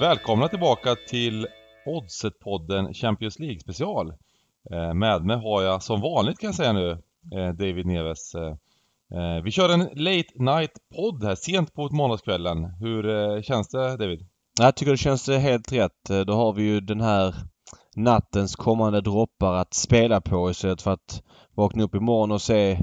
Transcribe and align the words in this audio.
Välkomna 0.00 0.48
tillbaka 0.48 0.94
till 1.08 1.46
Oddset-podden 1.86 2.94
Champions 2.94 3.38
League 3.38 3.60
special. 3.60 4.12
Eh, 4.70 4.94
med 4.94 5.24
mig 5.24 5.36
har 5.36 5.62
jag 5.62 5.82
som 5.82 6.00
vanligt 6.00 6.38
kan 6.38 6.48
jag 6.48 6.54
säga 6.54 6.72
nu 6.72 6.90
eh, 7.32 7.48
David 7.48 7.86
Neves. 7.86 8.34
Eh, 8.34 9.42
vi 9.44 9.50
kör 9.50 9.68
en 9.68 9.80
late 9.80 10.32
night 10.34 10.72
podd 10.96 11.24
här 11.24 11.34
sent 11.34 11.74
på 11.74 11.88
måndagskvällen. 11.88 12.64
Hur 12.64 13.42
känns 13.42 13.68
det 13.68 13.96
David? 13.96 14.26
Jag 14.58 14.76
tycker 14.76 14.92
det 14.92 14.98
känns 14.98 15.28
helt 15.28 15.72
rätt. 15.72 16.26
Då 16.26 16.32
har 16.32 16.52
vi 16.52 16.62
ju 16.62 16.80
den 16.80 17.00
här 17.00 17.34
nattens 17.94 18.56
kommande 18.56 19.00
droppar 19.00 19.54
att 19.54 19.74
spela 19.74 20.20
på 20.20 20.50
istället 20.50 20.82
för 20.82 20.90
att 20.92 21.22
vakna 21.54 21.84
upp 21.84 21.94
imorgon 21.94 22.32
och 22.32 22.42
se 22.42 22.78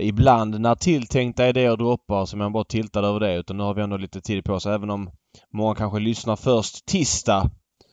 ibland 0.00 0.60
när 0.60 0.74
tilltänkta 0.74 1.48
idéer 1.48 1.76
droppar 1.76 2.26
så 2.26 2.36
man 2.36 2.52
bara 2.52 2.64
tiltad 2.64 3.04
över 3.04 3.20
det. 3.20 3.34
Utan 3.34 3.56
nu 3.56 3.62
har 3.62 3.74
vi 3.74 3.82
ändå 3.82 3.96
lite 3.96 4.20
tid 4.20 4.44
på 4.44 4.52
oss 4.52 4.66
även 4.66 4.90
om 4.90 5.10
många 5.50 5.74
kanske 5.74 5.98
lyssnar 5.98 6.36
först 6.36 6.86
tisdag. 6.86 7.50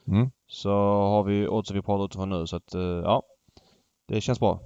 Mm. 0.07 0.31
Så 0.47 0.69
har 0.99 1.23
vi 1.23 1.47
odds 1.47 1.71
vi 1.71 1.81
pratar 1.81 2.05
utifrån 2.05 2.29
nu 2.29 2.47
så 2.47 2.55
att 2.55 2.73
eh, 2.73 2.81
ja. 2.81 3.23
Det 4.07 4.21
känns 4.21 4.39
bra. 4.39 4.61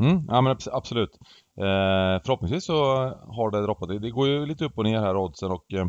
Mm, 0.00 0.24
ja 0.28 0.40
men 0.40 0.56
absolut. 0.72 1.18
Eh, 1.56 2.22
förhoppningsvis 2.24 2.64
så 2.64 2.74
har 3.08 3.50
det 3.50 3.62
droppat. 3.62 4.02
Det 4.02 4.10
går 4.10 4.28
ju 4.28 4.46
lite 4.46 4.64
upp 4.64 4.78
och 4.78 4.84
ner 4.84 5.00
här 5.00 5.16
oddsen 5.16 5.50
och 5.50 5.72
eh, 5.74 5.86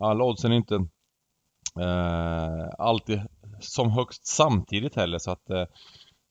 alla 0.00 0.24
oddsen 0.24 0.52
är 0.52 0.56
inte 0.56 0.74
eh, 1.80 2.68
alltid 2.78 3.20
som 3.60 3.90
högst 3.90 4.26
samtidigt 4.26 4.96
heller 4.96 5.18
så 5.18 5.30
att 5.30 5.50
eh, 5.50 5.64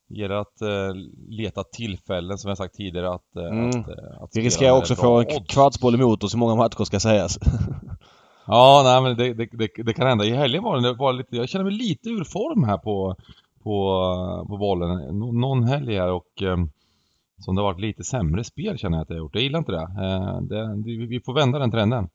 gäller 0.10 0.36
att 0.36 0.62
eh, 0.62 0.94
leta 1.30 1.64
tillfällen 1.64 2.38
som 2.38 2.50
jag 2.50 2.58
sagt 2.58 2.76
tidigare 2.76 3.14
att... 3.14 3.36
Eh, 3.36 3.46
mm. 3.46 3.70
att, 3.70 3.76
eh, 3.76 4.22
att 4.22 4.30
Vi 4.34 4.42
riskerar 4.42 4.78
också 4.78 4.96
få 4.96 5.20
en 5.20 5.46
kvartsboll 5.46 5.96
emot 5.96 6.24
oss 6.24 6.34
i 6.34 6.38
många 6.38 6.56
matcher 6.56 6.84
ska 6.84 7.00
sägas. 7.00 7.40
Ja, 8.48 8.82
nej 8.84 9.02
men 9.02 9.18
det, 9.18 9.34
det, 9.34 9.58
det, 9.58 9.84
det, 9.84 9.94
kan 9.94 10.08
hända. 10.08 10.26
I 10.26 10.36
helgen 10.36 10.64
var 10.64 10.82
det, 10.82 10.94
var 10.94 11.14
lite, 11.14 11.36
jag 11.36 11.50
känner 11.50 11.66
mig 11.66 11.74
lite 11.74 12.10
ur 12.10 12.24
form 12.24 12.64
här 12.64 12.78
på, 12.78 13.16
på, 13.64 14.46
på 14.50 14.58
bollen. 14.58 15.20
Någon 15.20 15.64
helg 15.64 15.96
här 15.96 16.12
och 16.12 16.42
eh, 16.42 16.58
som 17.40 17.56
det 17.56 17.62
har 17.62 17.74
varit 17.74 17.82
lite 17.82 18.04
sämre 18.04 18.44
spel 18.44 18.78
känner 18.78 18.98
jag 18.98 19.04
att 19.04 19.10
jag 19.10 19.16
har 19.16 19.20
gjort. 19.20 19.36
Jag 19.36 19.44
gillar 19.44 19.60
inte 19.60 19.72
det. 19.72 19.82
Eh, 19.82 20.42
det 20.42 21.08
vi 21.08 21.22
får 21.26 21.34
vända 21.34 21.60
den 21.60 21.72
trenden. 21.72 22.10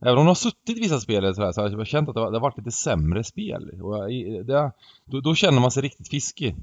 Även 0.00 0.18
om 0.18 0.24
de 0.24 0.26
har 0.26 0.34
suttit 0.34 0.76
i 0.76 0.80
vissa 0.80 1.00
spel 1.00 1.34
så, 1.34 1.42
här, 1.42 1.52
så 1.52 1.60
har 1.60 1.70
jag 1.70 1.86
känt 1.86 2.08
att 2.08 2.14
det 2.14 2.20
har, 2.20 2.30
det 2.30 2.36
har 2.36 2.42
varit 2.42 2.58
lite 2.58 2.70
sämre 2.70 3.24
spel. 3.24 3.80
Och 3.82 4.08
det, 4.44 4.72
då, 5.04 5.20
då 5.20 5.34
känner 5.34 5.60
man 5.60 5.70
sig 5.70 5.82
riktigt 5.82 6.08
fiskig. 6.08 6.56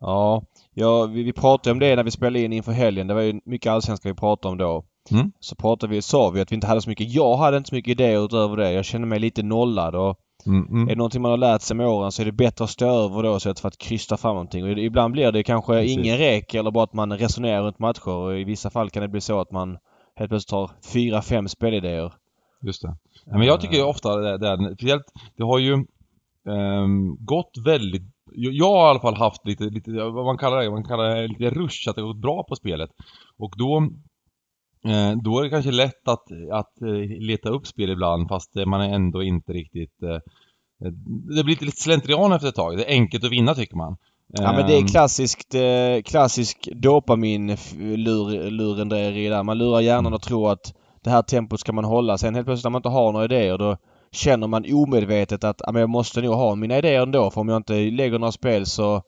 Ja, 0.00 0.42
ja 0.74 1.06
vi, 1.06 1.22
vi 1.22 1.32
pratade 1.32 1.72
om 1.72 1.78
det 1.78 1.96
när 1.96 2.04
vi 2.04 2.10
spelade 2.10 2.44
in 2.44 2.52
inför 2.52 2.72
helgen. 2.72 3.06
Det 3.06 3.14
var 3.14 3.22
ju 3.22 3.40
mycket 3.44 3.72
allsvenska 3.72 4.08
vi 4.08 4.14
pratade 4.14 4.52
om 4.52 4.58
då. 4.58 4.84
Mm. 5.10 5.32
Så 5.40 5.56
pratade 5.56 5.94
vi, 5.94 6.02
sa 6.02 6.30
vi 6.30 6.40
att 6.40 6.52
vi 6.52 6.54
inte 6.54 6.66
hade 6.66 6.82
så 6.82 6.88
mycket. 6.88 7.14
Jag 7.14 7.36
hade 7.36 7.56
inte 7.56 7.68
så 7.68 7.74
mycket 7.74 7.90
idéer 7.90 8.24
utöver 8.24 8.56
det. 8.56 8.72
Jag 8.72 8.84
kände 8.84 9.06
mig 9.06 9.18
lite 9.18 9.42
nollad 9.42 9.94
och 9.94 10.18
mm, 10.46 10.66
mm. 10.66 10.82
är 10.82 10.86
det 10.86 10.96
någonting 10.96 11.22
man 11.22 11.30
har 11.30 11.38
lärt 11.38 11.62
sig 11.62 11.76
med 11.76 11.86
åren 11.86 12.12
så 12.12 12.22
är 12.22 12.26
det 12.26 12.32
bättre 12.32 12.64
att 12.64 12.70
stå 12.70 12.86
över 12.86 13.22
då 13.22 13.36
istället 13.36 13.60
för 13.60 13.68
att 13.68 13.78
krysta 13.78 14.16
fram 14.16 14.34
någonting. 14.34 14.64
Och 14.64 14.70
ibland 14.70 15.12
blir 15.12 15.32
det 15.32 15.42
kanske 15.42 15.72
Precis. 15.72 15.98
ingen 15.98 16.18
rek 16.18 16.54
eller 16.54 16.70
bara 16.70 16.84
att 16.84 16.92
man 16.92 17.18
resonerar 17.18 17.62
runt 17.62 17.78
matcher 17.78 18.08
och 18.08 18.38
i 18.38 18.44
vissa 18.44 18.70
fall 18.70 18.90
kan 18.90 19.02
det 19.02 19.08
bli 19.08 19.20
så 19.20 19.40
att 19.40 19.52
man 19.52 19.78
helt 20.16 20.30
plötsligt 20.30 20.52
har 20.52 20.70
fyra, 20.92 21.22
fem 21.22 21.48
spelidéer. 21.48 22.12
Just 22.62 22.82
det. 22.82 22.96
Ja, 23.24 23.38
men 23.38 23.46
jag 23.46 23.60
tycker 23.60 23.84
ofta 23.84 24.16
det, 24.16 24.38
det, 24.38 24.74
speciellt, 24.74 25.04
det 25.36 25.42
har 25.42 25.58
ju 25.58 25.72
um, 26.44 27.16
gått 27.20 27.50
väldigt 27.64 28.02
jag 28.34 28.66
har 28.66 28.86
i 28.86 28.90
alla 28.90 29.00
fall 29.00 29.16
haft 29.16 29.46
lite, 29.46 29.64
lite 29.64 29.90
vad 29.90 30.24
man 30.24 30.38
kallar 30.38 30.62
det, 30.62 30.70
man 30.70 30.84
kallar 30.84 31.16
det 31.16 31.28
lite 31.28 31.50
rush, 31.50 31.88
att 31.88 31.96
det 31.96 32.02
har 32.02 32.08
gått 32.08 32.22
bra 32.22 32.44
på 32.48 32.56
spelet. 32.56 32.90
Och 33.38 33.54
då 33.58 33.80
Eh, 33.80 33.88
då 35.24 35.38
är 35.38 35.42
det 35.42 35.50
kanske 35.50 35.70
lätt 35.70 36.08
att, 36.08 36.24
att 36.52 36.82
eh, 36.82 36.88
leta 37.20 37.48
upp 37.48 37.66
spel 37.66 37.90
ibland 37.90 38.28
fast 38.28 38.54
man 38.66 38.80
är 38.80 38.94
ändå 38.94 39.22
inte 39.22 39.52
riktigt... 39.52 40.02
Eh, 40.02 40.18
det 41.36 41.44
blir 41.44 41.64
lite 41.64 41.82
slentrian 41.82 42.32
efter 42.32 42.48
ett 42.48 42.54
tag. 42.54 42.76
Det 42.76 42.84
är 42.84 42.90
enkelt 42.90 43.24
att 43.24 43.32
vinna 43.32 43.54
tycker 43.54 43.76
man. 43.76 43.96
Ja 44.32 44.52
men 44.52 44.66
det 44.66 44.74
är 44.74 44.80
ehm. 44.80 44.86
klassiskt, 44.86 45.54
klassisk 46.04 46.68
dopamin-lurendrejeri 46.72 49.28
där. 49.28 49.42
Man 49.42 49.58
lurar 49.58 49.80
hjärnan 49.80 50.14
och 50.14 50.22
tror 50.22 50.52
att 50.52 50.74
det 51.04 51.10
här 51.10 51.22
tempot 51.22 51.60
ska 51.60 51.72
man 51.72 51.84
hålla. 51.84 52.18
Sen 52.18 52.34
helt 52.34 52.46
plötsligt 52.46 52.64
när 52.64 52.70
man 52.70 52.78
inte 52.78 52.88
har 52.88 53.12
några 53.12 53.24
idéer 53.24 53.58
då 53.58 53.76
känner 54.12 54.46
man 54.46 54.64
omedvetet 54.72 55.44
att 55.44 55.60
jag 55.66 55.90
måste 55.90 56.20
nog 56.20 56.34
ha 56.34 56.54
mina 56.54 56.78
idéer 56.78 57.02
ändå 57.02 57.30
för 57.30 57.40
om 57.40 57.48
jag 57.48 57.56
inte 57.56 57.72
lägger 57.72 58.18
några 58.18 58.32
spel 58.32 58.66
så 58.66 59.02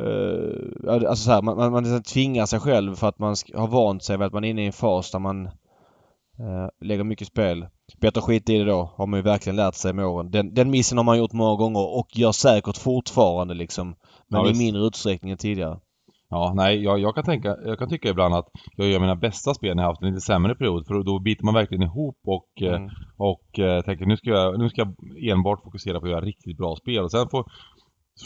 Uh, 0.00 0.92
alltså 0.92 1.24
så 1.24 1.30
här, 1.30 1.42
man, 1.42 1.56
man, 1.56 1.72
man 1.72 2.02
tvingar 2.02 2.46
sig 2.46 2.60
själv 2.60 2.94
för 2.94 3.08
att 3.08 3.18
man 3.18 3.36
har 3.54 3.68
vant 3.68 4.02
sig 4.02 4.16
vid 4.16 4.26
att 4.26 4.32
man 4.32 4.44
är 4.44 4.48
inne 4.50 4.62
i 4.62 4.66
en 4.66 4.72
fas 4.72 5.10
där 5.10 5.18
man 5.18 5.46
uh, 5.46 6.68
lägger 6.80 7.04
mycket 7.04 7.28
spel. 7.28 7.66
Bättre 8.00 8.20
skit 8.20 8.48
i 8.50 8.58
det 8.58 8.64
då, 8.64 8.90
har 8.96 9.06
man 9.06 9.18
ju 9.18 9.22
verkligen 9.22 9.56
lärt 9.56 9.74
sig 9.74 9.92
med 9.92 10.06
åren. 10.06 10.30
Den, 10.30 10.54
den 10.54 10.70
missen 10.70 10.98
har 10.98 11.04
man 11.04 11.18
gjort 11.18 11.32
många 11.32 11.56
gånger 11.56 11.98
och 11.98 12.08
gör 12.12 12.32
säkert 12.32 12.76
fortfarande 12.76 13.54
liksom. 13.54 13.94
Men 14.28 14.40
ja, 14.40 14.50
i 14.50 14.54
mindre 14.54 14.82
utsträckning 14.82 15.30
än 15.30 15.38
tidigare. 15.38 15.78
Ja, 16.28 16.52
nej, 16.56 16.82
jag, 16.82 16.98
jag, 16.98 17.14
kan 17.14 17.24
tänka, 17.24 17.56
jag 17.64 17.78
kan 17.78 17.88
tycka 17.88 18.08
ibland 18.08 18.34
att 18.34 18.48
jag 18.76 18.88
gör 18.88 19.00
mina 19.00 19.16
bästa 19.16 19.54
spel 19.54 19.76
när 19.76 19.82
jag 19.82 19.90
haft 19.90 20.02
en 20.02 20.08
lite 20.08 20.20
sämre 20.20 20.54
period. 20.54 20.86
För 20.86 21.02
då 21.02 21.18
biter 21.18 21.44
man 21.44 21.54
verkligen 21.54 21.82
ihop 21.82 22.18
och, 22.26 22.62
mm. 22.62 22.90
och, 23.16 23.30
och 23.30 23.84
tänker 23.84 24.06
nu 24.06 24.16
ska, 24.16 24.30
jag, 24.30 24.58
nu 24.58 24.68
ska 24.68 24.80
jag 24.80 24.94
enbart 25.30 25.62
fokusera 25.64 26.00
på 26.00 26.06
att 26.06 26.12
göra 26.12 26.24
riktigt 26.24 26.56
bra 26.56 26.76
spel. 26.76 27.04
Och 27.04 27.10
sen 27.10 27.28
får, 27.30 27.44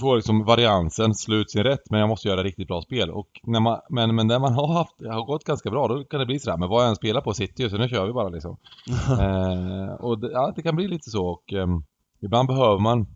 får 0.00 0.16
liksom 0.16 0.44
variansen 0.44 1.14
slut 1.14 1.50
sin 1.50 1.62
rätt 1.62 1.90
men 1.90 2.00
jag 2.00 2.08
måste 2.08 2.28
göra 2.28 2.42
riktigt 2.42 2.68
bra 2.68 2.82
spel. 2.82 3.10
Och 3.10 3.28
när 3.42 3.60
man, 3.60 3.80
men, 3.90 4.14
men 4.14 4.26
när 4.26 4.38
man 4.38 4.52
har 4.52 4.74
haft, 4.74 4.94
har 5.06 5.26
gått 5.26 5.44
ganska 5.44 5.70
bra 5.70 5.88
då 5.88 6.04
kan 6.04 6.20
det 6.20 6.26
bli 6.26 6.38
sådär, 6.38 6.56
men 6.56 6.68
vad 6.68 6.82
jag 6.82 6.88
än 6.88 6.96
spelar 6.96 7.20
på 7.20 7.34
sitter 7.34 7.64
ju 7.64 7.70
så 7.70 7.76
nu 7.76 7.88
kör 7.88 8.06
vi 8.06 8.12
bara 8.12 8.28
liksom. 8.28 8.56
eh, 9.20 9.94
och 9.94 10.18
det, 10.20 10.32
ja, 10.32 10.52
det 10.56 10.62
kan 10.62 10.76
bli 10.76 10.88
lite 10.88 11.10
så 11.10 11.26
och 11.26 11.52
eh, 11.52 11.66
ibland 12.22 12.48
behöver 12.48 12.78
man 12.78 13.06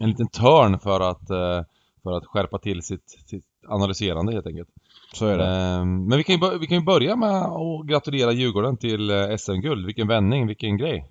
en 0.00 0.08
liten 0.08 0.28
törn 0.28 0.78
för 0.78 1.00
att, 1.00 1.30
eh, 1.30 1.64
för 2.02 2.12
att 2.12 2.26
skärpa 2.26 2.58
till 2.58 2.82
sitt, 2.82 3.10
sitt 3.26 3.44
analyserande 3.68 4.32
helt 4.32 4.46
enkelt. 4.46 4.68
Så 5.14 5.26
är 5.26 5.38
det. 5.38 5.44
Eh, 5.44 5.84
men 5.84 6.18
vi 6.18 6.24
kan, 6.24 6.34
ju, 6.34 6.58
vi 6.58 6.66
kan 6.66 6.78
ju 6.78 6.84
börja 6.84 7.16
med 7.16 7.42
att 7.42 7.86
gratulera 7.86 8.32
Djurgården 8.32 8.76
till 8.76 9.10
eh, 9.10 9.36
SM-guld. 9.36 9.86
Vilken 9.86 10.08
vändning, 10.08 10.46
vilken 10.46 10.76
grej. 10.76 11.10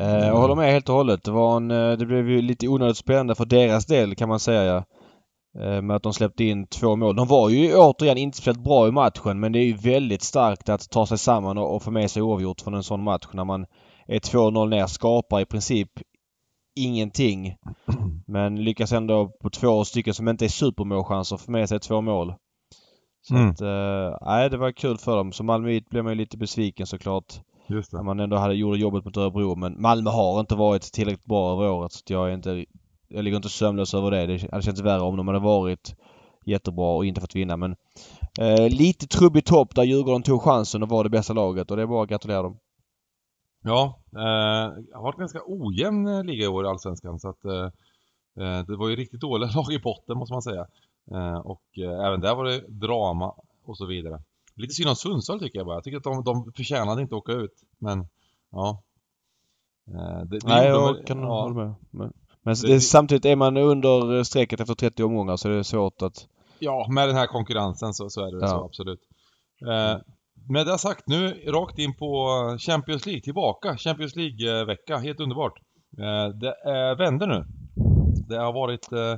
Eh, 0.00 0.26
jag 0.26 0.36
håller 0.36 0.54
med 0.54 0.72
helt 0.72 0.88
och 0.88 0.94
hållet. 0.94 1.24
Det, 1.24 1.30
var 1.30 1.56
en, 1.56 1.70
eh, 1.70 1.92
det 1.92 2.06
blev 2.06 2.30
ju 2.30 2.42
lite 2.42 2.68
onödigt 2.68 2.96
spännande 2.96 3.34
för 3.34 3.44
deras 3.44 3.86
del 3.86 4.14
kan 4.14 4.28
man 4.28 4.40
säga. 4.40 4.84
Eh, 5.58 5.82
med 5.82 5.96
att 5.96 6.02
de 6.02 6.14
släppte 6.14 6.44
in 6.44 6.66
två 6.66 6.96
mål. 6.96 7.16
De 7.16 7.26
var 7.26 7.48
ju 7.48 7.76
återigen 7.76 8.18
inte 8.18 8.36
speciellt 8.36 8.64
bra 8.64 8.88
i 8.88 8.92
matchen 8.92 9.40
men 9.40 9.52
det 9.52 9.58
är 9.58 9.64
ju 9.64 9.72
väldigt 9.72 10.22
starkt 10.22 10.68
att 10.68 10.90
ta 10.90 11.06
sig 11.06 11.18
samman 11.18 11.58
och, 11.58 11.82
få 11.82 11.90
med 11.90 12.10
sig 12.10 12.22
oavgjort 12.22 12.60
från 12.60 12.74
en 12.74 12.82
sån 12.82 13.02
match 13.02 13.26
när 13.32 13.44
man 13.44 13.66
är 14.06 14.18
2-0 14.18 14.68
ner. 14.68 14.86
Skapar 14.86 15.40
i 15.40 15.44
princip 15.44 15.90
ingenting. 16.76 17.56
Men 18.26 18.64
lyckas 18.64 18.92
ändå 18.92 19.28
på 19.42 19.50
två 19.50 19.84
stycken 19.84 20.14
som 20.14 20.28
inte 20.28 20.44
är 20.44 20.48
supermålchanser 20.48 21.36
få 21.36 21.50
med 21.50 21.68
sig 21.68 21.80
två 21.80 22.00
mål. 22.00 22.34
Så 23.28 23.34
mm. 23.34 23.50
att, 23.50 23.60
nej 24.20 24.50
det 24.50 24.56
var 24.56 24.72
kul 24.72 24.98
för 24.98 25.16
dem. 25.16 25.32
Som 25.32 25.46
Malmöit 25.46 25.88
blev 25.88 26.04
man 26.04 26.12
ju 26.12 26.18
lite 26.18 26.38
besviken 26.38 26.86
såklart. 26.86 27.40
Just 27.68 27.90
det. 27.90 27.96
När 27.96 28.04
man 28.04 28.20
ändå 28.20 28.36
hade, 28.36 28.54
gjort 28.54 28.76
jobbet 28.76 29.04
mot 29.04 29.16
Örebro. 29.16 29.54
Men 29.54 29.80
Malmö 29.82 30.10
har 30.10 30.40
inte 30.40 30.54
varit 30.54 30.82
tillräckligt 30.82 31.24
bra 31.24 31.52
över 31.52 31.70
året. 31.70 31.92
Så 31.92 32.02
jag 32.06 32.28
är 32.30 32.34
inte... 32.34 32.64
Jag 33.08 33.24
ligger 33.24 33.36
inte 33.36 33.48
sömnlös 33.48 33.94
över 33.94 34.10
det. 34.10 34.26
Det 34.26 34.50
hade 34.50 34.62
känts 34.62 34.80
värre 34.80 35.00
om 35.00 35.16
de 35.16 35.28
hade 35.28 35.40
varit 35.40 35.94
jättebra 36.46 36.96
och 36.96 37.06
inte 37.06 37.20
fått 37.20 37.36
vinna. 37.36 37.56
Men 37.56 37.76
eh, 38.40 38.68
lite 38.68 39.06
trubbig 39.06 39.44
topp 39.44 39.74
där 39.74 39.82
Djurgården 39.82 40.22
tog 40.22 40.42
chansen 40.42 40.82
och 40.82 40.88
var 40.88 41.04
det 41.04 41.10
bästa 41.10 41.32
laget. 41.32 41.70
Och 41.70 41.76
det 41.76 41.82
är 41.82 41.86
bara 41.86 42.02
att 42.02 42.08
gratulera 42.08 42.42
dem. 42.42 42.58
Ja, 43.64 44.00
eh, 44.12 44.82
det 44.82 44.94
har 44.94 45.02
varit 45.02 45.18
ganska 45.18 45.40
ojämn 45.46 46.06
eh, 46.06 46.24
liga 46.24 46.44
i 46.44 46.48
år 46.48 46.64
i 46.64 46.68
Allsvenskan. 46.68 47.18
Så 47.18 47.28
att 47.28 47.44
eh, 47.44 47.64
eh, 48.44 48.66
det 48.66 48.76
var 48.76 48.88
ju 48.88 48.96
riktigt 48.96 49.20
dåliga 49.20 49.50
lag 49.54 49.72
i 49.72 49.78
botten 49.78 50.18
måste 50.18 50.32
man 50.32 50.42
säga. 50.42 50.66
Eh, 51.14 51.38
och 51.38 51.62
eh, 51.78 52.06
även 52.06 52.20
där 52.20 52.34
var 52.34 52.44
det 52.44 52.60
drama 52.68 53.34
och 53.64 53.76
så 53.76 53.86
vidare. 53.86 54.22
Lite 54.58 54.74
synd 54.74 54.88
om 54.88 54.96
Sundsvall 54.96 55.40
tycker 55.40 55.58
jag 55.58 55.66
bara. 55.66 55.76
Jag 55.76 55.84
tycker 55.84 55.96
att 55.96 56.04
de, 56.04 56.24
de 56.24 56.52
förtjänade 56.56 57.02
inte 57.02 57.14
att 57.14 57.18
åka 57.18 57.32
ut. 57.32 57.54
Men, 57.78 58.06
ja. 58.50 58.82
Eh, 59.88 60.18
det, 60.24 60.38
det 60.38 60.46
Nej, 60.46 60.68
jag 60.68 60.96
de, 60.96 61.04
kan 61.04 61.18
ja. 61.18 61.42
hålla 61.42 61.54
med. 61.54 61.74
Men, 61.90 62.12
men 62.42 62.54
det, 62.62 62.80
samtidigt 62.80 63.24
är 63.24 63.36
man 63.36 63.56
under 63.56 64.22
strecket 64.22 64.60
efter 64.60 64.74
30 64.74 65.02
omgångar 65.02 65.36
så 65.36 65.48
är 65.48 65.52
det 65.52 65.64
svårt 65.64 66.02
att... 66.02 66.28
Ja, 66.58 66.86
med 66.90 67.08
den 67.08 67.16
här 67.16 67.26
konkurrensen 67.26 67.94
så, 67.94 68.10
så 68.10 68.26
är 68.26 68.32
det 68.32 68.38
ja. 68.40 68.48
så, 68.48 68.64
absolut. 68.64 69.00
Eh, 69.62 70.00
med 70.48 70.66
det 70.66 70.78
sagt, 70.78 71.06
nu 71.06 71.30
rakt 71.46 71.78
in 71.78 71.94
på 71.94 72.26
Champions 72.60 73.06
League, 73.06 73.22
tillbaka. 73.22 73.76
Champions 73.76 74.16
League-vecka, 74.16 74.96
helt 74.96 75.20
underbart. 75.20 75.58
Eh, 75.98 76.28
det 76.28 76.54
är 76.64 76.96
vänder 76.96 77.26
nu. 77.26 77.44
Det 78.28 78.38
har 78.38 78.52
varit 78.52 78.92
eh, 78.92 79.16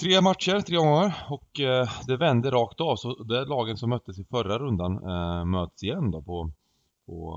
Tre 0.00 0.20
matcher, 0.20 0.60
tre 0.60 0.76
gånger 0.76 1.14
och 1.28 1.60
eh, 1.60 1.88
det 2.06 2.16
vände 2.16 2.50
rakt 2.50 2.80
av 2.80 2.96
så 2.96 3.22
det 3.22 3.44
lagen 3.44 3.76
som 3.76 3.90
möttes 3.90 4.18
i 4.18 4.24
förra 4.24 4.58
rundan 4.58 4.92
eh, 4.92 5.44
möts 5.44 5.82
igen 5.82 6.10
då 6.10 6.22
på, 6.22 6.50
på 7.06 7.34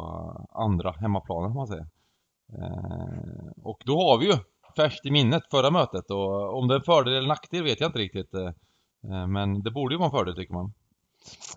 andra 0.53 0.91
hemmaplanen 0.91 1.49
kan 1.49 1.55
man 1.55 1.67
säga. 1.67 1.87
Eh, 2.49 3.63
och 3.63 3.83
då 3.85 3.97
har 3.97 4.17
vi 4.17 4.25
ju 4.25 4.33
färskt 4.75 5.05
i 5.05 5.11
minnet 5.11 5.43
förra 5.51 5.71
mötet 5.71 6.11
och 6.11 6.57
om 6.57 6.67
det 6.67 6.75
är 6.75 6.79
fördel 6.79 7.13
eller 7.13 7.27
nackdel 7.27 7.63
vet 7.63 7.79
jag 7.79 7.87
inte 7.87 7.99
riktigt. 7.99 8.33
Eh, 8.33 8.47
eh, 9.11 9.27
men 9.27 9.63
det 9.63 9.71
borde 9.71 9.95
ju 9.95 9.99
vara 9.99 10.05
en 10.05 10.11
fördel 10.11 10.35
tycker 10.35 10.53
man. 10.53 10.73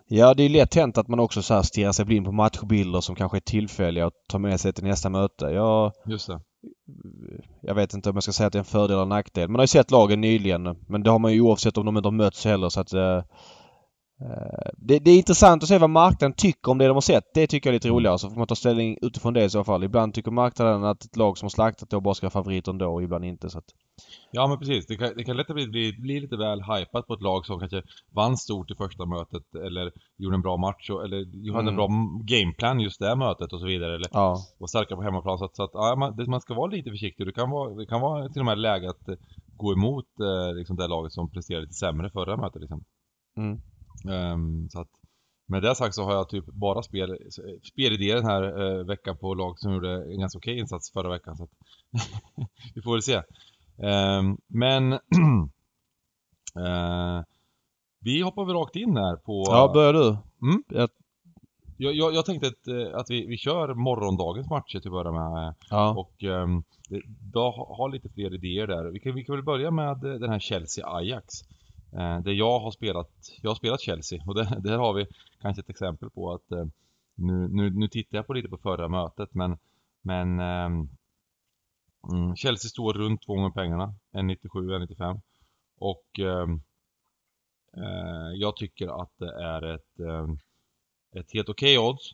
Ja, 0.07 0.33
det 0.33 0.43
är 0.43 0.49
lätt 0.49 0.75
hänt 0.75 0.97
att 0.97 1.07
man 1.07 1.19
också 1.19 1.41
så 1.41 1.53
här 1.53 1.61
stirrar 1.61 1.91
sig 1.91 2.05
blind 2.05 2.25
på 2.25 2.31
matchbilder 2.31 3.01
som 3.01 3.15
kanske 3.15 3.37
är 3.37 3.41
tillfälliga 3.41 4.07
och 4.07 4.13
tar 4.27 4.39
med 4.39 4.59
sig 4.59 4.73
till 4.73 4.83
nästa 4.83 5.09
möte. 5.09 5.45
Jag, 5.45 5.93
Just 6.05 6.27
det 6.27 6.41
jag 7.61 7.75
vet 7.75 7.93
inte 7.93 8.09
om 8.09 8.15
jag 8.15 8.23
ska 8.23 8.31
säga 8.31 8.47
att 8.47 8.53
det 8.53 8.57
är 8.57 8.59
en 8.59 8.65
fördel 8.65 8.95
eller 8.95 9.05
nackdel. 9.05 9.49
Man 9.49 9.55
har 9.59 9.63
ju 9.63 9.67
sett 9.67 9.91
lagen 9.91 10.21
nyligen 10.21 10.75
men 10.87 11.03
det 11.03 11.09
har 11.09 11.19
man 11.19 11.33
ju 11.33 11.41
oavsett 11.41 11.77
om 11.77 11.85
de 11.85 11.97
inte 11.97 12.07
har 12.07 12.11
mötts 12.11 12.45
heller 12.45 12.69
så 12.69 12.79
att 12.79 12.93
Eh, 12.93 13.23
det, 14.77 14.99
det, 14.99 15.11
är 15.11 15.17
intressant 15.17 15.63
att 15.63 15.69
se 15.69 15.77
vad 15.77 15.89
marknaden 15.89 16.33
tycker 16.33 16.71
om 16.71 16.77
det 16.77 16.87
de 16.87 16.93
har 16.93 17.01
sett. 17.01 17.33
Det 17.33 17.47
tycker 17.47 17.69
jag 17.69 17.71
är 17.71 17.75
lite 17.75 17.89
roligare. 17.89 18.19
Så 18.19 18.29
får 18.29 18.37
man 18.37 18.47
ta 18.47 18.55
ställning 18.55 18.97
utifrån 19.01 19.33
det 19.33 19.43
i 19.43 19.49
så 19.49 19.63
fall. 19.63 19.83
Ibland 19.83 20.13
tycker 20.13 20.31
marknaden 20.31 20.83
att 20.83 21.05
ett 21.05 21.15
lag 21.15 21.37
som 21.37 21.45
har 21.45 21.49
slaktat 21.49 21.89
då 21.89 22.01
bara 22.01 22.13
ska 22.13 22.25
ha 22.25 22.31
favoriter 22.31 22.71
ändå 22.71 22.93
och 22.93 23.03
ibland 23.03 23.25
inte. 23.25 23.49
Så 23.49 23.57
att... 23.57 23.65
Ja 24.31 24.47
men 24.47 24.59
precis. 24.59 24.87
Det 24.87 24.95
kan, 24.95 25.11
det 25.17 25.23
kan 25.23 25.37
lätt 25.37 25.47
bli, 25.47 25.67
bli, 25.67 25.93
bli 25.93 26.19
lite 26.19 26.37
väl 26.37 26.61
hypat 26.61 27.07
på 27.07 27.13
ett 27.13 27.21
lag 27.21 27.45
som 27.45 27.59
kanske 27.59 27.81
vann 28.15 28.37
stort 28.37 28.71
i 28.71 28.75
första 28.75 29.05
mötet 29.05 29.55
eller 29.55 29.91
gjorde 30.17 30.35
en 30.35 30.41
bra 30.41 30.57
match 30.57 30.89
och, 30.89 31.03
eller 31.03 31.17
hade 31.53 31.59
mm. 31.59 31.67
en 31.67 31.75
bra 31.75 31.89
gameplan 32.23 32.79
just 32.79 32.99
det 32.99 33.15
mötet 33.15 33.53
och 33.53 33.59
så 33.59 33.65
vidare. 33.65 33.95
Eller 33.95 34.09
ja. 34.11 34.37
var 34.57 34.67
starka 34.67 34.95
på 34.95 35.01
hemmaplan. 35.01 35.37
Så 35.37 35.45
att, 35.45 35.55
så 35.55 35.63
att 35.63 35.71
ja, 35.73 35.95
man, 35.95 36.15
det, 36.15 36.27
man, 36.27 36.41
ska 36.41 36.53
vara 36.53 36.71
lite 36.71 36.89
försiktig. 36.89 37.25
Det 37.25 37.33
kan 37.33 37.49
vara, 37.49 37.75
det 37.75 37.85
kan 37.85 38.01
vara 38.01 38.29
till 38.29 38.41
och 38.41 38.45
med 38.45 38.59
läge 38.59 38.89
att 38.89 39.07
eh, 39.09 39.15
gå 39.57 39.73
emot 39.73 40.05
eh, 40.19 40.55
liksom 40.55 40.75
det 40.75 40.87
laget 40.87 41.13
som 41.13 41.29
presterade 41.29 41.61
lite 41.61 41.73
sämre 41.73 42.09
förra 42.09 42.37
mötet 42.37 42.61
liksom. 42.61 42.83
Mm. 43.37 43.61
Um, 44.09 44.69
så 44.69 44.81
att 44.81 44.89
med 45.47 45.61
det 45.61 45.75
sagt 45.75 45.95
så 45.95 46.03
har 46.03 46.13
jag 46.13 46.29
typ 46.29 46.45
bara 46.45 46.83
spel, 46.83 47.17
spelidéer 47.63 48.15
den 48.15 48.25
här 48.25 48.61
uh, 48.61 48.85
veckan 48.85 49.17
på 49.17 49.33
lag 49.33 49.59
som 49.59 49.73
gjorde 49.73 50.13
en 50.13 50.19
ganska 50.19 50.37
okej 50.37 50.59
insats 50.59 50.91
förra 50.91 51.09
veckan. 51.09 51.37
Så 51.37 51.43
att 51.43 51.49
vi 52.75 52.81
får 52.81 52.91
väl 52.91 53.01
se. 53.01 53.21
Um, 53.77 54.37
men 54.47 54.93
uh, 54.93 54.99
vi 57.99 58.21
hoppar 58.21 58.45
väl 58.45 58.55
rakt 58.55 58.75
in 58.75 58.97
här 58.97 59.15
på... 59.15 59.43
Ja, 59.47 59.71
börjar 59.73 59.93
du. 59.93 60.07
Mm? 60.47 60.63
Jag... 60.67 60.89
Jag, 61.79 61.93
jag, 61.93 62.13
jag, 62.13 62.25
tänkte 62.25 62.47
att, 62.47 62.67
eh, 62.67 62.99
att 62.99 63.09
vi, 63.09 63.27
vi 63.27 63.37
kör 63.37 63.73
morgondagens 63.73 64.49
matcher 64.49 64.79
till 64.79 64.87
att 64.87 64.91
börja 64.91 65.11
med. 65.11 65.55
Ja. 65.69 65.95
Och 65.97 66.23
um, 66.23 66.63
då 67.33 67.41
har 67.77 67.89
lite 67.89 68.09
fler 68.09 68.33
idéer 68.33 68.67
där. 68.67 68.91
Vi 68.91 68.99
kan, 68.99 69.15
vi 69.15 69.23
kan 69.23 69.35
väl 69.35 69.43
börja 69.43 69.71
med 69.71 69.97
den 69.97 70.29
här 70.29 70.39
Chelsea-Ajax. 70.39 71.23
Eh, 71.97 72.19
där 72.19 72.31
jag 72.31 72.59
har 72.59 72.71
spelat, 72.71 73.09
jag 73.41 73.49
har 73.49 73.55
spelat 73.55 73.81
Chelsea 73.81 74.23
och 74.25 74.35
det, 74.35 74.43
där 74.63 74.77
har 74.77 74.93
vi 74.93 75.07
kanske 75.41 75.61
ett 75.61 75.69
exempel 75.69 76.09
på 76.09 76.33
att 76.33 76.51
eh, 76.51 76.65
nu, 77.15 77.47
nu, 77.47 77.69
nu 77.69 77.87
tittar 77.87 78.17
jag 78.17 78.27
på 78.27 78.33
lite 78.33 78.49
på 78.49 78.57
förra 78.57 78.87
mötet 78.87 79.33
men, 79.33 79.57
men 80.01 80.39
eh, 80.39 80.69
Chelsea 82.35 82.69
står 82.69 82.93
runt 82.93 83.21
två 83.21 83.35
gånger 83.35 83.49
pengarna, 83.49 83.93
1,97, 84.11 84.49
1,95 84.49 85.21
och 85.77 86.19
ehm, 86.19 86.61
eh, 87.77 88.31
jag 88.35 88.55
tycker 88.55 89.01
att 89.01 89.11
det 89.17 89.43
är 89.43 89.75
ett, 89.75 89.99
ehm, 89.99 90.39
ett 91.15 91.33
helt 91.33 91.49
okej 91.49 91.77
okay 91.77 91.89
odds. 91.89 92.11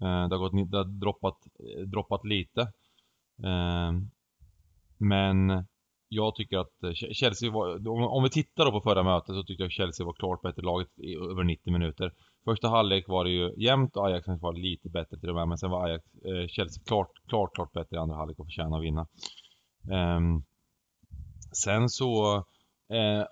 Eh, 0.00 0.28
det 0.28 0.36
har, 0.36 0.38
gått, 0.38 0.70
det 0.70 0.76
har 0.76 0.84
droppat, 0.84 1.36
eh, 1.58 1.82
droppat 1.82 2.24
lite. 2.24 2.72
Ehm, 3.44 4.10
men 4.98 5.66
jag 6.14 6.34
tycker 6.34 6.58
att 6.58 6.82
eh, 6.82 6.92
Chelsea 6.92 7.50
var, 7.50 7.88
om 7.88 8.22
vi 8.22 8.30
tittar 8.30 8.64
då 8.64 8.70
på 8.70 8.80
förra 8.80 9.02
mötet 9.02 9.34
så 9.34 9.42
tycker 9.42 9.64
jag 9.64 9.72
Chelsea 9.72 10.06
var 10.06 10.12
klart 10.12 10.42
bättre 10.42 10.62
laget 10.62 10.98
i 10.98 11.14
över 11.14 11.44
90 11.44 11.72
minuter. 11.72 12.12
Första 12.44 12.68
halvlek 12.68 13.08
var 13.08 13.24
det 13.24 13.30
ju 13.30 13.54
jämnt 13.56 13.96
och 13.96 14.06
Ajax 14.06 14.28
var 14.28 14.52
lite 14.52 14.88
bättre 14.88 15.18
till 15.18 15.28
och 15.28 15.34
med, 15.34 15.48
men 15.48 15.58
sen 15.58 15.70
var 15.70 15.84
Ajax, 15.86 16.04
eh, 16.14 16.48
Chelsea 16.48 16.82
klart, 16.86 17.10
klart, 17.28 17.54
klart 17.54 17.72
bättre 17.72 17.96
i 17.96 17.98
andra 17.98 18.16
halvlek 18.16 18.38
och 18.38 18.46
förtjänade 18.46 18.76
att 18.76 18.82
vinna. 18.82 19.06
Um, 20.16 20.44
sen 21.52 21.88
så, 21.88 22.36
eh, 22.88 23.24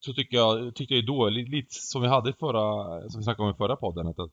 så 0.00 0.12
tycker 0.12 0.36
jag, 0.36 0.74
tyckte 0.74 0.94
jag 0.94 1.06
då, 1.06 1.28
lite, 1.28 1.50
lite 1.50 1.74
som 1.74 2.02
vi 2.02 2.08
hade 2.08 2.30
i 2.30 2.32
förra, 2.32 3.00
som 3.10 3.20
vi 3.20 3.24
snackade 3.24 3.48
om 3.48 3.54
i 3.54 3.58
förra 3.58 3.76
podden, 3.76 4.06
att 4.06 4.18
jag 4.18 4.30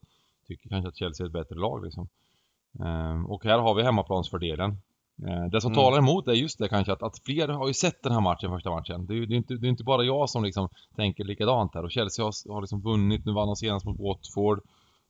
tycker 0.48 0.70
kanske 0.70 0.90
att 0.90 0.98
Chelsea 0.98 1.24
är 1.24 1.28
ett 1.28 1.34
bättre 1.34 1.56
lag 1.56 1.84
liksom. 1.84 2.08
Um, 2.80 3.26
och 3.26 3.44
här 3.44 3.60
har 3.60 3.76
vi 3.76 3.84
hemmaplansfördelen. 3.84 4.78
Eh, 5.24 5.46
det 5.52 5.62
som 5.62 5.72
mm. 5.72 5.84
talar 5.84 5.98
emot 5.98 6.28
är 6.28 6.34
just 6.34 6.60
det 6.60 6.70
kanske 6.70 6.94
att, 6.94 7.04
att 7.04 7.20
fler 7.26 7.48
har 7.48 7.68
ju 7.68 7.74
sett 7.74 8.04
den 8.04 8.12
här 8.12 8.22
matchen, 8.22 8.50
första 8.50 8.72
matchen. 8.72 9.06
Det 9.06 9.14
är 9.14 9.16
ju 9.16 9.26
det 9.26 9.36
är 9.36 9.38
inte, 9.38 9.54
det 9.56 9.68
är 9.68 9.70
inte 9.70 9.84
bara 9.84 10.04
jag 10.04 10.30
som 10.30 10.44
liksom 10.44 10.70
tänker 10.96 11.24
likadant 11.24 11.76
här. 11.76 11.84
Och 11.84 11.92
Chelsea 11.92 12.26
har, 12.26 12.54
har 12.54 12.62
liksom 12.62 12.82
vunnit, 12.82 13.26
nu 13.26 13.34
vann 13.34 13.48
de 13.48 13.56
senast 13.56 13.86
mot 13.86 14.00
Watford. 14.00 14.62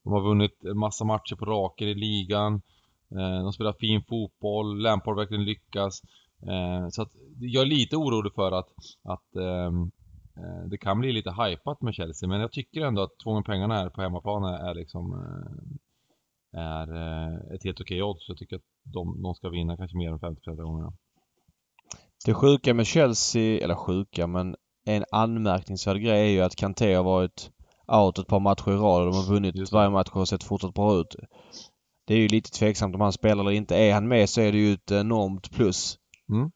De 0.04 0.12
har 0.12 0.20
vunnit 0.20 0.64
en 0.64 0.78
massa 0.78 1.04
matcher 1.04 1.34
på 1.36 1.44
raken 1.44 1.88
i 1.88 1.94
ligan. 1.94 2.54
Eh, 3.10 3.42
de 3.42 3.52
spelar 3.52 3.74
fin 3.80 4.02
fotboll, 4.08 4.82
Lampard 4.82 5.16
verkligen 5.16 5.44
lyckas. 5.44 6.00
Eh, 6.42 6.88
så 6.90 7.02
att 7.02 7.12
jag 7.40 7.62
är 7.62 7.66
lite 7.66 7.96
orolig 7.96 8.32
för 8.34 8.52
att, 8.52 8.68
att 9.04 9.36
ehm, 9.36 9.90
det 10.70 10.78
kan 10.78 11.00
bli 11.00 11.12
lite 11.12 11.30
hypat 11.30 11.82
med 11.82 11.94
Chelsea. 11.94 12.28
Men 12.28 12.40
jag 12.40 12.52
tycker 12.52 12.80
ändå 12.80 13.02
att 13.02 13.18
två 13.24 13.42
pengarna 13.42 13.74
här 13.74 13.88
på 13.88 14.02
hemmaplan 14.02 14.44
är 14.44 14.74
liksom 14.74 15.24
är 16.52 16.88
ett 17.54 17.64
helt 17.64 17.80
okej 17.80 18.02
odds. 18.02 18.28
Jag 18.28 18.38
tycker 18.38 18.56
att 18.56 18.62
de, 18.92 19.22
de 19.22 19.34
ska 19.34 19.48
vinna 19.48 19.76
kanske 19.76 19.96
mer 19.96 20.12
än 20.12 20.18
50% 20.18 20.50
av 20.50 20.56
gångerna. 20.56 20.92
Det 22.24 22.34
sjuka 22.34 22.74
med 22.74 22.86
Chelsea, 22.86 23.64
eller 23.64 23.74
sjuka 23.74 24.26
men 24.26 24.56
en 24.84 25.04
anmärkningsvärd 25.12 26.00
grej 26.00 26.20
är 26.20 26.30
ju 26.30 26.40
att 26.40 26.56
Kanté 26.56 26.94
har 26.94 27.04
varit 27.04 27.50
out 27.86 28.18
ett 28.18 28.26
par 28.26 28.40
matcher 28.40 28.70
i 28.70 28.76
rad. 28.76 29.06
De 29.06 29.14
har 29.14 29.34
vunnit 29.34 29.72
varje 29.72 29.90
match 29.90 30.08
och 30.12 30.28
sett 30.28 30.44
fortsatt 30.44 30.74
bra 30.74 31.00
ut. 31.00 31.16
Det 32.06 32.14
är 32.14 32.18
ju 32.18 32.28
lite 32.28 32.50
tveksamt 32.50 32.94
om 32.94 33.00
han 33.00 33.12
spelar 33.12 33.44
eller 33.44 33.50
inte. 33.50 33.76
Är 33.76 33.94
han 33.94 34.08
med 34.08 34.28
så 34.28 34.40
är 34.40 34.52
det 34.52 34.58
ju 34.58 34.72
ett 34.72 34.90
enormt 34.90 35.50
plus. 35.50 35.98
Mm. 36.28 36.50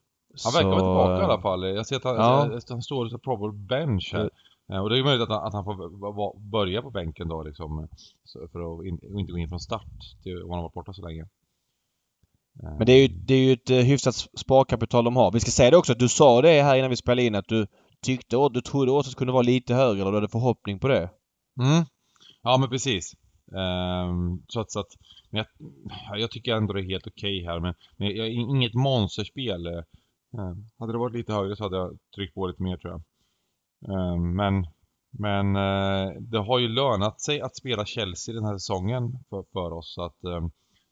Han 0.45 0.53
verkar 0.53 0.69
vara 0.69 0.79
tillbaka 0.79 1.23
i 1.23 1.25
alla 1.25 1.43
fall. 1.43 1.63
Jag 1.63 1.87
ser 1.87 1.97
att 1.97 2.05
han, 2.05 2.17
ja. 2.17 2.61
han 2.69 2.83
står 2.83 3.11
på 3.11 3.19
probable 3.19 3.59
bench 3.59 4.11
här. 4.13 4.31
Och 4.83 4.91
det 4.91 4.99
är 4.99 5.05
möjligt 5.05 5.23
att 5.23 5.37
han, 5.37 5.47
att 5.47 5.55
han 5.55 5.65
får 5.65 6.51
börja 6.51 6.83
på 6.83 6.91
bänken 6.91 7.29
då 7.29 7.43
liksom. 7.43 7.89
För 8.53 8.81
att 8.81 8.87
inte 9.19 9.33
gå 9.33 9.39
in 9.39 9.49
från 9.49 9.61
start 9.61 10.23
till, 10.23 10.43
om 10.43 10.51
han 10.51 10.59
har 10.59 10.63
varit 10.63 10.75
borta 10.75 10.93
så 10.93 11.03
länge. 11.03 11.29
Men 12.53 12.87
det 12.87 12.93
är 12.93 13.09
ju, 13.09 13.09
det 13.09 13.35
är 13.35 13.39
ju 13.39 13.53
ett 13.53 13.71
eh, 13.71 13.77
hyfsat 13.77 14.15
sparkapital 14.15 15.05
de 15.05 15.17
har. 15.17 15.33
Vi 15.33 15.41
ska 15.41 15.51
säga 15.51 15.71
det 15.71 15.77
också 15.77 15.93
att 15.93 15.99
du 15.99 16.09
sa 16.09 16.43
det 16.43 16.63
här 16.63 16.77
innan 16.77 16.91
vi 16.91 16.97
spelade 16.97 17.23
in 17.23 17.35
att 17.35 17.49
du 17.49 17.67
tyckte 18.03 18.37
och 18.37 18.53
du 18.53 18.61
trodde 18.61 18.99
att 18.99 19.07
det 19.07 19.17
kunde 19.17 19.33
vara 19.33 19.43
lite 19.43 19.75
högre 19.75 20.01
eller 20.01 20.11
du 20.11 20.17
hade 20.17 20.29
förhoppning 20.29 20.79
på 20.79 20.89
det. 20.89 21.11
Mm. 21.61 21.85
Ja 22.43 22.57
men 22.57 22.69
precis. 22.69 23.15
Um, 23.53 24.43
så 24.49 24.61
att, 24.61 24.71
så 24.71 24.81
att 24.81 24.97
men 25.31 25.45
jag, 26.09 26.21
jag 26.21 26.31
tycker 26.31 26.55
ändå 26.55 26.73
det 26.73 26.81
är 26.81 26.91
helt 26.91 27.07
okej 27.07 27.41
okay 27.41 27.53
här 27.53 27.61
men, 27.61 27.75
men 27.97 28.17
jag, 28.17 28.29
inget 28.29 28.75
monsterspel. 28.75 29.67
Uh, 29.67 30.55
hade 30.79 30.93
det 30.93 30.99
varit 30.99 31.15
lite 31.15 31.33
högre 31.33 31.57
så 31.57 31.65
hade 31.65 31.77
jag 31.77 31.99
tryckt 32.15 32.35
på 32.35 32.47
lite 32.47 32.63
mer 32.63 32.77
tror 32.77 32.93
jag. 32.93 33.03
Um, 34.15 34.37
men 34.37 34.67
men 35.11 35.57
uh, 35.57 36.21
det 36.21 36.39
har 36.39 36.59
ju 36.59 36.69
lönat 36.69 37.21
sig 37.21 37.41
att 37.41 37.57
spela 37.57 37.85
Chelsea 37.85 38.35
den 38.35 38.45
här 38.45 38.59
säsongen 38.59 39.19
för, 39.31 39.45
för 39.53 39.73
oss. 39.73 39.95
Så 39.95 40.03
att 40.03 40.25
um, 40.25 40.51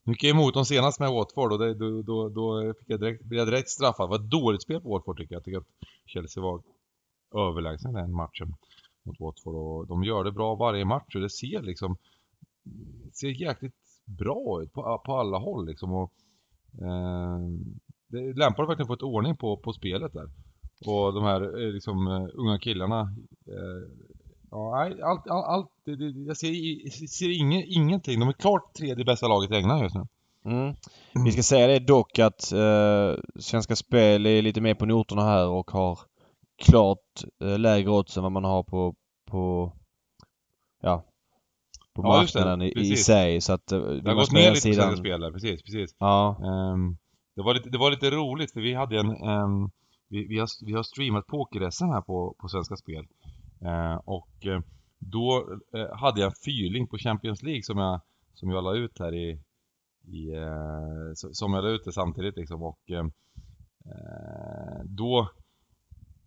nu 0.08 0.12
gick 0.12 0.24
jag 0.24 0.30
emot 0.30 0.54
dem 0.54 0.64
senast 0.64 1.00
med 1.00 1.10
Watford 1.10 1.52
och 1.52 1.58
det, 1.58 1.74
då, 1.74 2.02
då, 2.02 2.28
då 2.28 2.74
fick 2.78 2.90
jag 2.90 3.00
direkt, 3.00 3.24
blev 3.24 3.38
jag 3.38 3.48
direkt 3.48 3.68
straffad. 3.68 4.06
Det 4.06 4.10
var 4.10 4.24
ett 4.24 4.30
dåligt 4.30 4.62
spel 4.62 4.80
på 4.80 4.88
Watford 4.88 5.16
tycker 5.16 5.34
jag. 5.34 5.38
Jag 5.38 5.44
tycker 5.44 5.58
att 5.58 5.88
Chelsea 6.06 6.42
var 6.42 6.62
överlägsen 7.34 7.92
den 7.92 8.12
matchen 8.12 8.54
mot 9.02 9.20
Watford 9.20 9.54
och 9.54 9.86
de 9.86 10.04
gör 10.04 10.24
det 10.24 10.32
bra 10.32 10.54
varje 10.54 10.84
match 10.84 11.14
och 11.14 11.20
det 11.20 11.30
ser 11.30 11.62
liksom 11.62 11.96
ser 13.12 13.28
jäkligt 13.28 13.74
bra 14.04 14.62
ut 14.62 14.72
på, 14.72 15.02
på 15.06 15.16
alla 15.16 15.38
håll 15.38 15.66
liksom 15.66 15.92
och 15.92 16.12
eh, 16.80 17.38
det 18.08 18.32
lämpar 18.32 18.66
verkligen 18.66 18.86
fått 18.86 19.02
ordning 19.02 19.36
på, 19.36 19.56
på 19.56 19.72
spelet 19.72 20.12
där. 20.12 20.30
Och 20.86 21.14
de 21.14 21.24
här 21.24 21.62
eh, 21.62 21.72
liksom 21.72 22.06
eh, 22.06 22.28
unga 22.34 22.58
killarna 22.58 23.00
eh, 23.46 23.88
Ja, 24.50 24.84
allt, 24.84 25.26
allt, 25.30 25.46
allt 25.46 25.70
jag 26.26 26.36
ser, 26.36 27.06
ser 27.06 27.40
ingen, 27.40 27.64
ingenting. 27.66 28.20
De 28.20 28.28
är 28.28 28.32
klart 28.32 28.74
tredje 28.74 29.04
bästa 29.04 29.28
laget 29.28 29.50
i 29.50 29.54
England 29.54 29.82
just 29.82 29.94
nu. 29.94 30.06
Mm. 30.44 30.74
Vi 31.24 31.32
ska 31.32 31.42
säga 31.42 31.66
det 31.66 31.78
dock 31.78 32.18
att 32.18 32.52
eh, 32.52 33.14
Svenska 33.40 33.76
Spel 33.76 34.26
är 34.26 34.42
lite 34.42 34.60
mer 34.60 34.74
på 34.74 34.86
noterna 34.86 35.22
här 35.22 35.48
och 35.48 35.70
har 35.70 35.98
klart 36.58 37.24
eh, 37.42 37.58
lägre 37.58 37.90
odds 37.90 38.16
än 38.16 38.22
vad 38.22 38.32
man 38.32 38.44
har 38.44 38.62
på, 38.62 38.94
på 39.26 39.72
ja, 40.82 41.04
på 41.94 42.02
ja, 42.02 42.08
marknaden 42.08 42.62
i, 42.62 42.72
i, 42.76 42.96
sig. 42.96 43.40
Så 43.40 43.52
att, 43.52 43.72
eh, 43.72 43.80
det 43.80 44.10
har 44.10 44.14
gått 44.14 44.32
ner 44.32 44.50
lite 44.50 44.60
sidan... 44.60 44.76
på 44.76 44.82
Svenska 44.82 45.02
Spel 45.02 45.20
där, 45.20 45.32
precis, 45.32 45.62
precis. 45.62 45.96
Ja. 45.98 46.36
Um, 46.74 46.98
det, 47.36 47.42
var 47.42 47.54
lite, 47.54 47.68
det 47.70 47.78
var 47.78 47.90
lite 47.90 48.10
roligt 48.10 48.52
för 48.52 48.60
vi 48.60 48.74
hade 48.74 49.00
en 49.00 49.10
um, 49.22 49.70
vi, 50.08 50.26
vi, 50.28 50.38
har, 50.38 50.48
vi 50.66 50.72
har 50.72 50.82
streamat 50.82 51.26
poker 51.26 51.60
här 51.60 52.00
på, 52.00 52.34
på 52.38 52.48
Svenska 52.48 52.76
Spel. 52.76 53.06
Eh, 53.60 54.00
och 54.04 54.46
eh, 54.46 54.60
då 54.98 55.48
eh, 55.74 55.96
hade 55.96 56.20
jag 56.20 56.26
en 56.26 56.36
fyrling 56.44 56.86
på 56.86 56.98
Champions 56.98 57.42
League 57.42 57.62
som 57.62 57.78
jag, 57.78 58.00
som 58.34 58.50
jag 58.50 58.64
la 58.64 58.74
ut 58.74 58.98
här 58.98 59.14
i, 59.14 59.40
i 60.06 60.34
eh, 60.34 61.12
som 61.14 61.52
jag 61.52 61.64
la 61.64 61.70
ut 61.70 61.84
det 61.84 61.92
samtidigt 61.92 62.36
liksom 62.36 62.62
och 62.62 62.90
eh, 62.90 63.06
eh, 63.84 64.82
då 64.84 65.28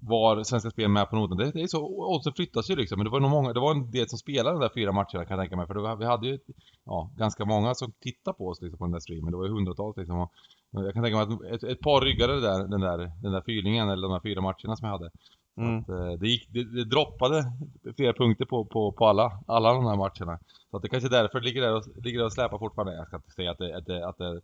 var 0.03 0.43
Svenska 0.43 0.69
Spel 0.69 0.89
med 0.89 1.09
på 1.09 1.15
noten. 1.15 1.37
Det, 1.37 1.51
det 1.51 1.61
är 1.61 1.67
så, 1.67 1.85
oddsen 2.15 2.33
flyttas 2.33 2.69
ju 2.69 2.75
liksom. 2.75 2.97
Men 2.97 3.05
det 3.05 3.11
var 3.11 3.19
nog 3.19 3.31
många, 3.31 3.53
det 3.53 3.59
var 3.59 3.71
en 3.71 3.91
del 3.91 4.09
som 4.09 4.19
spelade 4.19 4.55
de 4.55 4.61
där 4.61 4.71
fyra 4.73 4.91
matcherna 4.91 5.25
kan 5.25 5.37
jag 5.37 5.39
tänka 5.39 5.57
mig. 5.57 5.67
För 5.67 5.73
det, 5.73 5.95
vi 5.95 6.05
hade 6.05 6.27
ju 6.27 6.39
ja, 6.85 7.11
ganska 7.17 7.45
många 7.45 7.75
som 7.75 7.91
tittade 7.91 8.37
på 8.37 8.47
oss 8.47 8.61
liksom, 8.61 8.77
på 8.77 8.85
den 8.85 8.91
där 8.91 8.99
streamen. 8.99 9.31
Det 9.31 9.37
var 9.37 9.45
ju 9.45 9.51
hundratals 9.51 9.97
liksom. 9.97 10.19
Och 10.19 10.31
jag 10.71 10.93
kan 10.93 11.03
tänka 11.03 11.17
mig 11.17 11.25
att 11.25 11.53
ett, 11.53 11.63
ett 11.63 11.79
par 11.79 12.01
ryggade 12.01 12.41
där, 12.41 12.67
den 12.67 12.81
där, 12.81 12.97
den 12.97 13.31
där 13.31 13.43
fyrlingen 13.45 13.89
eller 13.89 14.07
de 14.07 14.13
där 14.13 14.29
fyra 14.29 14.41
matcherna 14.41 14.75
som 14.75 14.85
jag 14.87 14.97
hade. 14.97 15.11
Mm. 15.57 15.79
Att, 15.79 15.89
eh, 15.89 16.11
det, 16.19 16.27
gick, 16.27 16.47
det, 16.49 16.63
det, 16.63 16.85
droppade 16.85 17.45
flera 17.95 18.13
punkter 18.13 18.45
på, 18.45 18.65
på, 18.65 18.91
på 18.91 19.05
alla, 19.05 19.43
alla 19.47 19.73
de 19.73 19.85
här 19.85 19.95
matcherna. 19.95 20.39
Så 20.71 20.77
att 20.77 20.83
det 20.83 20.89
kanske 20.89 21.07
är 21.07 21.21
därför 21.21 21.41
ligger 21.41 21.61
där 21.61 21.75
och, 21.75 21.83
ligger 22.03 22.19
där 22.19 22.25
och 22.25 22.33
släpar 22.33 22.57
fortfarande. 22.57 22.95
Jag 22.95 23.07
ska 23.07 23.15
inte 23.15 23.31
säga 23.31 23.51
att 23.51 23.57
det, 23.57 23.77
att 23.77 23.85
det, 23.85 24.07
att 24.07 24.17
det 24.17 24.41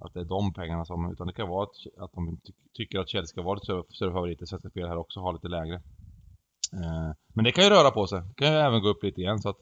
att 0.00 0.14
det 0.14 0.20
är 0.20 0.24
de 0.24 0.52
pengarna 0.52 0.84
som, 0.84 1.12
utan 1.12 1.26
det 1.26 1.32
kan 1.32 1.48
vara 1.48 1.62
att, 1.62 2.02
att 2.02 2.12
de 2.12 2.36
ty 2.46 2.52
tycker 2.72 2.98
att 2.98 3.08
Chelsea 3.08 3.26
ska 3.26 3.42
vara 3.42 3.54
lite 3.54 3.94
större 3.94 4.12
favorit 4.12 4.42
i 4.42 4.46
Svenska 4.46 4.70
Spel 4.70 4.88
här 4.88 4.96
också, 4.96 5.20
ha 5.20 5.32
lite 5.32 5.48
lägre. 5.48 5.74
Eh, 6.72 7.10
men 7.34 7.44
det 7.44 7.52
kan 7.52 7.64
ju 7.64 7.70
röra 7.70 7.90
på 7.90 8.06
sig. 8.06 8.20
Det 8.20 8.34
kan 8.34 8.52
ju 8.52 8.58
även 8.58 8.82
gå 8.82 8.88
upp 8.88 9.02
lite 9.02 9.20
igen 9.20 9.38
så 9.38 9.48
att... 9.48 9.58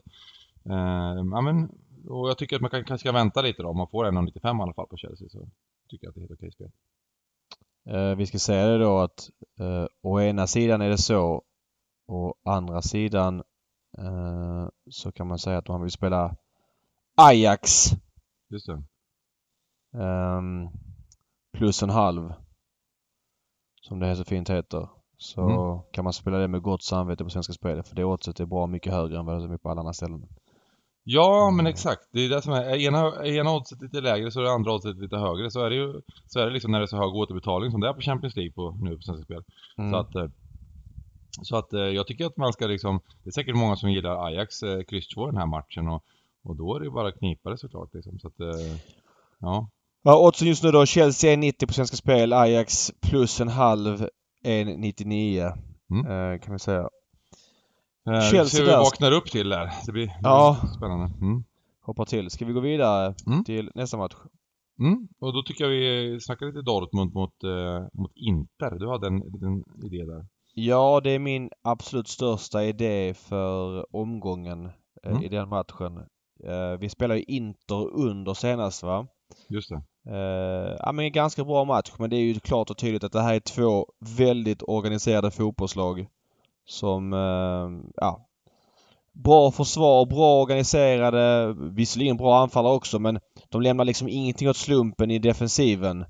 Eh, 0.65 1.25
ja 1.31 1.41
men... 1.41 1.69
Och 2.07 2.29
jag 2.29 2.37
tycker 2.37 2.55
att 2.55 2.61
man 2.61 2.71
kan, 2.71 2.83
kanske 2.83 3.03
ska 3.07 3.11
vänta 3.11 3.41
lite 3.41 3.61
då. 3.61 3.69
Om 3.69 3.77
man 3.77 3.87
får 3.87 4.05
1,95 4.05 4.59
i 4.59 4.61
alla 4.61 4.73
fall 4.73 4.87
på 4.87 4.97
Chelsea 4.97 5.29
så 5.29 5.49
tycker 5.89 6.05
jag 6.05 6.09
att 6.09 6.15
det 6.15 6.19
är 6.19 6.27
helt 6.27 6.31
okej 6.31 6.51
spel. 6.51 6.71
Eh, 7.89 8.15
vi 8.15 8.25
ska 8.25 8.39
säga 8.39 8.67
det 8.67 8.77
då 8.77 8.99
att 8.99 9.29
eh, 9.59 9.85
å 10.01 10.21
ena 10.21 10.47
sidan 10.47 10.81
är 10.81 10.89
det 10.89 10.97
så. 10.97 11.43
Å 12.07 12.35
andra 12.45 12.81
sidan 12.81 13.43
eh, 13.97 14.67
så 14.89 15.11
kan 15.11 15.27
man 15.27 15.39
säga 15.39 15.57
att 15.57 15.67
man 15.67 15.81
vill 15.81 15.91
spela 15.91 16.35
Ajax. 17.15 17.89
Just 18.49 18.67
det. 18.67 18.83
Um, 19.99 20.69
plus 21.53 21.83
en 21.83 21.89
halv. 21.89 22.33
Som 23.81 23.99
det 23.99 24.15
så 24.15 24.23
fint 24.23 24.49
heter. 24.49 24.89
Så 25.17 25.41
mm. 25.41 25.91
kan 25.91 26.03
man 26.03 26.13
spela 26.13 26.37
det 26.37 26.47
med 26.47 26.61
gott 26.61 26.83
samvete 26.83 27.23
på 27.23 27.29
Svenska 27.29 27.53
Spel. 27.53 27.83
För 27.83 27.95
det 27.95 28.03
oddset 28.03 28.39
är 28.39 28.45
bra 28.45 28.67
mycket 28.67 28.93
högre 28.93 29.19
än 29.19 29.25
vad 29.25 29.49
det 29.49 29.53
är 29.53 29.57
på 29.57 29.69
alla 29.69 29.79
andra 29.79 29.93
ställen. 29.93 30.27
Ja, 31.07 31.51
men 31.51 31.67
exakt. 31.67 32.01
Det 32.11 32.25
är 32.25 32.29
det 32.29 32.41
som 32.41 32.53
är. 32.53 32.63
Är 32.63 32.75
ena, 32.75 33.25
ena 33.25 33.55
oddset 33.55 33.81
lite 33.81 34.01
lägre 34.01 34.31
så 34.31 34.39
är 34.39 34.43
det 34.43 34.51
andra 34.51 34.73
oddset 34.73 34.97
lite 34.97 35.17
högre. 35.17 35.51
Så 35.51 35.65
är 35.65 35.69
det 35.69 35.75
ju 35.75 36.01
så 36.27 36.39
är 36.39 36.45
det 36.45 36.51
liksom 36.51 36.71
när 36.71 36.79
det 36.79 36.85
är 36.85 36.87
så 36.87 36.97
hög 36.97 37.15
återbetalning 37.15 37.71
som 37.71 37.81
det 37.81 37.87
är 37.87 37.93
på 37.93 38.01
Champions 38.01 38.35
League 38.35 38.51
på, 38.51 38.77
nu 38.81 38.95
på 38.95 39.01
Svenska 39.01 39.23
Spel. 39.23 39.43
Mm. 39.77 39.91
Så 39.91 39.97
att, 39.97 40.15
eh, 40.15 40.29
så 41.41 41.57
att 41.57 41.73
eh, 41.73 41.81
jag 41.81 42.07
tycker 42.07 42.25
att 42.25 42.37
man 42.37 42.53
ska 42.53 42.67
liksom, 42.67 42.99
det 43.23 43.29
är 43.29 43.31
säkert 43.31 43.55
många 43.55 43.75
som 43.75 43.91
gillar 43.91 44.25
Ajax 44.25 44.63
eh, 44.63 44.83
kryss 44.83 45.07
2 45.07 45.25
den 45.25 45.37
här 45.37 45.45
matchen 45.45 45.87
och, 45.87 46.03
och 46.43 46.55
då 46.55 46.75
är 46.75 46.79
det 46.79 46.85
ju 46.85 46.91
bara 46.91 47.11
knipare 47.11 47.57
såklart 47.57 47.93
liksom. 47.93 48.19
Så 48.19 48.27
att, 48.27 48.35
ja. 49.39 49.69
Ja, 50.03 50.27
oddsen 50.27 50.47
just 50.47 50.63
nu 50.63 50.71
då. 50.71 50.85
Chelsea 50.85 51.33
är 51.33 51.37
90 51.37 51.67
på 51.67 51.73
Svenska 51.73 51.97
Spel. 51.97 52.33
Ajax 52.33 52.91
plus 53.01 53.41
en 53.41 53.47
halv 53.47 54.07
1,99 54.43 55.57
mm. 55.91 56.05
eh, 56.05 56.39
kan 56.39 56.53
vi 56.53 56.59
säga. 56.59 56.89
Eh, 58.07 58.21
Chelsea 58.21 58.43
vi 58.43 58.49
ser 58.49 58.63
vi 58.63 58.71
vaknar 58.71 59.11
upp 59.11 59.31
till 59.31 59.49
där. 59.49 59.69
Det 59.85 59.91
blir, 59.91 60.11
ja. 60.23 60.57
spännande. 60.77 61.05
Mm. 61.21 61.43
Hoppar 61.81 62.05
till. 62.05 62.29
Ska 62.29 62.45
vi 62.45 62.53
gå 62.53 62.59
vidare 62.59 63.13
mm. 63.27 63.43
till 63.43 63.71
nästa 63.75 63.97
match? 63.97 64.15
Mm. 64.79 65.07
Och 65.19 65.33
då 65.33 65.43
tycker 65.43 65.63
jag 65.63 65.71
vi 65.71 66.19
snackar 66.21 66.45
lite 66.45 66.61
Dortmund 66.61 67.13
mot, 67.13 67.43
eh, 67.43 67.87
mot 67.93 68.11
Inter. 68.15 68.79
Du 68.79 68.89
hade 68.89 69.07
en 69.07 69.19
liten 69.19 69.63
idé 69.85 70.05
där. 70.05 70.25
Ja, 70.53 71.01
det 71.03 71.09
är 71.09 71.19
min 71.19 71.49
absolut 71.61 72.07
största 72.07 72.63
idé 72.63 73.13
för 73.13 73.85
omgången 73.95 74.65
eh, 75.03 75.11
mm. 75.11 75.23
i 75.23 75.27
den 75.27 75.49
matchen. 75.49 75.97
Eh, 76.43 76.79
vi 76.79 76.89
spelar 76.89 77.15
ju 77.15 77.23
Inter 77.23 77.93
under 77.93 78.33
senast 78.33 78.83
va? 78.83 79.07
Just 79.49 79.69
det. 79.69 79.81
Uh, 80.09 80.75
ja 80.79 80.91
men 80.91 81.05
en 81.05 81.11
ganska 81.11 81.43
bra 81.43 81.65
match 81.65 81.91
men 81.99 82.09
det 82.09 82.15
är 82.15 82.21
ju 82.21 82.39
klart 82.39 82.69
och 82.69 82.77
tydligt 82.77 83.03
att 83.03 83.11
det 83.11 83.21
här 83.21 83.35
är 83.35 83.39
två 83.39 83.87
väldigt 84.17 84.63
organiserade 84.67 85.31
fotbollslag. 85.31 86.07
Som, 86.65 87.13
uh, 87.13 87.71
ja. 87.95 88.27
Bra 89.13 89.51
försvar, 89.51 90.05
bra 90.05 90.41
organiserade, 90.41 91.55
visserligen 91.57 92.17
bra 92.17 92.37
anfallare 92.37 92.73
också 92.73 92.99
men 92.99 93.19
de 93.49 93.61
lämnar 93.61 93.85
liksom 93.85 94.07
ingenting 94.07 94.49
åt 94.49 94.57
slumpen 94.57 95.11
i 95.11 95.19
defensiven. 95.19 96.05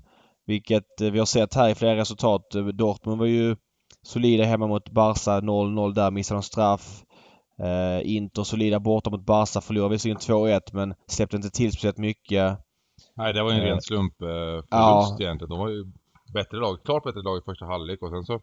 Vilket 0.46 1.00
uh, 1.02 1.10
vi 1.10 1.18
har 1.18 1.26
sett 1.26 1.54
här 1.54 1.68
i 1.68 1.74
flera 1.74 1.96
resultat. 1.96 2.42
Dortmund 2.74 3.18
var 3.18 3.26
ju 3.26 3.56
solida 4.02 4.44
hemma 4.44 4.66
mot 4.66 4.90
Barca 4.90 5.40
0-0 5.40 5.94
där, 5.94 6.10
missade 6.10 6.38
en 6.38 6.42
straff. 6.42 7.02
Uh, 7.62 8.10
Inter 8.16 8.42
solida 8.42 8.80
borta 8.80 9.10
mot 9.10 9.26
Barca, 9.26 9.60
förlorade 9.60 9.92
visserligen 9.92 10.20
2-1 10.20 10.60
men 10.72 10.94
släppte 11.06 11.36
inte 11.36 11.50
till 11.50 11.72
speciellt 11.72 11.98
mycket. 11.98 12.58
Nej, 13.16 13.32
det 13.32 13.42
var 13.42 13.52
ju 13.52 13.58
en 13.58 13.64
ren 13.64 13.82
slump 13.82 14.22
eh, 14.22 14.28
förlust 14.28 14.70
ja. 14.70 15.16
egentligen. 15.20 15.50
De 15.50 15.58
var 15.58 15.68
ju 15.68 15.84
bättre 16.34 16.56
lag, 16.56 16.84
klart 16.84 17.04
bättre 17.04 17.22
lag 17.22 17.38
i 17.38 17.44
första 17.44 17.66
halvlek 17.66 18.02
och 18.02 18.10
sen 18.10 18.24
så, 18.24 18.40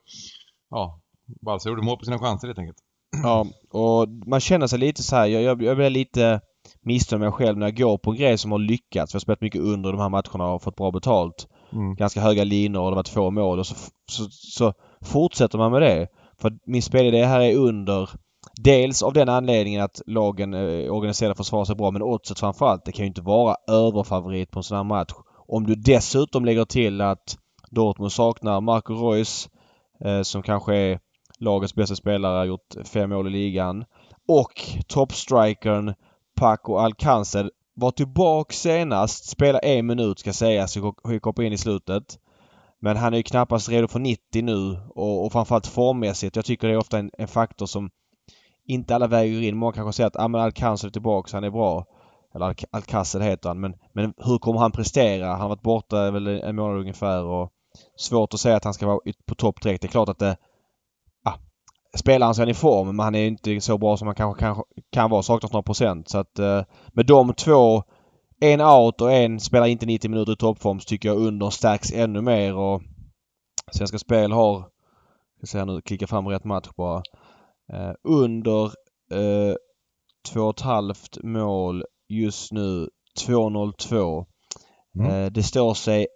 ja, 0.69 1.01
Balsa 1.41 1.69
gjorde 1.69 1.81
mål 1.81 1.97
på 1.97 2.05
sina 2.05 2.19
chanser 2.19 2.47
helt 2.47 2.59
enkelt. 2.59 2.77
Ja, 3.23 3.45
och 3.69 4.09
man 4.27 4.39
känner 4.39 4.67
sig 4.67 4.79
lite 4.79 5.03
så 5.03 5.15
här, 5.15 5.25
jag, 5.25 5.41
jag, 5.41 5.63
jag 5.63 5.77
blir 5.77 5.89
lite 5.89 6.41
med 7.11 7.19
mig 7.19 7.31
själv 7.31 7.57
när 7.57 7.65
jag 7.67 7.77
går 7.77 7.97
på 7.97 8.11
en 8.11 8.17
grej 8.17 8.37
som 8.37 8.51
har 8.51 8.59
lyckats. 8.59 9.13
Vi 9.13 9.15
har 9.15 9.19
spelat 9.19 9.41
mycket 9.41 9.61
under 9.61 9.91
de 9.91 10.01
här 10.01 10.09
matcherna 10.09 10.53
och 10.53 10.63
fått 10.63 10.75
bra 10.75 10.91
betalt. 10.91 11.47
Mm. 11.73 11.95
Ganska 11.95 12.21
höga 12.21 12.43
linor 12.43 12.81
och 12.81 12.91
det 12.91 12.95
var 12.95 13.03
två 13.03 13.31
mål 13.31 13.59
och 13.59 13.67
så, 13.67 13.75
så, 14.11 14.23
så 14.29 14.73
fortsätter 15.01 15.57
man 15.57 15.71
med 15.71 15.81
det. 15.81 16.07
För 16.41 16.51
min 16.65 16.81
spelidé 16.81 17.25
här 17.25 17.41
är 17.41 17.55
under 17.55 18.09
Dels 18.63 19.03
av 19.03 19.13
den 19.13 19.29
anledningen 19.29 19.81
att 19.81 20.01
lagen 20.05 20.53
eh, 20.53 20.93
organiserade 20.93 21.35
försvar 21.35 21.65
sig 21.65 21.75
bra 21.75 21.91
men 21.91 22.01
oddset 22.01 22.39
framförallt. 22.39 22.85
Det 22.85 22.91
kan 22.91 23.05
ju 23.05 23.07
inte 23.07 23.21
vara 23.21 23.55
överfavorit 23.67 24.51
på 24.51 24.59
en 24.59 24.63
sån 24.63 24.77
här 24.77 24.83
match. 24.83 25.11
Om 25.47 25.63
du 25.63 25.75
dessutom 25.75 26.45
lägger 26.45 26.65
till 26.65 27.01
att 27.01 27.37
Dortmund 27.71 28.11
saknar 28.11 28.61
Marco 28.61 28.93
Reus 28.93 29.49
eh, 30.05 30.21
som 30.21 30.43
kanske 30.43 30.75
är 30.75 30.99
lagets 31.43 31.75
bästa 31.75 31.95
spelare, 31.95 32.47
gjort 32.47 32.75
fem 32.85 33.09
mål 33.09 33.27
i 33.27 33.29
ligan. 33.29 33.85
Och 34.27 34.61
toppstrikern 34.87 35.93
Paco 36.35 36.75
Alcancer 36.77 37.51
var 37.73 37.91
tillbaka 37.91 38.53
senast, 38.53 39.29
spelade 39.29 39.67
en 39.67 39.85
minut 39.85 40.19
ska 40.19 40.33
sägas, 40.33 40.75
gick 40.75 41.23
hoppa 41.23 41.43
in 41.43 41.53
i 41.53 41.57
slutet. 41.57 42.19
Men 42.79 42.97
han 42.97 43.13
är 43.13 43.17
ju 43.17 43.23
knappast 43.23 43.69
redo 43.69 43.87
för 43.87 43.99
90 43.99 44.43
nu 44.43 44.77
och, 44.95 45.25
och 45.25 45.31
framförallt 45.31 45.67
formmässigt. 45.67 46.35
Jag 46.35 46.45
tycker 46.45 46.67
det 46.67 46.73
är 46.73 46.77
ofta 46.77 46.99
en, 46.99 47.11
en 47.17 47.27
faktor 47.27 47.65
som 47.65 47.89
inte 48.65 48.95
alla 48.95 49.07
väger 49.07 49.41
in. 49.41 49.57
Många 49.57 49.73
kanske 49.73 49.93
säger 49.93 50.07
att 50.07 50.19
ah, 50.19 50.27
men 50.27 50.41
Alcancer 50.41 50.87
är 50.87 50.91
tillbaka, 50.91 51.37
han 51.37 51.43
är 51.43 51.49
bra. 51.49 51.85
Eller 52.35 52.45
Al 52.45 52.55
Alcacer 52.71 53.19
heter 53.19 53.49
han. 53.49 53.59
Men, 53.59 53.75
men 53.93 54.13
hur 54.17 54.37
kommer 54.37 54.59
han 54.59 54.71
prestera? 54.71 55.27
Han 55.27 55.41
har 55.41 55.49
varit 55.49 55.61
borta 55.61 56.11
väl 56.11 56.27
en 56.27 56.55
månad 56.55 56.79
ungefär 56.79 57.23
och 57.23 57.51
svårt 57.97 58.33
att 58.33 58.39
säga 58.39 58.55
att 58.55 58.63
han 58.63 58.73
ska 58.73 58.87
vara 58.87 58.99
på 59.25 59.35
topp 59.35 59.61
direkt. 59.61 59.81
Det 59.81 59.87
är 59.87 59.91
klart 59.91 60.09
att 60.09 60.19
det... 60.19 60.37
Spelar 61.97 62.25
han 62.25 62.35
sig 62.35 62.49
i 62.49 62.53
form 62.53 62.95
men 62.95 63.03
han 63.03 63.15
är 63.15 63.27
inte 63.27 63.61
så 63.61 63.77
bra 63.77 63.97
som 63.97 64.07
han 64.07 64.15
kanske 64.15 64.39
kan, 64.39 64.63
kan 64.91 65.09
vara. 65.09 65.23
Saknas 65.23 65.51
några 65.51 65.63
procent. 65.63 66.09
Så 66.09 66.17
att 66.17 66.39
eh, 66.39 66.61
med 66.93 67.05
de 67.05 67.33
två 67.33 67.83
en 68.39 68.61
out 68.61 69.01
och 69.01 69.13
en 69.13 69.39
spelar 69.39 69.67
inte 69.67 69.85
90 69.85 70.09
minuter 70.09 70.33
i 70.33 70.35
toppform 70.35 70.79
så 70.79 70.85
tycker 70.85 71.09
jag 71.09 71.17
under 71.17 71.49
stärks 71.49 71.91
ännu 71.93 72.21
mer 72.21 72.55
och 72.55 72.81
Svenska 73.71 73.99
Spel 73.99 74.31
har, 74.31 74.53
jag 75.39 75.47
ska 75.47 75.47
säga 75.47 75.65
nu, 75.65 75.81
klicka 75.81 76.07
fram 76.07 76.27
rätt 76.27 76.43
match 76.43 76.69
bara. 76.77 77.03
Eh, 77.73 77.93
under 78.03 78.65
eh, 79.11 79.55
2,5 80.33 81.25
mål 81.25 81.83
just 82.09 82.51
nu 82.51 82.89
2,02. 83.19 84.25
Mm. 84.99 85.11
Eh, 85.11 85.31
det 85.31 85.43
står 85.43 85.73
sig 85.73 86.07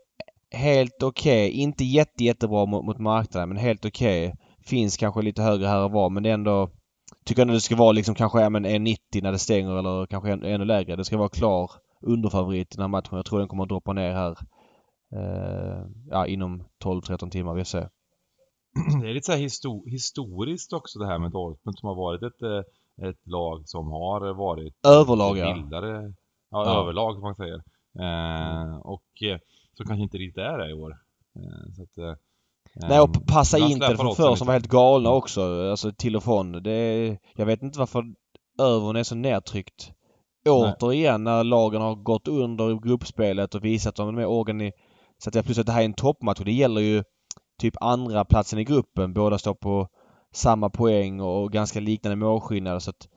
helt 0.51 1.03
okej. 1.03 1.47
Okay. 1.49 1.61
Inte 1.61 1.83
jätte, 1.83 2.23
jättebra 2.23 2.65
mot, 2.65 2.85
mot 2.85 2.99
marknaden 2.99 3.49
men 3.49 3.57
helt 3.57 3.85
okej. 3.85 4.27
Okay. 4.27 4.46
Finns 4.67 4.97
kanske 4.97 5.21
lite 5.21 5.41
högre 5.41 5.67
här 5.67 5.83
och 5.83 5.91
var 5.91 6.09
men 6.09 6.23
det 6.23 6.29
är 6.29 6.33
ändå 6.33 6.69
Tycker 7.25 7.41
ändå 7.41 7.53
det 7.53 7.61
ska 7.61 7.75
vara 7.75 7.91
liksom 7.91 8.15
kanske 8.15 8.41
ja, 8.41 8.49
men 8.49 8.65
1,90 8.65 8.97
när 9.21 9.31
det 9.31 9.39
stänger 9.39 9.79
eller 9.79 10.05
kanske 10.05 10.31
än, 10.31 10.43
ännu 10.43 10.65
lägre. 10.65 10.95
Det 10.95 11.05
ska 11.05 11.17
vara 11.17 11.29
klar 11.29 11.71
underfavorit 12.01 12.73
i 12.73 12.75
den 12.75 12.81
här 12.81 12.87
matchen. 12.87 13.15
Jag 13.17 13.25
tror 13.25 13.39
den 13.39 13.47
kommer 13.47 13.63
att 13.63 13.69
droppa 13.69 13.93
ner 13.93 14.11
här. 14.13 14.37
Eh, 15.15 15.85
ja, 16.09 16.27
inom 16.27 16.63
12-13 16.83 17.29
timmar. 17.29 17.53
Vi 17.53 17.65
ser. 17.65 17.89
det 19.01 19.09
är 19.09 19.13
lite 19.13 19.25
så 19.25 19.37
histor 19.37 19.89
historiskt 19.89 20.73
också 20.73 20.99
det 20.99 21.07
här 21.07 21.19
med 21.19 21.31
Dortmund 21.31 21.79
som 21.79 21.87
har 21.87 21.95
varit 21.95 22.23
ett, 22.23 22.41
eh, 22.41 23.09
ett 23.09 23.27
lag 23.27 23.67
som 23.67 23.91
har 23.91 24.33
varit 24.33 24.73
Överlag 24.87 25.37
ja. 25.37 25.53
Bildare, 25.53 26.13
ja, 26.51 26.65
ja. 26.65 26.81
överlag 26.81 27.13
som 27.13 27.21
man 27.21 27.35
säger. 27.35 27.61
Eh, 27.99 28.77
och 28.77 29.23
eh, 29.23 29.39
så 29.73 29.83
kanske 29.83 30.03
inte 30.03 30.17
riktigt 30.17 30.43
är 30.43 30.57
det 30.57 30.69
i 30.69 30.73
år. 30.73 30.97
Eh, 31.35 31.73
så 31.75 31.83
att, 31.83 31.97
eh, 31.97 32.15
Nej 32.79 32.99
och 32.99 33.27
passa 33.27 33.57
Inter 33.57 33.95
från 33.95 34.15
förr 34.15 34.35
som 34.35 34.47
var 34.47 34.53
helt 34.53 34.67
galna 34.67 35.11
också. 35.11 35.69
Alltså 35.71 35.91
till 35.91 36.15
och 36.15 36.23
från. 36.23 36.51
Det, 36.63 37.17
jag 37.35 37.45
vet 37.45 37.63
inte 37.63 37.79
varför 37.79 38.03
övern 38.59 38.95
är 38.95 39.03
så 39.03 39.15
nedtryckt. 39.15 39.91
Återigen 40.49 41.23
när 41.23 41.43
lagen 41.43 41.81
har 41.81 41.95
gått 41.95 42.27
under 42.27 42.87
gruppspelet 42.87 43.55
och 43.55 43.65
visat 43.65 43.89
att 43.89 43.95
de 43.95 44.17
är 44.17 44.25
organiserade. 44.25 44.77
Så 45.23 45.29
att 45.39 45.45
plus 45.45 45.57
att 45.57 45.65
det 45.65 45.71
här 45.71 45.81
är 45.81 45.85
en 45.85 45.93
toppmatch 45.93 46.39
och 46.39 46.45
det 46.45 46.51
gäller 46.51 46.81
ju 46.81 47.03
typ 47.61 47.73
andra 47.81 48.25
platsen 48.25 48.59
i 48.59 48.63
gruppen. 48.63 49.13
Båda 49.13 49.37
står 49.37 49.53
på 49.53 49.87
samma 50.33 50.69
poäng 50.69 51.21
och 51.21 51.51
ganska 51.51 51.79
liknande 51.79 52.15
målskillnader 52.15 52.79
så 52.79 52.89
att 52.89 53.07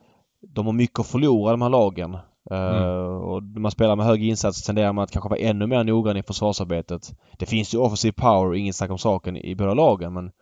de 0.54 0.66
har 0.66 0.72
mycket 0.72 0.98
att 0.98 1.06
förlora 1.06 1.50
de 1.50 1.62
här 1.62 1.68
lagen. 1.68 2.16
Mm. 2.50 2.82
Uh, 2.82 3.16
och 3.16 3.42
när 3.42 3.60
man 3.60 3.70
spelar 3.70 3.96
med 3.96 4.06
hög 4.06 4.24
insats 4.24 4.62
tenderar 4.62 4.92
man 4.92 5.04
att 5.04 5.10
kanske 5.10 5.28
vara 5.28 5.40
ännu 5.40 5.66
mer 5.66 5.84
noggrann 5.84 6.16
i 6.16 6.22
försvarsarbetet. 6.22 7.02
Det 7.38 7.46
finns 7.46 7.74
ju 7.74 7.78
offensiv 7.78 8.12
power, 8.12 8.54
inget 8.54 8.76
snack 8.76 8.90
om 8.90 8.98
saken, 8.98 9.36
i 9.36 9.54
båda 9.54 9.74
lagen 9.74 10.12
men 10.12 10.32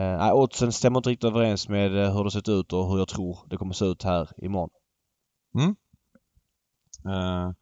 uh, 0.00 0.34
oddsen 0.34 0.72
stämmer 0.72 0.98
inte 0.98 1.10
riktigt 1.10 1.30
överens 1.30 1.68
med 1.68 1.92
uh, 1.92 2.16
hur 2.16 2.24
det 2.24 2.30
sett 2.30 2.48
ut 2.48 2.72
och 2.72 2.90
hur 2.90 2.98
jag 2.98 3.08
tror 3.08 3.38
det 3.50 3.56
kommer 3.56 3.72
se 3.72 3.84
ut 3.84 4.02
här 4.02 4.28
imorgon. 4.36 4.70
Mm. 5.58 5.76
Uh, 7.06 7.52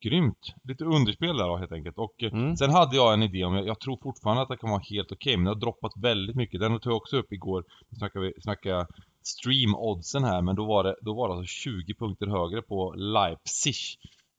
Grymt! 0.00 0.54
Lite 0.64 0.84
underspel 0.84 1.36
där 1.36 1.48
då 1.48 1.56
helt 1.56 1.72
enkelt. 1.72 1.98
Och 1.98 2.22
eh, 2.22 2.32
mm. 2.32 2.56
sen 2.56 2.70
hade 2.70 2.96
jag 2.96 3.14
en 3.14 3.22
idé 3.22 3.44
om, 3.44 3.54
jag, 3.54 3.66
jag 3.66 3.80
tror 3.80 3.98
fortfarande 4.02 4.42
att 4.42 4.48
det 4.48 4.56
kan 4.56 4.70
vara 4.70 4.82
helt 4.90 5.12
okej, 5.12 5.30
okay, 5.30 5.36
men 5.36 5.44
det 5.44 5.50
har 5.50 5.60
droppat 5.60 5.92
väldigt 6.02 6.36
mycket. 6.36 6.60
Den 6.60 6.80
tog 6.80 6.92
jag 6.92 6.96
också 6.96 7.16
upp 7.16 7.32
igår. 7.32 7.64
Snackade 7.98 8.32
snackade 8.42 8.86
stream-oddsen 9.28 10.24
här, 10.24 10.42
men 10.42 10.56
då 10.56 10.64
var 10.64 10.84
det, 10.84 10.96
då 11.00 11.14
var 11.14 11.28
det 11.28 11.34
alltså 11.34 11.46
20 11.46 11.94
punkter 11.94 12.26
högre 12.26 12.62
på 12.62 12.94
Leipzig. 12.96 13.74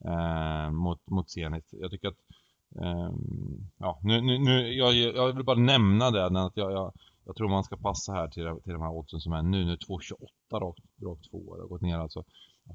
eh, 0.06 0.72
mot, 0.72 1.10
mot 1.10 1.30
Zenit. 1.30 1.70
Jag 1.72 1.92
tycker 1.92 2.08
att 2.08 2.18
eh, 2.82 3.12
ja, 3.78 4.00
nu, 4.04 4.22
nu, 4.22 4.38
nu, 4.40 4.74
jag, 4.74 4.94
jag 4.96 5.34
vill 5.34 5.46
bara 5.46 5.60
nämna 5.60 6.12
det, 6.12 6.26
att 6.26 6.58
jag, 6.58 6.72
jag, 6.72 6.94
jag 7.26 7.36
tror 7.36 7.50
man 7.50 7.64
ska 7.64 7.78
passa 7.78 8.14
här 8.14 8.28
till, 8.28 8.50
till 8.64 8.74
de 8.74 8.82
här 8.82 8.92
oddsen 8.92 9.20
som 9.20 9.34
är 9.34 9.42
nu. 9.42 9.66
Nu 9.66 9.76
2,28 9.76 10.60
rakt, 10.60 10.80
rakt 11.04 11.32
två. 11.32 11.56
Det 11.56 11.62
har 11.62 11.68
gått 11.68 11.82
ner 11.82 11.98
alltså 11.98 12.24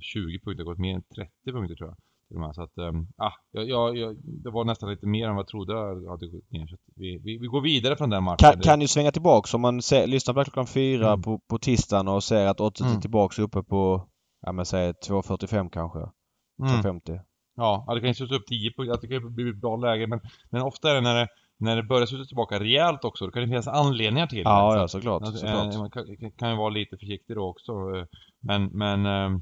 20 0.00 0.38
punkter, 0.38 0.54
det 0.64 0.71
har 0.71 0.75
gått 0.75 0.78
mer 0.78 0.94
än 0.94 1.02
30 1.02 1.52
punkter 1.52 1.75
tror 1.76 1.88
jag. 1.88 1.97
Till 2.34 2.40
de 2.40 2.46
här. 2.46 2.52
Så 2.52 2.62
att, 2.62 2.78
ähm, 2.78 3.06
jag, 3.52 3.96
jag, 3.96 4.16
det 4.24 4.50
var 4.50 4.64
nästan 4.64 4.90
lite 4.90 5.06
mer 5.06 5.28
än 5.28 5.34
vad 5.34 5.42
jag 5.42 5.48
trodde 5.48 5.74
hade 6.10 6.26
gått 6.26 6.50
ner. 6.50 6.66
Så 6.66 6.76
vi, 6.96 7.18
vi, 7.24 7.38
vi, 7.38 7.46
går 7.46 7.60
vidare 7.60 7.96
från 7.96 8.10
den 8.10 8.24
matchen. 8.24 8.52
Kan, 8.52 8.60
kan 8.60 8.80
ju 8.80 8.88
svänga 8.88 9.12
tillbaks 9.12 9.54
om 9.54 9.60
man 9.60 9.82
ser, 9.82 10.06
lyssnar 10.06 10.34
på 10.34 10.44
klockan 10.44 10.66
fyra 10.66 11.08
mm. 11.08 11.22
på, 11.22 11.38
på 11.38 11.58
tisdagen 11.58 12.08
och 12.08 12.24
ser 12.24 12.46
att 12.46 12.60
oddset 12.60 12.86
mm. 12.86 12.96
är 12.96 13.00
tillbaks 13.00 13.38
uppe 13.38 13.62
på, 13.62 14.08
ja 14.46 14.52
men 14.52 14.66
säg 14.66 14.92
2,45 14.92 15.70
kanske. 15.70 15.98
Mm. 15.98 17.00
2,50. 17.00 17.20
Ja, 17.56 17.86
det 17.94 18.00
kan 18.00 18.08
ju 18.08 18.14
sluta 18.14 18.34
upp 18.34 18.46
10 18.46 18.72
punkter, 18.72 18.98
det 19.00 19.06
kan 19.06 19.16
ju 19.16 19.30
bli 19.30 19.50
ett 19.50 19.60
bra 19.60 19.76
läge 19.76 20.06
men, 20.06 20.20
men 20.50 20.62
ofta 20.62 20.90
är 20.90 20.94
det 20.94 21.00
när 21.00 21.14
det 21.14 21.28
när 21.58 21.76
det 21.76 21.82
börjar 21.82 22.06
sluta 22.06 22.24
tillbaka 22.24 22.60
rejält 22.60 23.04
också, 23.04 23.24
då 23.24 23.30
kan 23.30 23.42
det 23.42 23.48
finnas 23.48 23.68
anledningar 23.68 24.26
till 24.26 24.38
det. 24.38 24.44
Ja, 24.44 24.76
ja 24.76 24.88
såklart. 24.88 25.22
Alltså, 25.22 25.38
såklart. 25.38 25.74
Man 25.74 25.90
kan, 25.90 26.30
kan 26.30 26.50
ju 26.50 26.56
vara 26.56 26.68
lite 26.68 26.96
försiktig 26.96 27.36
då 27.36 27.48
också. 27.48 27.72
Men, 28.40 28.64
men 28.64 29.06
äh, 29.06 29.12
äh, 29.12 29.38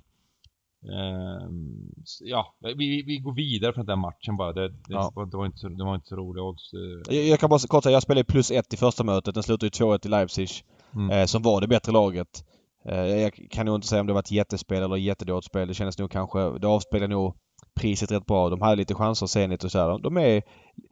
ja, 2.21 2.55
vi, 2.77 3.03
vi 3.03 3.19
går 3.19 3.35
vidare 3.35 3.73
från 3.73 3.87
den 3.87 3.99
matchen 3.99 4.37
bara. 4.37 4.53
Det, 4.53 4.69
det, 4.69 4.77
ja. 4.89 5.13
det, 5.31 5.37
var, 5.37 5.47
inte 5.47 5.59
så, 5.59 5.69
det 5.69 5.85
var 5.85 5.95
inte 5.95 6.09
så 6.09 6.17
roliga 6.17 6.45
odds. 6.45 6.73
Eh. 6.73 7.17
Jag, 7.17 7.27
jag 7.27 7.41
kan 7.41 7.51
bara 7.51 7.59
kort 7.59 7.83
säga, 7.85 7.93
jag 7.93 8.03
spelade 8.03 8.25
plus 8.25 8.51
ett 8.51 8.75
i 8.75 8.77
första 8.77 9.05
mötet. 9.05 9.35
Den 9.35 9.43
slutade 9.43 9.67
ju 9.67 9.87
2-1 9.87 10.07
i 10.07 10.09
Leipzig. 10.09 10.49
Mm. 10.95 11.11
Eh, 11.11 11.27
som 11.27 11.43
var 11.43 11.61
det 11.61 11.69
bättre 11.69 11.93
laget. 11.93 12.45
Eh, 12.89 13.07
jag 13.07 13.47
kan 13.51 13.67
nog 13.67 13.75
inte 13.75 13.87
säga 13.87 14.01
om 14.01 14.07
det 14.07 14.13
var 14.13 14.21
ett 14.21 14.31
jättespel 14.31 14.83
eller 14.83 14.97
jättedåligt 14.97 15.47
spel. 15.47 15.69
Det 15.69 15.75
kändes 15.75 15.99
nog 15.99 16.11
kanske, 16.11 16.59
det 16.59 16.67
avspeglar 16.67 17.09
nog 17.09 17.35
priset 17.75 18.13
rätt 18.13 18.27
bra. 18.27 18.49
De 18.49 18.63
hade 18.63 18.77
lite 18.77 18.95
chanser 18.95 19.27
Zenit 19.27 19.65
och 19.65 19.73
så 19.73 19.79
här. 19.79 19.99
De 19.99 20.17
är 20.17 20.43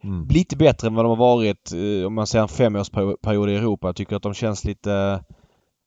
mm. 0.03 0.27
lite 0.27 0.57
bättre 0.57 0.87
än 0.87 0.95
vad 0.95 1.05
de 1.05 1.09
har 1.09 1.15
varit 1.15 1.71
eh, 1.73 2.07
om 2.07 2.13
man 2.13 2.27
ser 2.27 2.39
en 2.39 2.47
femårsperiod 2.47 3.49
i 3.49 3.55
Europa. 3.55 3.87
Jag 3.87 3.95
tycker 3.95 4.15
att 4.15 4.23
de 4.23 4.33
känns 4.33 4.65
lite 4.65 5.23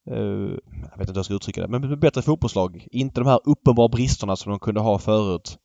jag 0.05 0.97
vet 0.97 0.99
inte 0.99 1.11
hur 1.11 1.15
jag 1.15 1.25
ska 1.25 1.33
uttrycka 1.33 1.61
det. 1.61 1.67
Men 1.67 1.99
bättre 1.99 2.21
fotbollslag. 2.21 2.87
Inte 2.91 3.21
de 3.21 3.27
här 3.27 3.39
uppenbara 3.45 3.87
bristerna 3.87 4.35
som 4.35 4.49
de 4.49 4.59
kunde 4.59 4.81
ha 4.81 4.99
förut. 4.99 5.57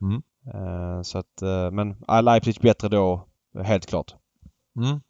Mm. 0.00 0.22
Uh, 0.54 1.02
så 1.02 1.18
att, 1.18 1.42
uh, 1.42 1.70
men 1.70 1.96
Leipzig 2.24 2.58
bättre 2.62 2.88
då, 2.88 3.28
helt 3.64 3.86
klart. 3.86 4.14
Mm. 4.76 5.00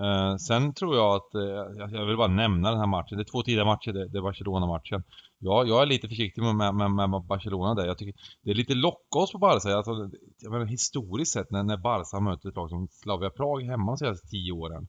Uh, 0.00 0.36
sen 0.36 0.74
tror 0.74 0.96
jag 0.96 1.14
att, 1.14 1.34
uh, 1.34 1.94
jag 1.98 2.06
vill 2.06 2.16
bara 2.16 2.28
nämna 2.28 2.70
den 2.70 2.80
här 2.80 2.86
matchen. 2.86 3.18
Det 3.18 3.22
är 3.22 3.32
två 3.32 3.42
tidiga 3.42 3.64
matcher, 3.64 3.92
det, 3.92 4.08
det 4.08 4.18
är 4.18 4.22
Barcelona-matchen. 4.22 5.02
Ja, 5.38 5.64
jag 5.64 5.82
är 5.82 5.86
lite 5.86 6.08
försiktig 6.08 6.42
med, 6.42 6.74
med, 6.74 6.90
med 6.90 7.10
Barcelona 7.28 7.74
där. 7.74 7.86
Jag 7.86 7.98
tycker 7.98 8.14
det 8.42 8.50
är 8.50 8.54
lite 8.54 8.74
locka 8.74 9.26
på 9.32 9.38
Barca. 9.38 9.76
Alltså, 9.76 10.10
jag 10.42 10.52
menar, 10.52 10.66
historiskt 10.66 11.32
sett 11.32 11.50
när, 11.50 11.62
när 11.62 11.76
Barca 11.76 12.20
möter 12.20 12.48
ett 12.48 12.56
lag 12.56 12.70
som 12.70 12.88
Slavia 12.90 13.30
Prag 13.30 13.62
hemma 13.62 13.92
de 13.92 13.96
senaste 13.96 14.28
tio 14.28 14.52
åren. 14.52 14.88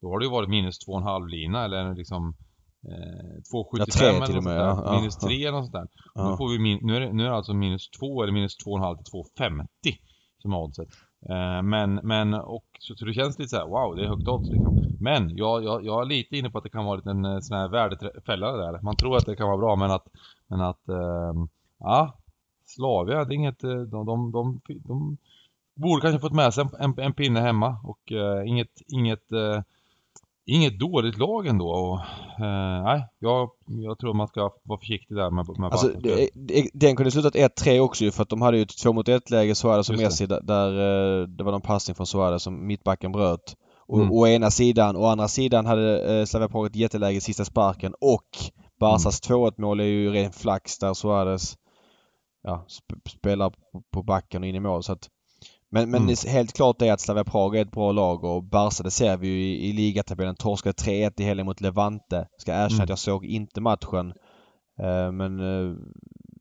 Då 0.00 0.08
har 0.08 0.18
det 0.18 0.24
ju 0.24 0.30
varit 0.30 0.48
minus 0.48 0.78
två 0.78 0.92
och 0.92 0.98
en 0.98 1.06
halv 1.06 1.28
lina 1.28 1.64
eller 1.64 1.94
liksom 1.94 2.28
eh, 2.28 2.32
2,75 2.82 4.02
ja, 4.02 4.08
eller 4.08 4.34
något 4.34 4.44
med, 4.44 4.56
ja, 4.56 4.96
Minus 4.98 5.18
ja, 5.20 5.28
3 5.28 5.44
eller 5.44 5.52
något 5.52 5.64
sånt 5.64 5.72
där. 5.72 5.88
Ja. 6.14 6.30
Nu, 6.30 6.36
får 6.36 6.48
vi 6.48 6.58
min, 6.58 6.78
nu, 6.82 6.96
är 6.96 7.00
det, 7.00 7.12
nu 7.12 7.24
är 7.24 7.28
det 7.28 7.36
alltså 7.36 7.54
minus 7.54 7.90
2 7.90 8.22
eller 8.22 8.32
minus 8.32 8.56
2,5 8.66 8.96
till 8.96 9.12
2,50 9.92 9.98
som 10.38 10.52
är 10.52 10.58
oddset. 10.58 10.88
Eh, 11.28 11.62
men, 11.62 11.94
men, 11.94 12.34
och 12.34 12.64
så, 12.78 12.94
så 12.94 13.04
det 13.04 13.14
känns 13.14 13.38
lite 13.38 13.48
så 13.48 13.56
här, 13.56 13.66
wow, 13.66 13.96
det 13.96 14.04
är 14.04 14.08
högt 14.08 14.28
odds 14.28 14.50
liksom. 14.50 14.96
Men 15.00 15.36
jag, 15.36 15.64
jag, 15.64 15.84
jag 15.84 16.02
är 16.02 16.06
lite 16.06 16.36
inne 16.36 16.50
på 16.50 16.58
att 16.58 16.64
det 16.64 16.70
kan 16.70 16.84
vara 16.84 17.10
en 17.10 17.24
eh, 17.24 17.40
sån 17.40 17.56
här 17.56 17.68
värdefälla 17.68 18.52
där. 18.52 18.82
Man 18.82 18.96
tror 18.96 19.16
att 19.16 19.26
det 19.26 19.36
kan 19.36 19.48
vara 19.48 19.58
bra 19.58 19.76
men 19.76 19.90
att, 19.90 20.06
men 20.46 20.60
att, 20.60 20.88
äh, 20.88 21.34
ja, 21.78 22.14
Slavia, 22.66 23.24
det 23.24 23.34
är 23.34 23.36
inget, 23.36 23.60
de, 23.60 24.06
de, 24.06 24.32
de, 24.32 24.60
de 24.66 25.16
borde 25.74 26.00
kanske 26.00 26.20
fått 26.20 26.32
med 26.32 26.54
sig 26.54 26.64
en, 26.64 26.70
en, 26.80 27.04
en 27.04 27.12
pinne 27.12 27.40
hemma 27.40 27.76
och 27.84 28.12
äh, 28.12 28.48
inget, 28.48 28.82
inget 28.86 29.32
äh, 29.32 29.62
inget 30.46 30.78
dåligt 30.78 31.18
lag 31.18 31.46
ändå. 31.46 31.70
Och, 31.70 32.00
eh, 32.44 32.82
nej, 32.82 33.06
jag, 33.18 33.50
jag 33.66 33.98
tror 33.98 34.14
man 34.14 34.28
ska 34.28 34.50
vara 34.64 34.78
försiktig 34.78 35.16
där 35.16 35.30
med, 35.30 35.58
med 35.58 35.72
alltså, 35.72 35.88
det, 35.88 36.30
det, 36.34 36.70
Den 36.72 36.96
kunde 36.96 37.10
slutat 37.10 37.34
1-3 37.34 37.80
också 37.80 38.04
ju 38.04 38.10
för 38.10 38.22
att 38.22 38.28
de 38.28 38.42
hade 38.42 38.56
ju 38.56 38.62
ett 38.62 38.78
2 38.82 38.92
mot 38.92 39.08
1 39.08 39.30
läge 39.30 39.54
Suarez 39.54 39.90
och 39.90 39.98
Messi 39.98 40.26
där, 40.26 40.40
där 40.42 40.68
eh, 41.20 41.28
det 41.28 41.44
var 41.44 41.52
någon 41.52 41.60
passning 41.60 41.94
från 41.94 42.06
Suarez 42.06 42.42
som 42.42 42.66
mittbacken 42.66 43.12
bröt. 43.12 43.56
Och, 43.86 43.98
mm. 43.98 44.12
å 44.12 44.26
ena 44.26 44.50
sidan, 44.50 44.96
å 44.96 45.06
andra 45.06 45.28
sidan 45.28 45.66
hade 45.66 46.18
eh, 46.18 46.24
Slavia 46.24 46.48
Prag 46.48 46.66
ett 46.66 46.76
jätteläge 46.76 47.16
i 47.16 47.20
sista 47.20 47.44
sparken 47.44 47.94
och 48.00 48.28
Barcas 48.80 49.30
mm. 49.30 49.40
2-1 49.40 49.60
mål 49.60 49.80
är 49.80 49.84
ju 49.84 50.10
ren 50.10 50.32
flax 50.32 50.78
där 50.78 50.94
Suarez 50.94 51.56
ja, 52.42 52.64
sp 52.76 52.88
spelar 53.08 53.50
på, 53.50 53.82
på 53.92 54.02
backen 54.02 54.42
och 54.42 54.48
in 54.48 54.54
i 54.54 54.60
mål 54.60 54.82
så 54.82 54.92
att 54.92 55.08
men, 55.72 55.90
men 55.90 56.02
mm. 56.02 56.16
helt 56.28 56.52
klart 56.52 56.82
är 56.82 56.92
att 56.92 57.00
Slavia 57.00 57.24
Prag 57.24 57.56
är 57.56 57.62
ett 57.62 57.70
bra 57.70 57.92
lag 57.92 58.24
och 58.24 58.44
Barca 58.44 58.82
det 58.82 58.90
ser 58.90 59.16
vi 59.16 59.28
ju 59.28 59.42
i, 59.42 59.68
i 59.68 59.72
ligatabellen. 59.72 60.36
Torskade 60.36 60.72
3-1 60.72 61.20
i 61.20 61.24
helgen 61.24 61.46
mot 61.46 61.60
Levante. 61.60 62.26
Ska 62.38 62.52
erkänna 62.52 62.74
mm. 62.74 62.82
att 62.82 62.88
jag 62.88 62.98
såg 62.98 63.24
inte 63.24 63.60
matchen. 63.60 64.12
Uh, 64.82 65.12
men 65.12 65.40
uh, 65.40 65.76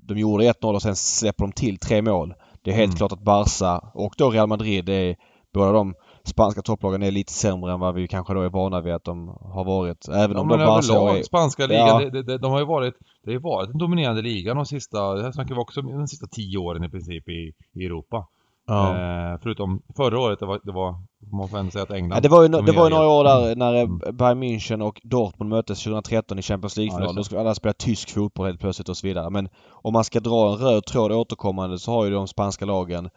de 0.07 0.17
gjorde 0.17 0.51
1-0 0.51 0.73
och 0.73 0.81
sen 0.81 0.95
släpper 0.95 1.43
de 1.43 1.51
till 1.51 1.77
tre 1.77 2.01
mål. 2.01 2.33
Det 2.63 2.71
är 2.71 2.75
helt 2.75 2.89
mm. 2.89 2.97
klart 2.97 3.11
att 3.11 3.23
Barca 3.23 3.91
och 3.93 4.13
då 4.17 4.29
Real 4.29 4.47
Madrid, 4.47 4.89
är, 4.89 5.15
båda 5.53 5.71
de 5.71 5.93
spanska 6.23 6.61
topplagen 6.61 7.03
är 7.03 7.11
lite 7.11 7.33
sämre 7.33 7.73
än 7.73 7.79
vad 7.79 7.95
vi 7.95 8.07
kanske 8.07 8.33
då 8.33 8.41
är 8.41 8.49
vana 8.49 8.81
vid 8.81 8.93
att 8.93 9.03
de 9.03 9.27
har 9.27 9.65
varit. 9.65 10.07
Även 10.07 10.31
ja, 10.31 10.41
om 10.41 10.47
de 10.47 10.57
Barca 10.57 11.17
är... 11.17 11.23
Spanska 11.23 11.67
ligan, 11.67 11.87
ja. 11.87 12.09
det, 12.09 12.23
det, 12.23 12.37
de 12.37 12.51
har 12.51 12.59
ju 12.59 12.65
varit, 12.65 12.93
det 13.23 13.33
har 13.33 13.39
varit 13.39 13.69
en 13.69 13.77
dominerande 13.77 14.21
liga 14.21 14.53
de 14.53 14.65
sista, 14.65 15.13
det 15.13 15.23
här 15.23 15.31
snackar 15.31 15.55
vi 15.55 15.61
också 15.61 15.81
de 15.81 16.07
sista 16.07 16.27
tio 16.27 16.57
åren 16.57 16.83
i 16.83 16.89
princip 16.89 17.29
i, 17.29 17.53
i 17.73 17.85
Europa. 17.85 18.27
Ja. 18.69 19.31
Eh, 19.33 19.39
förutom 19.43 19.81
förra 19.97 20.19
året, 20.19 20.39
det 20.39 20.45
var, 20.45 20.59
det 20.63 20.71
var 20.71 20.95
man 21.31 21.49
får 21.49 21.57
ändå 21.57 21.71
säga 21.71 21.83
att 21.83 21.91
England... 21.91 22.17
Ja, 22.17 22.21
det 22.21 22.29
var 22.29 22.41
ju, 22.41 22.47
det 22.47 22.71
var 22.71 22.83
ju 22.83 22.95
några 22.95 23.07
år 23.07 23.23
där 23.23 23.55
när 23.55 23.75
mm. 23.75 23.99
Bayern 24.17 24.43
München 24.43 24.81
och 24.81 25.01
Dortmund 25.03 25.49
möttes 25.49 25.83
2013 25.83 26.39
i 26.39 26.41
Champions 26.41 26.77
League-final. 26.77 27.07
Ja, 27.09 27.13
Då 27.13 27.23
skulle 27.23 27.41
alla 27.41 27.55
spela 27.55 27.73
tysk 27.73 28.13
fotboll 28.13 28.45
helt 28.45 28.59
plötsligt 28.59 28.89
och 28.89 28.97
så 28.97 29.07
vidare. 29.07 29.29
Men 29.29 29.49
om 29.71 29.93
man 29.93 30.03
ska 30.03 30.19
dra 30.19 30.51
en 30.51 30.57
röd 30.57 30.85
tråd 30.85 31.11
återkommande 31.11 31.79
så 31.79 31.91
har 31.91 32.05
ju 32.05 32.11
de 32.11 32.27
spanska 32.27 32.65
lagen 32.65 33.09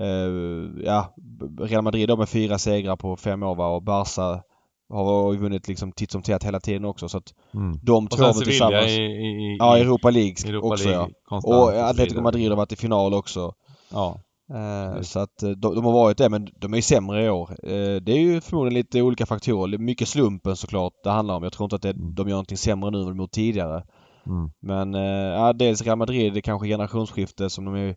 eh, 0.00 0.84
ja, 0.84 1.14
Real 1.60 1.82
Madrid 1.82 2.08
då 2.08 2.16
med 2.16 2.28
fyra 2.28 2.58
segrar 2.58 2.96
på 2.96 3.16
fem 3.16 3.42
år 3.42 3.54
va? 3.54 3.68
och 3.68 3.82
Barca 3.82 4.42
har 4.88 5.36
vunnit 5.36 5.68
liksom 5.68 5.92
titt 5.92 6.10
som 6.10 6.22
tätt 6.22 6.44
hela 6.44 6.60
tiden 6.60 6.84
också 6.84 7.08
så 7.08 7.18
att 7.18 7.34
mm. 7.54 7.78
de 7.82 8.08
två 8.08 8.22
var 8.22 8.32
tillsammans... 8.32 8.86
I, 8.86 9.02
i, 9.02 9.56
ja, 9.58 9.78
Europa 9.78 10.10
League 10.10 10.34
Europa 10.46 10.66
också 10.66 10.88
League, 10.88 11.08
ja. 11.30 11.40
Och 11.44 11.72
Atletico 11.72 12.20
Madrid 12.20 12.48
har 12.48 12.56
varit 12.56 12.72
i 12.72 12.76
final 12.76 13.14
också. 13.14 13.52
Ja. 13.90 14.20
Uh, 14.54 15.02
så 15.02 15.20
att 15.20 15.42
eh, 15.42 15.50
de, 15.50 15.74
de, 15.74 15.84
har 15.84 15.92
varit 15.92 16.18
det 16.18 16.28
men 16.28 16.48
de 16.56 16.74
är 16.74 16.80
sämre 16.80 17.24
i 17.24 17.30
år. 17.30 17.50
Uh, 17.50 17.96
det 17.96 18.12
är 18.12 18.18
ju 18.18 18.40
förmodligen 18.40 18.74
lite 18.74 19.02
olika 19.02 19.26
faktorer. 19.26 19.78
Mycket 19.78 20.08
slumpen 20.08 20.56
såklart 20.56 20.92
det 21.04 21.10
handlar 21.10 21.34
om. 21.34 21.42
Jag 21.42 21.52
tror 21.52 21.64
inte 21.64 21.76
att 21.76 21.82
det, 21.82 21.90
mm. 21.90 22.14
de 22.14 22.28
gör 22.28 22.34
någonting 22.34 22.58
sämre 22.58 22.90
nu 22.90 23.00
än 23.00 23.06
de 23.06 23.16
gjort 23.16 23.30
tidigare. 23.30 23.84
Mm. 24.26 24.50
Men 24.60 24.94
ja, 25.32 25.52
dels 25.52 25.82
Real 25.82 25.98
Madrid, 25.98 26.32
det 26.32 26.38
är 26.38 26.42
kanske 26.42 26.68
generationsskifte 26.68 27.50
som 27.50 27.64
de 27.64 27.74
är... 27.74 27.96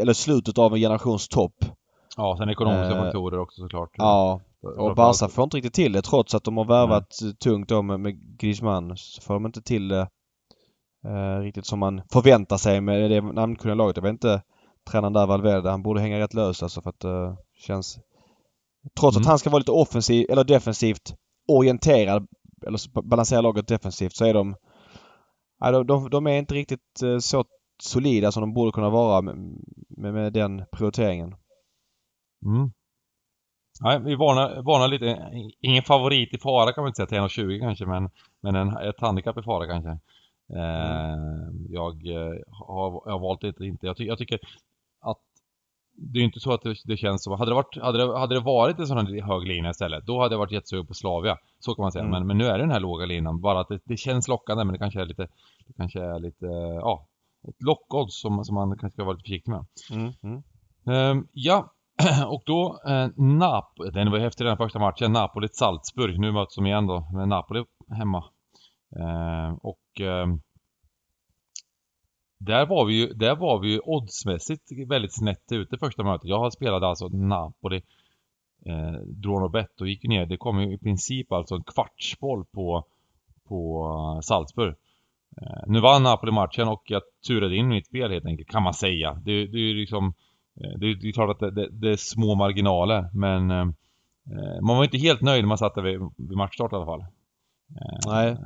Eller 0.00 0.12
slutet 0.12 0.58
av 0.58 0.74
en 0.74 0.80
generationstopp. 0.80 1.54
Ja, 2.16 2.36
sen 2.38 2.50
ekonomiska 2.50 3.02
faktorer 3.02 3.38
också 3.38 3.62
såklart. 3.62 3.90
Ja. 3.92 4.40
Och 4.78 4.94
Barca 4.94 5.28
får 5.28 5.44
inte 5.44 5.56
riktigt 5.56 5.74
till 5.74 5.92
det 5.92 6.02
trots 6.02 6.34
att 6.34 6.44
de 6.44 6.56
har 6.56 6.64
värvat 6.64 7.18
Nej. 7.22 7.34
tungt 7.34 7.68
då 7.68 7.82
med, 7.82 8.00
med 8.00 8.38
Griezmann. 8.38 8.96
Så 8.96 9.22
får 9.22 9.34
de 9.34 9.46
inte 9.46 9.62
till 9.62 9.88
det 9.88 10.08
riktigt 11.40 11.66
som 11.66 11.78
man 11.78 12.02
förväntar 12.12 12.56
sig 12.56 12.80
med 12.80 13.10
det 13.10 13.20
namnkunniga 13.20 13.74
laget. 13.74 13.96
Jag 13.96 14.02
vet 14.02 14.12
inte 14.12 14.42
tränaren 14.90 15.12
där 15.12 15.26
Valverde, 15.26 15.70
han 15.70 15.82
borde 15.82 16.00
hänga 16.00 16.18
rätt 16.18 16.34
lös 16.34 16.62
alltså 16.62 16.82
för 16.82 16.90
att 16.90 17.00
det 17.00 17.08
uh, 17.08 17.36
känns... 17.56 17.98
Trots 19.00 19.16
mm. 19.16 19.22
att 19.22 19.28
han 19.28 19.38
ska 19.38 19.50
vara 19.50 19.58
lite 19.58 19.72
offensiv 19.72 20.26
eller 20.30 20.44
defensivt 20.44 21.14
orienterad 21.48 22.26
eller 22.66 23.02
balansera 23.02 23.40
laget 23.40 23.68
defensivt 23.68 24.16
så 24.16 24.24
är 24.24 24.34
de... 24.34 24.56
Ja, 25.58 25.70
de, 25.70 25.86
de, 25.86 26.10
de 26.10 26.26
är 26.26 26.38
inte 26.38 26.54
riktigt 26.54 27.02
uh, 27.02 27.18
så 27.18 27.44
solida 27.82 28.32
som 28.32 28.40
de 28.40 28.54
borde 28.54 28.72
kunna 28.72 28.90
vara 28.90 29.22
med, 29.22 29.36
med, 29.88 30.14
med 30.14 30.32
den 30.32 30.64
prioriteringen. 30.72 31.34
Mm. 32.44 32.72
Nej, 33.80 34.00
vi 34.00 34.14
varnar, 34.14 34.62
varnar 34.62 34.88
lite. 34.88 35.30
Ingen 35.60 35.82
favorit 35.82 36.34
i 36.34 36.38
fara 36.38 36.72
kan 36.72 36.82
man 36.82 36.88
inte 36.88 36.96
säga 36.96 37.28
till 37.28 37.42
1,20 37.42 37.60
kanske 37.60 37.86
men, 37.86 38.10
men 38.40 38.54
en, 38.54 38.76
ett 38.76 39.00
handikapp 39.00 39.38
i 39.38 39.42
fara 39.42 39.66
kanske. 39.66 39.90
Eh, 40.54 41.12
mm. 41.12 41.66
jag, 41.68 42.06
eh, 42.06 42.34
har, 42.48 43.02
jag 43.04 43.12
har 43.12 43.18
valt 43.18 43.40
det 43.40 43.66
inte. 43.66 43.86
Jag, 43.86 43.96
ty, 43.96 44.04
jag 44.04 44.18
tycker 44.18 44.40
det 46.02 46.18
är 46.18 46.22
inte 46.22 46.40
så 46.40 46.52
att 46.52 46.62
det, 46.62 46.74
det, 46.84 46.96
känns 46.96 47.24
som, 47.24 47.32
hade 47.32 47.50
det, 47.50 47.54
varit, 47.54 47.82
hade, 47.82 47.98
det, 47.98 48.18
hade 48.18 48.34
det 48.34 48.40
varit 48.40 48.78
en 48.78 48.86
sån 48.86 48.96
här 48.96 49.22
hög 49.22 49.48
lina 49.48 49.70
istället, 49.70 50.06
då 50.06 50.20
hade 50.20 50.34
jag 50.34 50.38
varit 50.38 50.52
jättesugen 50.52 50.86
på 50.86 50.94
Slavia. 50.94 51.36
Så 51.58 51.74
kan 51.74 51.82
man 51.82 51.92
säga. 51.92 52.04
Mm. 52.04 52.10
Men, 52.10 52.26
men 52.26 52.38
nu 52.38 52.46
är 52.46 52.52
det 52.52 52.62
den 52.62 52.70
här 52.70 52.80
låga 52.80 53.06
linan, 53.06 53.40
bara 53.40 53.60
att 53.60 53.68
det, 53.68 53.80
det, 53.84 53.96
känns 53.96 54.28
lockande 54.28 54.64
men 54.64 54.72
det 54.72 54.78
kanske 54.78 55.00
är 55.00 55.06
lite, 55.06 55.22
det 55.66 55.72
kanske 55.76 56.00
är 56.00 56.18
lite, 56.18 56.46
ja, 56.80 57.08
ett 57.48 57.62
lockodds 57.62 58.20
som, 58.20 58.44
som 58.44 58.54
man 58.54 58.78
kanske 58.78 58.94
ska 58.94 59.04
vara 59.04 59.14
lite 59.14 59.24
försiktig 59.24 59.50
med. 59.50 59.64
Mm. 59.90 60.12
Mm. 60.22 60.42
Um, 60.84 61.28
ja, 61.32 61.72
och 62.26 62.42
då 62.46 62.80
eh, 62.86 63.08
Napoli, 63.16 63.90
den 63.90 64.10
var 64.10 64.18
efter 64.18 64.44
den 64.44 64.56
första 64.56 64.78
matchen, 64.78 65.12
Napoli-Salzburg. 65.12 66.18
Nu 66.18 66.32
möts 66.32 66.56
de 66.56 66.66
igen 66.66 66.86
då, 66.86 67.08
med 67.12 67.28
Napoli 67.28 67.64
hemma. 67.90 68.24
Uh, 68.96 69.54
och 69.62 70.00
uh, 70.00 70.36
där 72.44 72.66
var 72.66 72.84
vi 72.84 72.94
ju, 72.94 73.06
där 73.06 73.36
var 73.36 73.58
vi 73.58 73.68
ju 73.72 73.80
oddsmässigt 73.84 74.62
väldigt 74.88 75.18
snett 75.18 75.52
ute 75.52 75.78
första 75.78 76.02
mötet. 76.02 76.28
Jag 76.28 76.52
spelade 76.52 76.86
alltså 76.86 77.08
Napoli 77.08 77.82
eh, 78.66 78.92
Drone 79.06 79.66
och 79.80 79.88
gick 79.88 80.04
ner. 80.04 80.26
Det 80.26 80.36
kom 80.36 80.60
ju 80.60 80.74
i 80.74 80.78
princip 80.78 81.32
alltså 81.32 81.54
en 81.54 81.62
kvartsboll 81.62 82.44
på, 82.44 82.84
på 83.48 83.86
uh, 83.86 84.20
Salzburg. 84.20 84.74
Eh, 85.36 85.62
nu 85.66 85.80
vann 85.80 86.02
Napoli 86.02 86.32
matchen 86.32 86.68
och 86.68 86.82
jag 86.86 87.02
turade 87.26 87.56
in 87.56 87.68
mitt 87.68 87.86
spel 87.86 88.10
helt 88.10 88.26
enkelt, 88.26 88.48
kan 88.48 88.62
man 88.62 88.74
säga. 88.74 89.14
Det, 89.14 89.46
det 89.46 89.58
är 89.58 89.72
ju 89.72 89.74
liksom 89.74 90.14
eh, 90.60 90.78
det, 90.78 90.94
det, 90.94 91.08
är 91.08 91.12
klart 91.12 91.30
att 91.30 91.40
det, 91.40 91.50
det, 91.50 91.68
det, 91.70 91.90
är 91.90 91.96
små 91.96 92.34
marginaler 92.34 93.10
men 93.12 93.50
eh, 93.50 93.66
eh 94.30 94.60
man 94.62 94.76
var 94.76 94.84
inte 94.84 94.98
helt 94.98 95.20
nöjd 95.20 95.42
när 95.42 95.48
man 95.48 95.58
satt 95.58 95.74
där 95.74 95.82
vid, 95.82 96.00
vid 96.16 96.36
matchstart 96.36 96.72
i 96.72 96.76
alla 96.76 96.86
fall. 96.86 97.00
Eh, 97.00 97.98
Nej, 98.06 98.36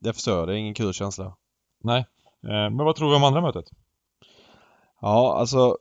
det 0.00 0.12
förstår 0.12 0.38
jag. 0.38 0.48
Det 0.48 0.54
är 0.54 0.56
ingen 0.56 0.74
kul 0.74 0.92
känsla. 0.92 1.36
Nej. 1.84 2.04
Eh, 2.48 2.70
men 2.70 2.76
vad 2.76 2.96
tror 2.96 3.10
vi 3.10 3.16
om 3.16 3.24
andra 3.24 3.40
mötet? 3.40 3.64
Ja, 5.00 5.36
alltså 5.38 5.76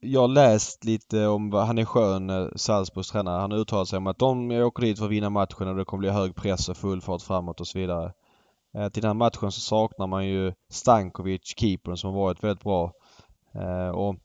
jag 0.00 0.20
har 0.20 0.28
läst 0.28 0.84
lite 0.84 1.26
om 1.26 1.50
vad 1.50 1.66
han 1.66 1.78
är 1.78 1.84
skön, 1.84 2.30
eh, 2.30 2.48
Salzburgs 2.56 3.10
tränare. 3.10 3.40
Han 3.40 3.52
uttalar 3.52 3.84
sig 3.84 3.96
om 3.96 4.06
att 4.06 4.18
de 4.18 4.50
åker 4.50 4.82
dit 4.82 4.98
för 4.98 5.04
att 5.04 5.10
vinna 5.10 5.30
matchen 5.30 5.68
och 5.68 5.76
det 5.76 5.84
kommer 5.84 6.00
bli 6.00 6.10
hög 6.10 6.34
press 6.34 6.68
och 6.68 6.76
full 6.76 7.00
fart 7.00 7.22
framåt 7.22 7.60
och 7.60 7.66
så 7.66 7.78
vidare. 7.78 8.12
Eh, 8.74 8.88
till 8.88 9.02
den 9.02 9.08
här 9.08 9.14
matchen 9.14 9.52
så 9.52 9.60
saknar 9.60 10.06
man 10.06 10.26
ju 10.26 10.52
Stankovic, 10.70 11.54
keepern, 11.56 11.96
som 11.96 12.14
har 12.14 12.20
varit 12.20 12.44
väldigt 12.44 12.64
bra. 12.64 12.92
Och 13.94 14.16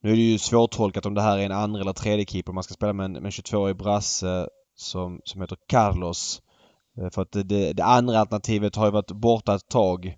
nu 0.00 0.10
är 0.10 0.16
det 0.16 0.22
ju 0.22 0.38
svårtolkat 0.38 1.06
om 1.06 1.14
det 1.14 1.22
här 1.22 1.38
är 1.38 1.44
en 1.44 1.52
andra 1.52 1.80
eller 1.80 1.92
tredje 1.92 2.26
keeper. 2.26 2.52
Man 2.52 2.62
ska 2.62 2.74
spela 2.74 2.92
med 2.92 3.04
en, 3.04 3.16
en 3.16 3.30
22-årig 3.30 3.76
brasse 3.76 4.48
som, 4.74 5.20
som 5.24 5.40
heter 5.40 5.58
Carlos. 5.68 6.42
För 7.10 7.22
att 7.22 7.32
det, 7.32 7.42
det, 7.42 7.72
det, 7.72 7.84
andra 7.84 8.18
alternativet 8.18 8.76
har 8.76 8.84
ju 8.84 8.92
varit 8.92 9.10
borta 9.10 9.54
ett 9.54 9.68
tag. 9.68 10.16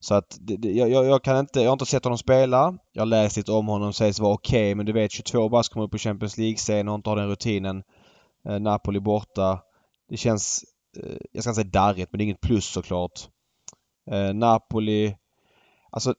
Så 0.00 0.14
att 0.14 0.36
det, 0.40 0.56
det, 0.56 0.72
jag, 0.72 0.90
jag, 0.90 1.22
kan 1.22 1.38
inte, 1.38 1.60
jag 1.60 1.68
har 1.68 1.72
inte 1.72 1.86
sett 1.86 2.04
honom 2.04 2.18
spela. 2.18 2.78
Jag 2.92 3.00
har 3.00 3.06
läst 3.06 3.36
lite 3.36 3.52
om 3.52 3.66
honom, 3.66 3.92
sägs 3.92 4.20
vara 4.20 4.34
okej 4.34 4.62
okay, 4.62 4.74
men 4.74 4.86
du 4.86 4.92
vet 4.92 5.12
22 5.12 5.48
bast 5.48 5.72
kommer 5.72 5.86
upp 5.86 5.92
på 5.92 5.98
Champions 5.98 6.38
League-scen 6.38 6.88
och 6.88 6.94
inte 6.94 7.10
har 7.10 7.16
den 7.16 7.28
rutinen. 7.28 7.82
Eh, 8.48 8.60
Napoli 8.60 9.00
borta. 9.00 9.60
Det 10.08 10.16
känns, 10.16 10.64
eh, 11.02 11.16
jag 11.32 11.42
ska 11.42 11.50
inte 11.50 11.62
säga 11.62 11.70
darrigt 11.70 12.12
men 12.12 12.18
det 12.18 12.22
är 12.22 12.26
inget 12.26 12.40
plus 12.40 12.66
såklart. 12.66 13.28
Eh, 14.10 14.34
Napoli, 14.34 15.16
alltså 15.90 16.14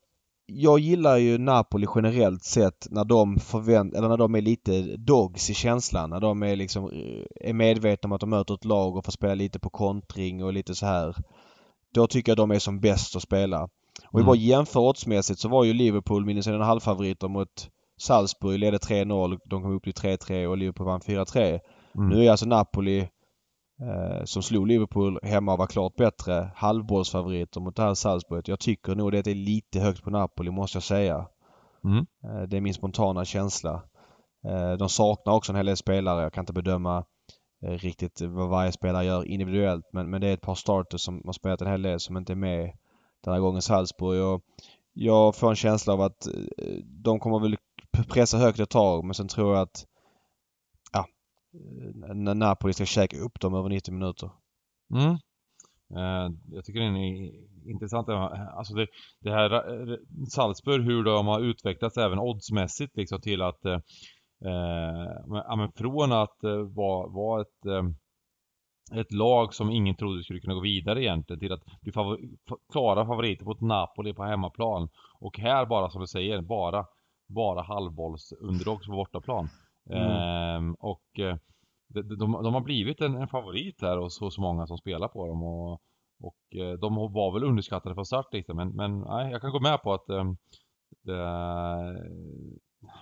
jag 0.45 0.79
gillar 0.79 1.17
ju 1.17 1.37
Napoli 1.37 1.87
generellt 1.95 2.43
sett 2.43 2.87
när 2.91 3.05
de 3.05 3.39
förvänt 3.39 3.93
eller 3.93 4.09
när 4.09 4.17
de 4.17 4.35
är 4.35 4.41
lite 4.41 4.81
dogs 4.97 5.49
i 5.49 5.53
känslan. 5.53 6.09
När 6.09 6.19
de 6.19 6.43
är 6.43 6.55
liksom 6.55 6.91
eh, 6.91 7.49
är 7.49 7.53
medvetna 7.53 8.07
om 8.07 8.11
att 8.11 8.21
de 8.21 8.29
möter 8.29 8.53
ett 8.53 8.65
lag 8.65 8.95
och 8.95 9.05
får 9.05 9.11
spela 9.11 9.35
lite 9.35 9.59
på 9.59 9.69
kontring 9.69 10.43
och 10.43 10.53
lite 10.53 10.75
så 10.75 10.85
här. 10.85 11.15
Då 11.97 12.07
tycker 12.07 12.31
jag 12.31 12.37
de 12.37 12.51
är 12.51 12.59
som 12.59 12.79
bäst 12.79 13.15
att 13.15 13.21
spela. 13.21 13.63
Och 13.63 14.19
mm. 14.19 14.23
vi 14.23 14.23
bara 14.23 14.35
jämför 14.35 14.79
oddsmässigt 14.79 15.39
så 15.39 15.49
var 15.49 15.63
ju 15.63 15.73
Liverpool 15.73 16.25
minus 16.25 16.47
en 16.47 16.61
halvfavoriter 16.61 17.27
mot 17.27 17.69
Salzburg, 17.99 18.59
ledde 18.59 18.77
3-0. 18.77 19.39
De 19.45 19.63
kom 19.63 19.75
upp 19.75 19.83
till 19.83 19.93
3-3 19.93 20.45
och 20.45 20.57
Liverpool 20.57 20.85
vann 20.85 20.99
4-3. 20.99 21.59
Mm. 21.95 22.09
Nu 22.09 22.25
är 22.25 22.31
alltså 22.31 22.45
Napoli 22.45 22.99
eh, 23.81 24.23
som 24.25 24.43
slog 24.43 24.67
Liverpool 24.67 25.19
hemma 25.23 25.53
och 25.53 25.57
var 25.57 25.67
klart 25.67 25.95
bättre 25.95 26.51
halvbollsfavoriter 26.55 27.61
mot 27.61 27.75
det 27.75 27.81
här 27.81 27.93
Salzburg. 27.93 28.49
Jag 28.49 28.59
tycker 28.59 28.95
nog 28.95 29.11
det 29.11 29.27
är 29.27 29.35
lite 29.35 29.79
högt 29.79 30.03
på 30.03 30.09
Napoli 30.09 30.51
måste 30.51 30.75
jag 30.75 30.83
säga. 30.83 31.27
Mm. 31.83 32.05
Eh, 32.23 32.47
det 32.47 32.57
är 32.57 32.61
min 32.61 32.73
spontana 32.73 33.25
känsla. 33.25 33.83
Eh, 34.47 34.71
de 34.71 34.89
saknar 34.89 35.33
också 35.33 35.51
en 35.51 35.55
hel 35.55 35.65
del 35.65 35.77
spelare. 35.77 36.23
Jag 36.23 36.33
kan 36.33 36.41
inte 36.41 36.53
bedöma 36.53 37.03
Eh, 37.61 37.71
riktigt 37.71 38.21
vad 38.21 38.49
varje 38.49 38.71
spelare 38.71 39.05
gör 39.05 39.25
individuellt. 39.25 39.85
Men, 39.93 40.09
men 40.09 40.21
det 40.21 40.27
är 40.27 40.33
ett 40.33 40.41
par 40.41 40.55
starters 40.55 41.01
som 41.01 41.21
har 41.25 41.33
spelat 41.33 41.61
en 41.61 41.67
hel 41.67 41.81
del 41.81 41.99
som 41.99 42.17
inte 42.17 42.33
är 42.33 42.37
med 42.37 42.71
den 43.23 43.33
här 43.33 43.41
gången 43.41 43.61
Salzburg. 43.61 44.23
Och 44.23 44.43
jag 44.93 45.35
får 45.35 45.49
en 45.49 45.55
känsla 45.55 45.93
av 45.93 46.01
att 46.01 46.27
eh, 46.27 46.33
de 46.83 47.19
kommer 47.19 47.39
väl 47.39 47.57
pressa 48.09 48.37
högt 48.37 48.59
ett 48.59 48.69
tag 48.69 49.03
men 49.03 49.13
sen 49.13 49.27
tror 49.27 49.53
jag 49.53 49.61
att 49.61 49.85
ja, 50.93 51.05
eh, 52.09 52.35
Napoli 52.35 52.73
ska 52.73 52.85
käka 52.85 53.17
upp 53.17 53.39
dem 53.39 53.53
över 53.53 53.69
90 53.69 53.93
minuter. 53.93 54.29
Mm. 54.93 55.17
Jag 56.51 56.65
tycker 56.65 56.79
den 56.79 56.95
är 56.95 57.31
intressant. 57.71 58.09
Alltså 58.09 58.73
det, 58.73 58.87
det 59.19 59.31
här 59.31 59.49
Salzburg, 60.29 60.83
hur 60.85 61.03
de 61.03 61.27
har 61.27 61.39
utvecklats 61.39 61.97
även 61.97 62.19
oddsmässigt 62.19 62.97
liksom 62.97 63.21
till 63.21 63.41
att 63.41 63.59
uh, 64.45 64.97
Eh, 65.07 65.27
men, 65.27 65.59
men 65.59 65.71
från 65.71 66.11
att 66.11 66.43
eh, 66.43 66.57
vara 66.57 67.07
var 67.07 67.41
ett, 67.41 67.65
eh, 67.65 68.99
ett 68.99 69.11
lag 69.11 69.53
som 69.53 69.71
ingen 69.71 69.95
trodde 69.95 70.23
skulle 70.23 70.39
kunna 70.39 70.53
gå 70.53 70.61
vidare 70.61 71.03
egentligen 71.03 71.39
till 71.39 71.53
att 71.53 71.81
bli 71.81 71.91
favor 71.91 72.19
klara 72.71 73.05
favoriter 73.05 73.45
mot 73.45 73.61
Napoli 73.61 74.13
på 74.13 74.23
hemmaplan. 74.23 74.89
Och 75.19 75.39
här 75.39 75.65
bara 75.65 75.89
som 75.89 76.01
du 76.01 76.07
säger, 76.07 76.41
bara, 76.41 76.85
bara 77.27 77.61
halvbollsunderlag 77.61 78.81
på 78.83 78.91
bortaplan. 78.91 79.49
Mm. 79.89 80.69
Eh, 80.69 80.75
och 80.79 81.05
de, 81.87 82.01
de, 82.01 82.31
de, 82.43 82.53
har 82.53 82.61
blivit 82.61 83.01
en, 83.01 83.15
en 83.15 83.27
favorit 83.27 83.81
här 83.81 83.97
hos, 83.97 84.19
hos 84.19 84.37
många 84.37 84.67
som 84.67 84.77
spelar 84.77 85.07
på 85.07 85.27
dem. 85.27 85.43
Och, 85.43 85.81
och 86.19 86.79
de 86.79 86.95
var 86.95 87.33
väl 87.33 87.43
underskattade 87.43 87.95
från 87.95 88.05
start 88.05 88.33
lite 88.33 88.53
men, 88.53 88.69
men 88.69 88.99
nej, 88.99 89.31
jag 89.31 89.41
kan 89.41 89.51
gå 89.51 89.59
med 89.59 89.81
på 89.81 89.93
att 89.93 90.05
det, 91.03 91.17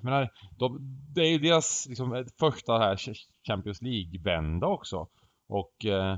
menar, 0.03 0.29
de, 0.57 0.77
det 1.15 1.21
är 1.21 1.29
ju 1.29 1.39
deras 1.39 1.85
liksom, 1.89 2.25
första 2.39 2.77
här 2.77 2.99
Champions 3.47 3.81
League-vända 3.81 4.67
också. 4.67 5.07
Och 5.47 5.85
eh, 5.85 6.17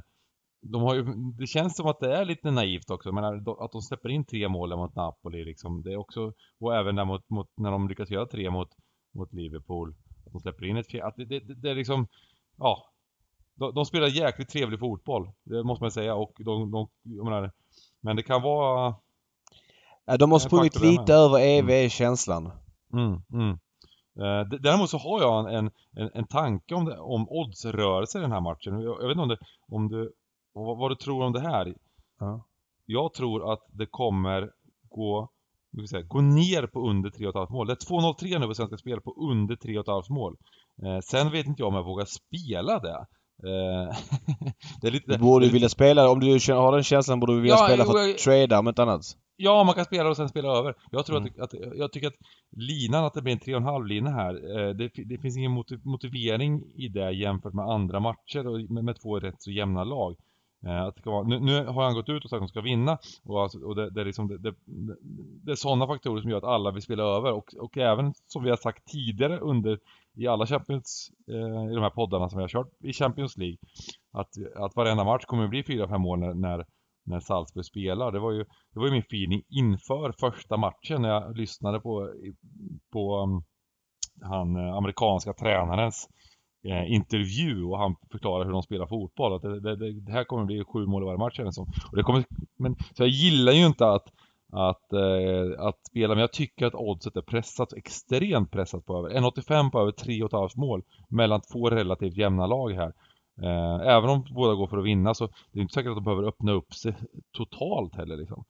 de 0.61 0.81
har 0.81 0.95
ju, 0.95 1.03
det 1.37 1.47
känns 1.47 1.75
som 1.75 1.87
att 1.87 1.99
det 1.99 2.15
är 2.15 2.25
lite 2.25 2.51
naivt 2.51 2.89
också. 2.89 3.11
Menar, 3.11 3.63
att 3.65 3.71
de 3.71 3.81
släpper 3.81 4.09
in 4.09 4.25
tre 4.25 4.47
mål 4.47 4.77
mot 4.77 4.95
Napoli 4.95 5.45
liksom. 5.45 5.83
Det 5.83 5.93
är 5.93 5.97
också, 5.97 6.33
och 6.59 6.75
även 6.75 6.95
där 6.95 7.05
mot, 7.05 7.29
mot 7.29 7.49
när 7.57 7.71
de 7.71 7.87
lyckas 7.87 8.09
göra 8.09 8.25
tre 8.25 8.49
mot, 8.49 8.69
mot 9.13 9.33
Liverpool. 9.33 9.95
Att 10.25 10.31
de 10.31 10.41
släpper 10.41 10.65
in 10.65 10.77
ett 10.77 10.91
fjärde. 10.91 11.25
Det, 11.25 11.39
det, 11.39 11.55
det, 11.55 11.69
är 11.69 11.75
liksom, 11.75 12.07
ja. 12.57 12.83
De, 13.55 13.73
de, 13.73 13.85
spelar 13.85 14.07
jäkligt 14.07 14.49
trevlig 14.49 14.79
fotboll. 14.79 15.31
Det 15.43 15.63
måste 15.63 15.83
man 15.83 15.91
säga. 15.91 16.15
Och 16.15 16.33
de, 16.37 16.71
de 16.71 16.89
menar, 17.03 17.51
men 18.01 18.15
det 18.15 18.23
kan 18.23 18.41
vara... 18.41 18.95
Ja, 20.05 20.17
de 20.17 20.31
har 20.31 20.39
sprungit 20.39 20.79
lite 20.81 21.13
över 21.13 21.39
EV 21.39 21.69
mm. 21.69 21.89
Mm, 22.93 23.21
mm. 23.33 23.59
Eh, 24.19 24.59
däremot 24.59 24.89
så 24.89 24.97
har 24.97 25.21
jag 25.21 25.53
en, 25.53 25.71
en, 25.95 26.09
en 26.13 26.27
tanke 26.27 26.75
om, 26.75 26.85
det, 26.85 26.97
om 26.97 27.29
oddsrörelse 27.29 28.17
i 28.17 28.21
den 28.21 28.31
här 28.31 28.41
matchen. 28.41 28.81
Jag, 28.81 29.01
jag 29.01 29.07
vet 29.07 29.17
inte 29.17 29.21
om, 29.21 29.29
det, 29.29 29.37
om 29.67 29.87
du, 29.89 30.13
vad, 30.53 30.77
vad, 30.77 30.91
du 30.91 30.95
tror 30.95 31.23
om 31.23 31.33
det 31.33 31.39
här. 31.39 31.75
Ja. 32.19 32.45
Jag 32.85 33.13
tror 33.13 33.53
att 33.53 33.65
det 33.71 33.85
kommer 33.85 34.51
gå, 34.89 35.29
säga, 35.89 36.01
gå 36.01 36.21
ner 36.21 36.67
på 36.67 36.89
under 36.89 37.09
3,5 37.09 37.51
mål. 37.51 37.67
Det 37.67 37.73
är 37.73 37.75
2,03 37.75 38.39
nu 38.39 38.47
på 38.47 38.53
Svenska 38.53 38.77
Spel 38.77 39.01
på 39.01 39.15
under 39.31 39.55
3,5 39.55 40.11
mål. 40.11 40.37
Eh, 40.83 40.99
sen 40.99 41.31
vet 41.31 41.45
inte 41.45 41.61
jag 41.61 41.67
om 41.67 41.75
jag 41.75 41.83
vågar 41.83 42.05
spela 42.05 42.79
det. 42.79 43.05
Eh, 43.43 43.97
det 44.81 44.87
är 44.87 44.91
lite, 44.91 45.11
du 45.11 45.17
borde 45.17 45.49
vilja 45.49 45.69
spela, 45.69 46.09
om 46.09 46.19
du 46.19 46.31
har 46.53 46.71
den 46.71 46.83
känslan 46.83 47.19
borde 47.19 47.33
du 47.33 47.41
vilja 47.41 47.55
ja, 47.55 47.65
spela 47.65 47.85
för 47.85 48.09
att 48.09 48.17
trada 48.17 48.59
om 48.59 48.67
inte 48.67 48.81
annat. 48.81 49.01
Ja, 49.39 49.63
man 49.63 49.75
kan 49.75 49.85
spela 49.85 50.09
och 50.09 50.17
sen 50.17 50.29
spela 50.29 50.47
över. 50.47 50.75
Jag 50.91 51.05
tror 51.05 51.17
mm. 51.17 51.33
att, 51.37 51.53
att, 51.53 51.77
jag 51.77 51.91
tycker 51.91 52.07
att 52.07 52.17
linan, 52.51 53.05
att 53.05 53.13
det 53.13 53.21
blir 53.21 53.33
en 53.33 53.39
3,5 53.39 53.87
lina 53.87 54.09
här, 54.09 54.59
eh, 54.59 54.69
det, 54.69 54.91
det, 54.95 55.17
finns 55.17 55.37
ingen 55.37 55.63
motivering 55.83 56.63
i 56.75 56.87
det 56.87 57.11
jämfört 57.11 57.53
med 57.53 57.65
andra 57.65 57.99
matcher 57.99 58.47
och 58.47 58.71
med, 58.71 58.83
med 58.83 59.01
två 59.01 59.19
rätt 59.19 59.41
så 59.41 59.51
jämna 59.51 59.83
lag. 59.83 60.15
Eh, 60.65 60.81
att 60.81 61.05
vara, 61.05 61.23
nu, 61.23 61.39
nu, 61.39 61.65
har 61.65 61.83
han 61.83 61.93
gått 61.93 62.09
ut 62.09 62.23
och 62.23 62.29
sagt 62.29 62.37
att 62.37 62.47
de 62.47 62.47
ska 62.47 62.61
vinna 62.61 62.97
och, 63.23 63.41
alltså, 63.41 63.59
och 63.59 63.75
det, 63.75 63.89
det, 63.89 64.01
är 64.01 64.05
liksom, 64.05 64.27
det, 64.27 64.53
det, 65.45 65.51
är 65.51 65.55
sådana 65.55 65.87
faktorer 65.87 66.21
som 66.21 66.31
gör 66.31 66.37
att 66.37 66.43
alla 66.43 66.71
vill 66.71 66.81
spela 66.81 67.03
över 67.03 67.33
och, 67.33 67.53
och 67.59 67.77
även 67.77 68.13
som 68.27 68.43
vi 68.43 68.49
har 68.49 68.57
sagt 68.57 68.87
tidigare 68.87 69.39
under 69.39 69.79
i 70.15 70.27
alla 70.27 70.45
Champions, 70.45 71.11
eh, 71.27 71.71
i 71.71 71.75
de 71.75 71.81
här 71.81 71.89
poddarna 71.89 72.29
som 72.29 72.37
vi 72.37 72.43
har 72.43 72.49
kört 72.49 72.71
i 72.83 72.93
Champions 72.93 73.37
League 73.37 73.57
att, 74.11 74.29
att 74.55 74.75
varenda 74.75 75.03
match 75.03 75.25
kommer 75.25 75.43
att 75.43 75.49
bli 75.49 75.61
4-5 75.61 75.97
mål 75.97 76.19
när, 76.19 76.33
när 76.33 76.65
när 77.07 77.19
Salzburg 77.19 77.65
spelar. 77.65 78.11
Det 78.11 78.19
var 78.19 78.31
ju, 78.31 78.43
det 78.73 78.79
var 78.79 78.85
ju 78.85 78.91
min 78.91 79.01
feeling 79.01 79.43
inför 79.49 80.11
första 80.11 80.57
matchen 80.57 81.01
när 81.01 81.09
jag 81.09 81.37
lyssnade 81.37 81.79
på, 81.79 82.13
på 82.91 83.17
um, 83.17 83.43
han 84.21 84.55
eh, 84.55 84.73
amerikanska 84.75 85.33
tränarens 85.33 86.09
eh, 86.63 86.91
intervju 86.91 87.63
och 87.63 87.77
han 87.77 87.95
förklarar 88.11 88.45
hur 88.45 88.51
de 88.51 88.63
spelar 88.63 88.87
fotboll. 88.87 89.33
Att 89.33 89.41
det, 89.41 89.75
det, 89.75 89.99
det 89.99 90.11
här 90.11 90.23
kommer 90.23 90.45
bli 90.45 90.63
sju 90.63 90.85
mål 90.85 91.03
i 91.03 91.05
varje 91.05 91.17
match 91.17 91.37
känns 91.37 91.55
som. 91.55 91.67
Och 91.91 91.97
det 91.97 92.03
kommer, 92.03 92.23
men, 92.57 92.75
så 92.75 93.03
jag 93.03 93.09
gillar 93.09 93.51
ju 93.51 93.65
inte 93.65 93.87
att 93.87 94.07
att, 94.51 94.93
eh, 94.93 95.65
att 95.65 95.85
spela, 95.85 96.13
men 96.13 96.21
jag 96.21 96.31
tycker 96.31 96.65
att 96.65 96.75
oddset 96.75 97.15
är 97.15 97.21
pressat, 97.21 97.73
extremt 97.73 98.51
pressat 98.51 98.85
på 98.85 98.97
över 98.97 99.09
1,85 99.09 99.71
på 99.71 99.79
över 99.79 99.91
3,5 99.91 100.51
mål 100.55 100.83
mellan 101.09 101.41
två 101.41 101.69
relativt 101.69 102.17
jämna 102.17 102.47
lag 102.47 102.71
här. 102.71 102.93
Eh, 103.43 103.87
även 103.95 104.09
om 104.09 104.25
båda 104.31 104.53
går 104.53 104.67
för 104.67 104.77
att 104.77 104.85
vinna 104.85 105.13
så 105.13 105.27
det 105.51 105.59
är 105.59 105.61
inte 105.61 105.73
säkert 105.73 105.89
att 105.89 105.97
de 105.97 106.03
behöver 106.03 106.27
öppna 106.27 106.51
upp 106.51 106.73
sig 106.73 106.95
totalt 107.31 107.95
heller 107.95 108.17
liksom. 108.17 108.43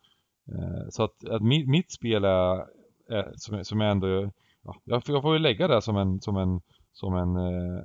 Eh, 0.52 0.90
så 0.90 1.04
att, 1.04 1.26
att 1.30 1.42
mitt, 1.42 1.68
mitt, 1.68 1.92
spel 1.92 2.24
är, 2.24 2.66
är 3.10 3.34
som, 3.36 3.66
som 3.66 3.82
jag 3.82 3.92
ändå, 3.92 4.32
ja, 4.64 4.76
jag, 4.84 5.04
jag 5.08 5.22
får 5.22 5.34
ju 5.34 5.40
lägga 5.40 5.68
det 5.68 5.82
som 5.82 5.98
en, 5.98 6.22
som 6.22 6.38
en, 6.38 6.62
som 6.92 7.16
en 7.16 7.36
eh, 7.36 7.84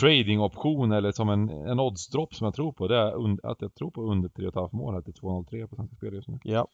tradingoption 0.00 0.92
eller 0.92 1.12
som 1.12 1.28
en, 1.28 1.48
en 1.48 1.80
oddsdropp 1.80 2.34
som 2.34 2.44
jag 2.44 2.54
tror 2.54 2.72
på. 2.72 2.88
Det 2.88 2.96
är 2.96 3.14
un, 3.14 3.38
att 3.42 3.62
jag 3.62 3.74
tror 3.74 3.90
på 3.90 4.02
under 4.02 4.28
3,5 4.28 4.68
mål 4.72 4.94
här 4.94 5.02
till 5.02 5.14
2,03 5.14 5.66
på 5.66 5.76
Svenska 5.76 5.96
Spel 5.96 6.14
just 6.14 6.28
nu. 6.28 6.38
Ja. 6.42 6.68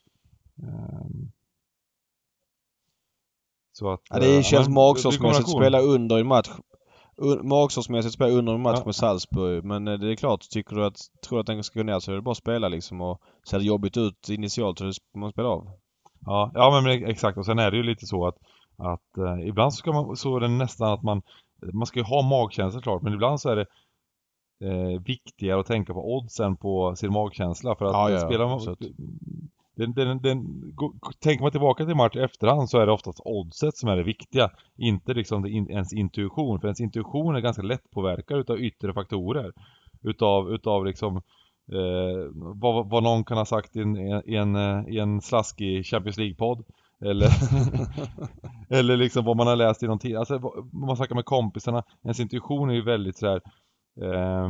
Um, 0.57 1.33
Så 3.79 3.91
att, 3.91 4.01
ja, 4.11 4.19
det 4.19 4.43
känns 4.43 4.69
magsårsmässigt 4.69 5.49
att 5.49 5.57
spela 5.57 5.81
under 5.81 6.19
en 6.19 6.27
match. 6.27 6.51
Magsårsmässigt 7.43 8.15
spela 8.15 8.33
under 8.33 8.55
en 8.55 8.63
match 8.63 8.79
ja. 8.79 8.85
med 8.85 8.95
Salzburg. 8.95 9.65
Men 9.65 9.85
det 9.85 10.13
är 10.13 10.17
klart, 10.17 10.41
tycker 10.51 10.77
du 10.77 10.85
att, 10.85 10.97
tror 11.27 11.37
du 11.37 11.41
att 11.41 11.47
den 11.47 11.65
ska 11.65 11.81
gå 11.81 11.85
ner 11.85 11.99
så 11.99 12.13
är 12.13 12.17
det 12.17 12.23
bara 12.23 12.31
att 12.31 12.37
spela 12.37 12.69
liksom 12.69 13.01
och 13.01 13.21
ser 13.51 13.59
det 13.59 13.65
jobbigt 13.65 13.97
ut 13.97 14.29
initialt 14.29 14.79
så 14.79 14.93
man 15.15 15.33
spelar 15.33 15.49
av. 15.49 15.71
Ja, 16.27 16.51
ja 16.55 16.81
men 16.83 17.05
exakt 17.05 17.39
och 17.39 17.47
sen 17.47 17.59
är 17.59 17.71
det 17.71 17.77
ju 17.77 17.83
lite 17.83 18.07
så 18.07 18.27
att, 18.27 18.37
att 18.77 19.19
eh, 19.19 19.49
ibland 19.49 19.75
så, 19.75 19.77
ska 19.77 19.93
man, 19.93 20.17
så 20.17 20.37
är 20.37 20.41
det 20.41 20.49
nästan 20.49 20.93
att 20.93 21.03
man 21.03 21.23
man 21.73 21.87
ska 21.87 21.99
ju 21.99 22.05
ha 22.05 22.23
magkänsla 22.23 22.81
klart 22.81 23.03
men 23.03 23.15
ibland 23.15 23.41
så 23.41 23.49
är 23.49 23.57
det 23.57 23.67
eh, 24.65 25.01
viktigare 25.01 25.61
att 25.61 25.67
tänka 25.67 25.93
på 25.93 26.17
oddsen 26.17 26.57
på 26.57 26.97
sin 26.97 27.13
magkänsla 27.13 27.77
för 27.77 27.85
att 27.85 27.93
ja, 27.93 28.11
ja, 28.11 28.19
spelar 28.19 28.49
man, 28.49 28.77
den, 29.79 29.93
den, 29.95 30.23
den, 30.23 30.45
tänker 31.21 31.43
man 31.43 31.51
tillbaka 31.51 31.85
till 31.85 31.95
match 31.95 32.17
efterhand 32.17 32.71
så 32.71 32.79
är 32.79 32.87
det 32.87 32.93
oftast 32.93 33.21
oddset 33.25 33.77
som 33.77 33.89
är 33.89 33.97
det 33.97 34.03
viktiga. 34.03 34.51
Inte 34.77 35.15
liksom 35.15 35.47
ens 35.47 35.93
intuition. 35.93 36.61
För 36.61 36.69
ens 36.69 36.81
intuition 36.81 37.37
är 37.37 37.41
ganska 37.41 37.63
lätt 37.63 37.91
påverkad 37.91 38.39
utav 38.39 38.61
yttre 38.61 38.93
faktorer. 38.93 39.53
Utav, 40.03 40.53
utav 40.53 40.87
liksom 40.87 41.17
eh, 41.73 42.31
vad, 42.35 42.91
vad 42.91 43.03
någon 43.03 43.25
kan 43.25 43.39
ha 43.39 43.45
sagt 43.45 43.77
i 43.77 43.81
en, 43.81 43.97
i 44.27 44.35
en, 44.35 44.57
i 44.89 44.99
en 44.99 45.21
slaskig 45.21 45.87
Champions 45.87 46.19
League-podd. 46.19 46.65
Eller, 47.01 47.29
eller 48.79 48.97
liksom 48.97 49.25
vad 49.25 49.37
man 49.37 49.47
har 49.47 49.57
läst 49.57 49.83
i 49.83 49.87
någon 49.87 49.99
tid. 49.99 50.17
Alltså 50.17 50.39
vad 50.39 50.75
man 50.75 50.97
snackar 50.97 51.15
med 51.15 51.25
kompisarna. 51.25 51.83
Ens 52.03 52.21
intuition 52.21 52.71
är 52.71 52.75
ju 52.75 52.83
väldigt 52.83 53.19
sådär 53.19 53.41
eh, 54.01 54.49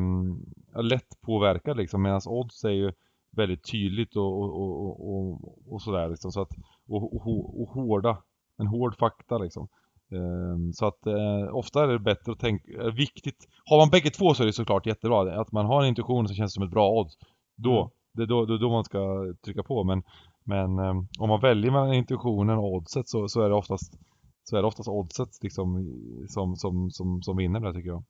lätt 0.83 1.21
påverkad 1.21 1.77
liksom. 1.77 2.03
Medan 2.03 2.21
odds 2.27 2.65
är 2.65 2.71
ju 2.71 2.93
väldigt 3.31 3.71
tydligt 3.71 4.17
och, 4.17 4.43
och, 4.43 4.61
och, 4.61 5.09
och, 5.09 5.73
och 5.73 5.83
sådär 5.83 6.09
liksom. 6.09 6.33
Så 6.33 6.41
att, 6.41 6.51
och, 6.89 7.15
och, 7.17 7.63
och 7.63 7.69
hårda, 7.69 8.23
en 8.59 8.67
hård 8.67 8.97
fakta 8.97 9.39
liksom. 9.39 9.69
Um, 10.11 10.73
så 10.73 10.87
att 10.87 11.07
uh, 11.07 11.55
ofta 11.55 11.83
är 11.83 11.89
det 11.89 11.99
bättre 11.99 12.33
att 12.33 12.39
tänka, 12.41 12.83
är 12.83 12.91
viktigt, 12.91 13.49
har 13.65 13.79
man 13.79 13.91
bägge 13.91 14.11
två 14.11 14.35
så 14.35 14.43
är 14.43 14.47
det 14.47 14.53
såklart 14.53 14.87
jättebra. 14.87 15.41
Att 15.41 15.53
man 15.53 15.67
har 15.67 15.83
en 15.83 15.89
intuition 15.89 16.29
som 16.29 16.37
känns 16.37 16.55
som 16.55 16.63
ett 16.63 16.71
bra 16.71 16.91
odds. 16.91 17.15
Då, 17.57 17.81
mm. 17.81 17.91
det 18.13 18.23
är 18.23 18.27
då, 18.27 18.47
då, 18.47 18.57
då 18.57 18.71
man 18.71 18.85
ska 18.85 18.99
trycka 19.45 19.63
på. 19.63 19.85
Men, 19.85 20.03
men 20.45 20.79
um, 20.79 21.09
om 21.19 21.29
man 21.29 21.41
väljer 21.41 21.71
mellan 21.71 21.95
intuitionen 21.95 22.59
och 22.59 22.73
oddset 22.73 23.09
så, 23.09 23.29
så 23.29 23.41
är 23.43 23.49
det 23.49 23.55
oftast 23.55 23.99
så 24.45 24.57
är 24.57 24.63
det 24.63 24.69
oftast 24.69 24.89
oddset 24.89 25.43
liksom 25.43 25.97
som, 26.29 26.57
som, 26.57 26.91
som, 26.91 27.23
som 27.23 27.37
vinner 27.37 27.61
där 27.61 27.73
tycker 27.73 27.89
jag. 27.89 28.05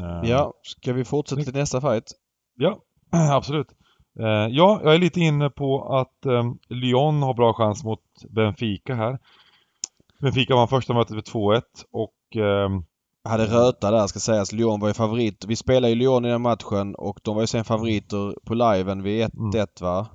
Um, 0.00 0.28
ja, 0.30 0.54
ska 0.62 0.92
vi 0.92 1.04
fortsätta 1.04 1.42
till 1.42 1.54
nästa 1.54 1.80
fight? 1.80 2.12
Ja, 2.56 2.82
absolut. 3.10 3.68
Eh, 4.18 4.48
ja, 4.50 4.80
jag 4.84 4.94
är 4.94 4.98
lite 4.98 5.20
inne 5.20 5.50
på 5.50 5.94
att 5.94 6.26
eh, 6.26 6.52
Lyon 6.68 7.22
har 7.22 7.34
bra 7.34 7.54
chans 7.54 7.84
mot 7.84 8.02
Benfica 8.30 8.94
här. 8.94 9.18
Benfica 10.20 10.54
var 10.54 10.66
första 10.66 10.94
mötet 10.94 11.14
med 11.14 11.24
2-1 11.24 11.62
och... 11.92 12.36
Eh, 12.36 12.68
hade 13.24 13.46
röta 13.46 13.90
där 13.90 14.06
ska 14.06 14.18
sägas. 14.20 14.52
Lyon 14.52 14.80
var 14.80 14.88
ju 14.88 14.94
favorit. 14.94 15.44
Vi 15.44 15.56
spelade 15.56 15.88
ju 15.88 15.94
Lyon 15.94 16.24
i 16.24 16.28
den 16.28 16.42
matchen 16.42 16.94
och 16.94 17.20
de 17.22 17.34
var 17.34 17.42
ju 17.42 17.46
sen 17.46 17.64
favoriter 17.64 18.34
på 18.44 18.54
liven 18.54 19.02
vid 19.02 19.24
1-1 19.24 19.30
mm. 19.36 19.66
va? 19.80 20.06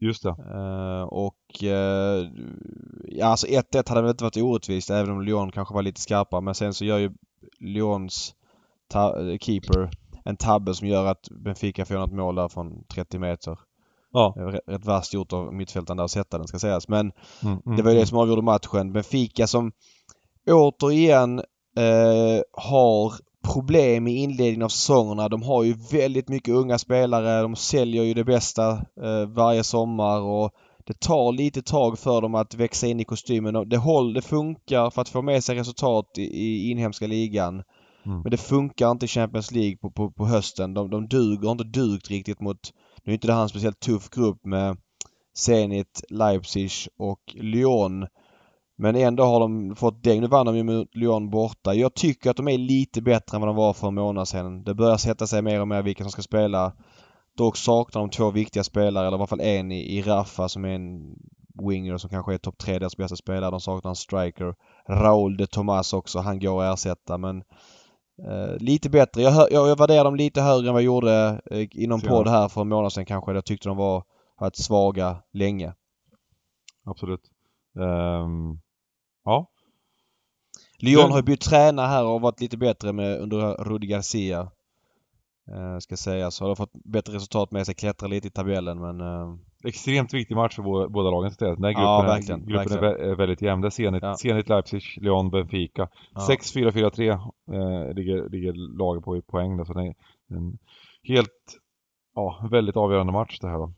Just 0.00 0.22
det. 0.22 0.28
Uh, 0.28 1.02
och 1.02 1.62
uh, 1.62 2.28
ja, 3.08 3.26
alltså 3.26 3.46
1-1 3.46 3.88
hade 3.88 4.02
väl 4.02 4.10
inte 4.10 4.24
varit 4.24 4.36
orättvist 4.36 4.90
även 4.90 5.10
om 5.10 5.22
Lyon 5.22 5.52
kanske 5.52 5.74
var 5.74 5.82
lite 5.82 6.00
skarpare 6.00 6.40
men 6.40 6.54
sen 6.54 6.74
så 6.74 6.84
gör 6.84 6.98
ju 6.98 7.12
Lyons 7.60 8.34
keeper 9.40 9.90
en 10.28 10.36
tabbe 10.36 10.74
som 10.74 10.88
gör 10.88 11.06
att 11.06 11.28
Benfica 11.30 11.84
får 11.84 11.94
något 11.94 12.12
mål 12.12 12.34
där 12.34 12.48
från 12.48 12.84
30 12.94 13.18
meter. 13.18 13.58
Ja. 14.12 14.34
Rätt 14.66 14.84
vasst 14.84 15.14
gjort 15.14 15.32
av 15.32 15.54
mittfältaren 15.54 15.96
där 15.96 16.04
att 16.04 16.10
sätta 16.10 16.38
den 16.38 16.46
ska 16.46 16.58
sägas. 16.58 16.88
Men 16.88 17.12
mm, 17.42 17.58
mm, 17.66 17.76
det 17.76 17.82
var 17.82 17.90
ju 17.90 17.94
det 17.94 18.00
mm. 18.00 18.06
som 18.06 18.18
avgjorde 18.18 18.42
matchen. 18.42 18.92
Benfica 18.92 19.46
som 19.46 19.72
återigen 20.50 21.38
eh, 21.76 22.42
har 22.52 23.12
problem 23.52 24.08
i 24.08 24.16
inledningen 24.16 24.62
av 24.62 24.68
säsongerna. 24.68 25.28
De 25.28 25.42
har 25.42 25.62
ju 25.62 25.74
väldigt 25.92 26.28
mycket 26.28 26.54
unga 26.54 26.78
spelare. 26.78 27.42
De 27.42 27.56
säljer 27.56 28.02
ju 28.02 28.14
det 28.14 28.24
bästa 28.24 28.70
eh, 29.02 29.26
varje 29.26 29.64
sommar 29.64 30.20
och 30.20 30.50
det 30.86 31.00
tar 31.00 31.32
lite 31.32 31.62
tag 31.62 31.98
för 31.98 32.20
dem 32.20 32.34
att 32.34 32.54
växa 32.54 32.86
in 32.86 33.00
i 33.00 33.04
kostymen. 33.04 33.68
Det, 33.68 33.76
håll, 33.76 34.14
det 34.14 34.22
funkar 34.22 34.90
för 34.90 35.02
att 35.02 35.08
få 35.08 35.22
med 35.22 35.44
sig 35.44 35.56
resultat 35.56 36.18
i, 36.18 36.22
i 36.22 36.70
inhemska 36.70 37.06
ligan. 37.06 37.62
Mm. 38.08 38.20
Men 38.20 38.30
det 38.30 38.36
funkar 38.36 38.90
inte 38.90 39.04
i 39.04 39.08
Champions 39.08 39.52
League 39.52 39.76
på, 39.76 39.90
på, 39.90 40.10
på 40.10 40.26
hösten. 40.26 40.74
De, 40.74 40.90
de 40.90 41.08
duger 41.08 41.44
har 41.44 41.52
inte 41.52 41.64
dugt 41.64 42.10
riktigt 42.10 42.40
mot... 42.40 42.72
Nu 43.04 43.12
är 43.12 43.14
inte 43.14 43.26
det 43.26 43.32
här 43.32 43.42
en 43.42 43.48
speciellt 43.48 43.80
tuff 43.80 44.10
grupp 44.10 44.44
med 44.44 44.76
Zenit, 45.36 46.04
Leipzig 46.08 46.70
och 46.98 47.20
Lyon. 47.34 48.06
Men 48.76 48.96
ändå 48.96 49.24
har 49.24 49.40
de 49.40 49.76
fått 49.76 50.02
däng. 50.02 50.20
Nu 50.20 50.26
vann 50.26 50.46
de 50.46 50.56
ju 50.56 50.62
mot 50.62 50.94
Lyon 50.94 51.30
borta. 51.30 51.74
Jag 51.74 51.94
tycker 51.94 52.30
att 52.30 52.36
de 52.36 52.48
är 52.48 52.58
lite 52.58 53.02
bättre 53.02 53.36
än 53.36 53.40
vad 53.40 53.48
de 53.48 53.56
var 53.56 53.72
för 53.72 53.88
en 53.88 53.94
månad 53.94 54.28
sedan. 54.28 54.64
Det 54.64 54.74
börjar 54.74 54.96
sätta 54.96 55.26
sig 55.26 55.42
mer 55.42 55.60
och 55.60 55.68
mer 55.68 55.82
vilka 55.82 56.04
som 56.04 56.10
ska 56.10 56.22
spela. 56.22 56.72
Dock 57.36 57.56
saknar 57.56 58.00
de 58.00 58.10
två 58.10 58.30
viktiga 58.30 58.64
spelare, 58.64 59.06
eller 59.06 59.16
i 59.16 59.20
alla 59.20 59.26
fall 59.26 59.40
en 59.40 59.72
i, 59.72 59.98
i 59.98 60.02
Rafa 60.02 60.48
som 60.48 60.64
är 60.64 60.68
en 60.68 61.16
winger 61.68 61.96
som 61.96 62.10
kanske 62.10 62.34
är 62.34 62.38
topp 62.38 62.58
tre 62.58 62.78
deras 62.78 62.96
bästa 62.96 63.16
spelare. 63.16 63.50
De 63.50 63.60
saknar 63.60 63.90
en 63.90 63.96
striker. 63.96 64.54
Raul 64.88 65.36
de 65.36 65.46
Tomas 65.46 65.92
också. 65.92 66.18
Han 66.18 66.38
går 66.38 66.62
att 66.62 66.74
ersätta 66.74 67.18
men 67.18 67.42
Eh, 68.26 68.56
lite 68.56 68.90
bättre. 68.90 69.22
Jag, 69.22 69.30
hör, 69.30 69.48
jag, 69.50 69.68
jag 69.68 69.78
värderar 69.78 70.04
dem 70.04 70.16
lite 70.16 70.40
högre 70.40 70.68
än 70.68 70.74
vad 70.74 70.82
jag 70.82 70.86
gjorde 70.86 71.40
eh, 71.50 71.68
inom 71.70 72.00
podd 72.00 72.28
här 72.28 72.48
för 72.48 72.60
en 72.60 72.68
månad 72.68 72.92
sedan 72.92 73.06
kanske. 73.06 73.32
Jag 73.32 73.44
tyckte 73.44 73.68
de 73.68 73.76
var 73.76 74.04
varit 74.38 74.56
svaga 74.56 75.22
länge. 75.32 75.74
Absolut. 76.84 77.20
Um, 77.74 78.60
ja. 79.24 79.50
Lyon 80.78 81.02
Men... 81.02 81.12
har 81.12 81.22
bytt 81.22 81.40
tränare 81.40 81.86
här 81.86 82.04
och 82.04 82.20
varit 82.20 82.40
lite 82.40 82.56
bättre 82.56 82.92
med 82.92 83.20
under 83.20 83.54
Rudi 83.64 83.86
Garcia. 83.86 84.50
Uh, 85.50 85.78
ska 85.78 85.96
sägas. 85.96 86.40
Har 86.40 86.54
fått 86.54 86.72
bättre 86.72 87.14
resultat 87.14 87.50
med 87.50 87.66
sig, 87.66 87.74
klättrar 87.74 88.08
lite 88.08 88.28
i 88.28 88.30
tabellen 88.30 88.80
men... 88.80 89.00
Extremt 89.64 90.14
viktig 90.14 90.36
match 90.36 90.56
för 90.56 90.88
båda 90.88 91.10
lagen. 91.10 91.32
Den 91.38 91.48
här 91.48 91.56
gruppen, 91.56 91.82
ja, 91.82 92.02
verkligen, 92.02 92.46
gruppen 92.46 92.80
verkligen. 92.80 93.10
är 93.10 93.14
väldigt 93.14 93.42
jämn. 93.42 93.62
Det 93.62 93.68
är 93.68 93.70
Zenit, 93.70 94.02
ja. 94.02 94.16
Zenit 94.16 94.48
Leipzig, 94.48 94.82
Lyon, 94.96 95.30
Benfica. 95.30 95.88
Ja. 96.14 96.20
6-4-4-3 96.30 97.10
eh, 97.10 97.94
ligger, 97.94 98.28
ligger 98.28 98.78
laget 98.78 99.04
på 99.04 99.16
i 99.16 99.22
poäng 99.22 99.56
där, 99.56 99.64
så 99.64 99.72
det 99.72 99.82
är 99.82 99.94
en 100.30 100.58
helt, 101.02 101.58
ja, 102.14 102.48
väldigt 102.50 102.76
avgörande 102.76 103.12
match 103.12 103.38
det 103.40 103.48
här 103.48 103.58
då. 103.58 103.72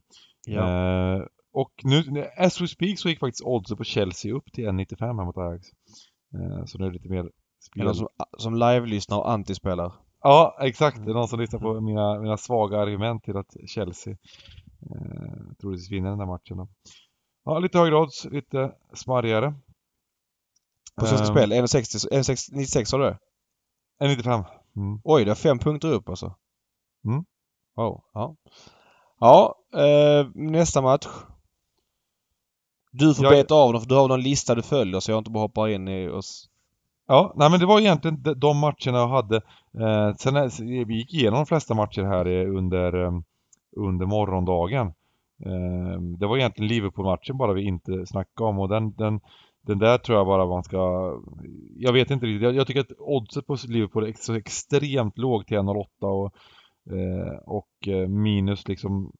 Ja. 0.46 1.16
Eh, 1.16 1.22
och 1.52 1.72
nu, 1.82 2.26
as 2.36 2.60
we 2.60 2.68
speak 2.68 2.98
så 2.98 3.08
gick 3.08 3.18
faktiskt 3.18 3.44
oddset 3.44 3.78
på 3.78 3.84
Chelsea 3.84 4.34
upp 4.34 4.52
till 4.52 4.64
1,95 4.68 5.16
här 5.16 5.24
mot 5.24 5.36
Ajax. 5.36 5.66
Eh, 6.34 6.64
så 6.64 6.78
nu 6.78 6.84
är 6.84 6.88
det 6.88 6.94
lite 6.94 7.08
mer 7.08 7.30
spel. 7.60 7.82
Eller 7.82 7.92
som, 7.92 8.08
som 8.38 8.54
live-lyssnar 8.54 9.18
och 9.18 9.30
antispelar. 9.30 9.92
Ja, 10.22 10.56
exakt. 10.60 11.04
Det 11.04 11.10
är 11.10 11.14
någon 11.14 11.28
som 11.28 11.40
lyssnar 11.40 11.60
på 11.60 11.80
mina, 11.80 12.20
mina 12.20 12.36
svaga 12.36 12.78
argument 12.78 13.24
till 13.24 13.36
att 13.36 13.56
Chelsea 13.66 14.16
eh, 14.82 15.54
troligtvis 15.60 15.90
vinner 15.90 16.10
den 16.10 16.18
där 16.18 16.26
matchen 16.26 16.56
då. 16.56 16.68
Ja, 17.44 17.58
lite 17.58 17.78
högre 17.78 17.96
odds, 17.96 18.24
lite 18.24 18.72
smarrigare. 18.92 19.54
På 20.96 21.06
Svenska 21.06 21.26
um, 21.26 21.34
Spel, 21.34 21.52
1,96 21.52 22.84
sa 22.84 22.98
du 22.98 23.16
1,95. 24.00 24.44
Mm. 24.76 25.00
Oj, 25.04 25.24
det 25.24 25.30
är 25.30 25.34
fem 25.34 25.58
punkter 25.58 25.88
upp 25.92 26.08
alltså. 26.08 26.34
Mm. 27.04 27.24
Wow, 27.76 28.04
ja. 28.12 28.36
Ja, 29.20 29.54
eh, 29.74 30.26
nästa 30.34 30.82
match. 30.82 31.06
Du 32.92 33.14
får 33.14 33.24
jag... 33.24 33.32
beta 33.32 33.54
av 33.54 33.72
dem 33.72 33.82
för 33.82 33.88
du 33.88 33.94
har 33.94 34.08
någon 34.08 34.22
lista 34.22 34.54
du 34.54 34.62
följer 34.62 35.00
så 35.00 35.10
jag 35.10 35.18
inte 35.18 35.30
bara 35.30 35.44
hoppar 35.44 35.68
in 35.68 35.88
i 35.88 36.08
oss. 36.08 36.48
Ja, 37.06 37.32
nej 37.36 37.50
men 37.50 37.60
det 37.60 37.66
var 37.66 37.80
egentligen 37.80 38.22
de 38.36 38.58
matcherna 38.58 38.98
jag 38.98 39.08
hade. 39.08 39.36
Eh, 39.80 40.14
sen 40.14 40.50
vi 40.86 40.94
gick 40.94 41.14
igenom 41.14 41.38
de 41.38 41.46
flesta 41.46 41.74
matcher 41.74 42.02
här 42.02 42.26
under, 42.46 42.94
um, 42.94 43.24
under 43.76 44.06
morgondagen. 44.06 44.86
Eh, 45.46 46.00
det 46.18 46.26
var 46.26 46.36
egentligen 46.36 46.68
Liverpool-matchen 46.68 47.36
bara 47.36 47.52
vi 47.52 47.62
inte 47.62 48.06
snackade 48.06 48.48
om 48.50 48.58
och 48.58 48.68
den, 48.68 48.92
den, 48.92 49.20
den 49.66 49.78
där 49.78 49.98
tror 49.98 50.18
jag 50.18 50.26
bara 50.26 50.46
man 50.46 50.64
ska... 50.64 51.12
Jag 51.76 51.92
vet 51.92 52.10
inte 52.10 52.26
riktigt. 52.26 52.42
Jag, 52.42 52.54
jag 52.54 52.66
tycker 52.66 52.80
att 52.80 52.98
oddset 52.98 53.46
på 53.46 53.56
Liverpool 53.68 54.04
är 54.04 54.12
så 54.18 54.34
extremt 54.34 55.18
lågt 55.18 55.46
till 55.46 55.56
1,08 55.56 55.86
och, 56.00 56.34
eh, 56.96 57.38
och 57.46 57.88
eh, 57.88 58.08
minus 58.08 58.68
liksom 58.68 59.12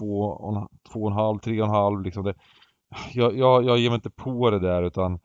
2,5, 0.00 0.68
3,5 0.92 2.02
liksom. 2.04 2.24
Det, 2.24 2.34
jag, 3.12 3.36
jag, 3.36 3.64
jag 3.64 3.78
ger 3.78 3.90
mig 3.90 3.94
inte 3.94 4.10
på 4.10 4.50
det 4.50 4.58
där 4.58 4.82
utan 4.82 5.18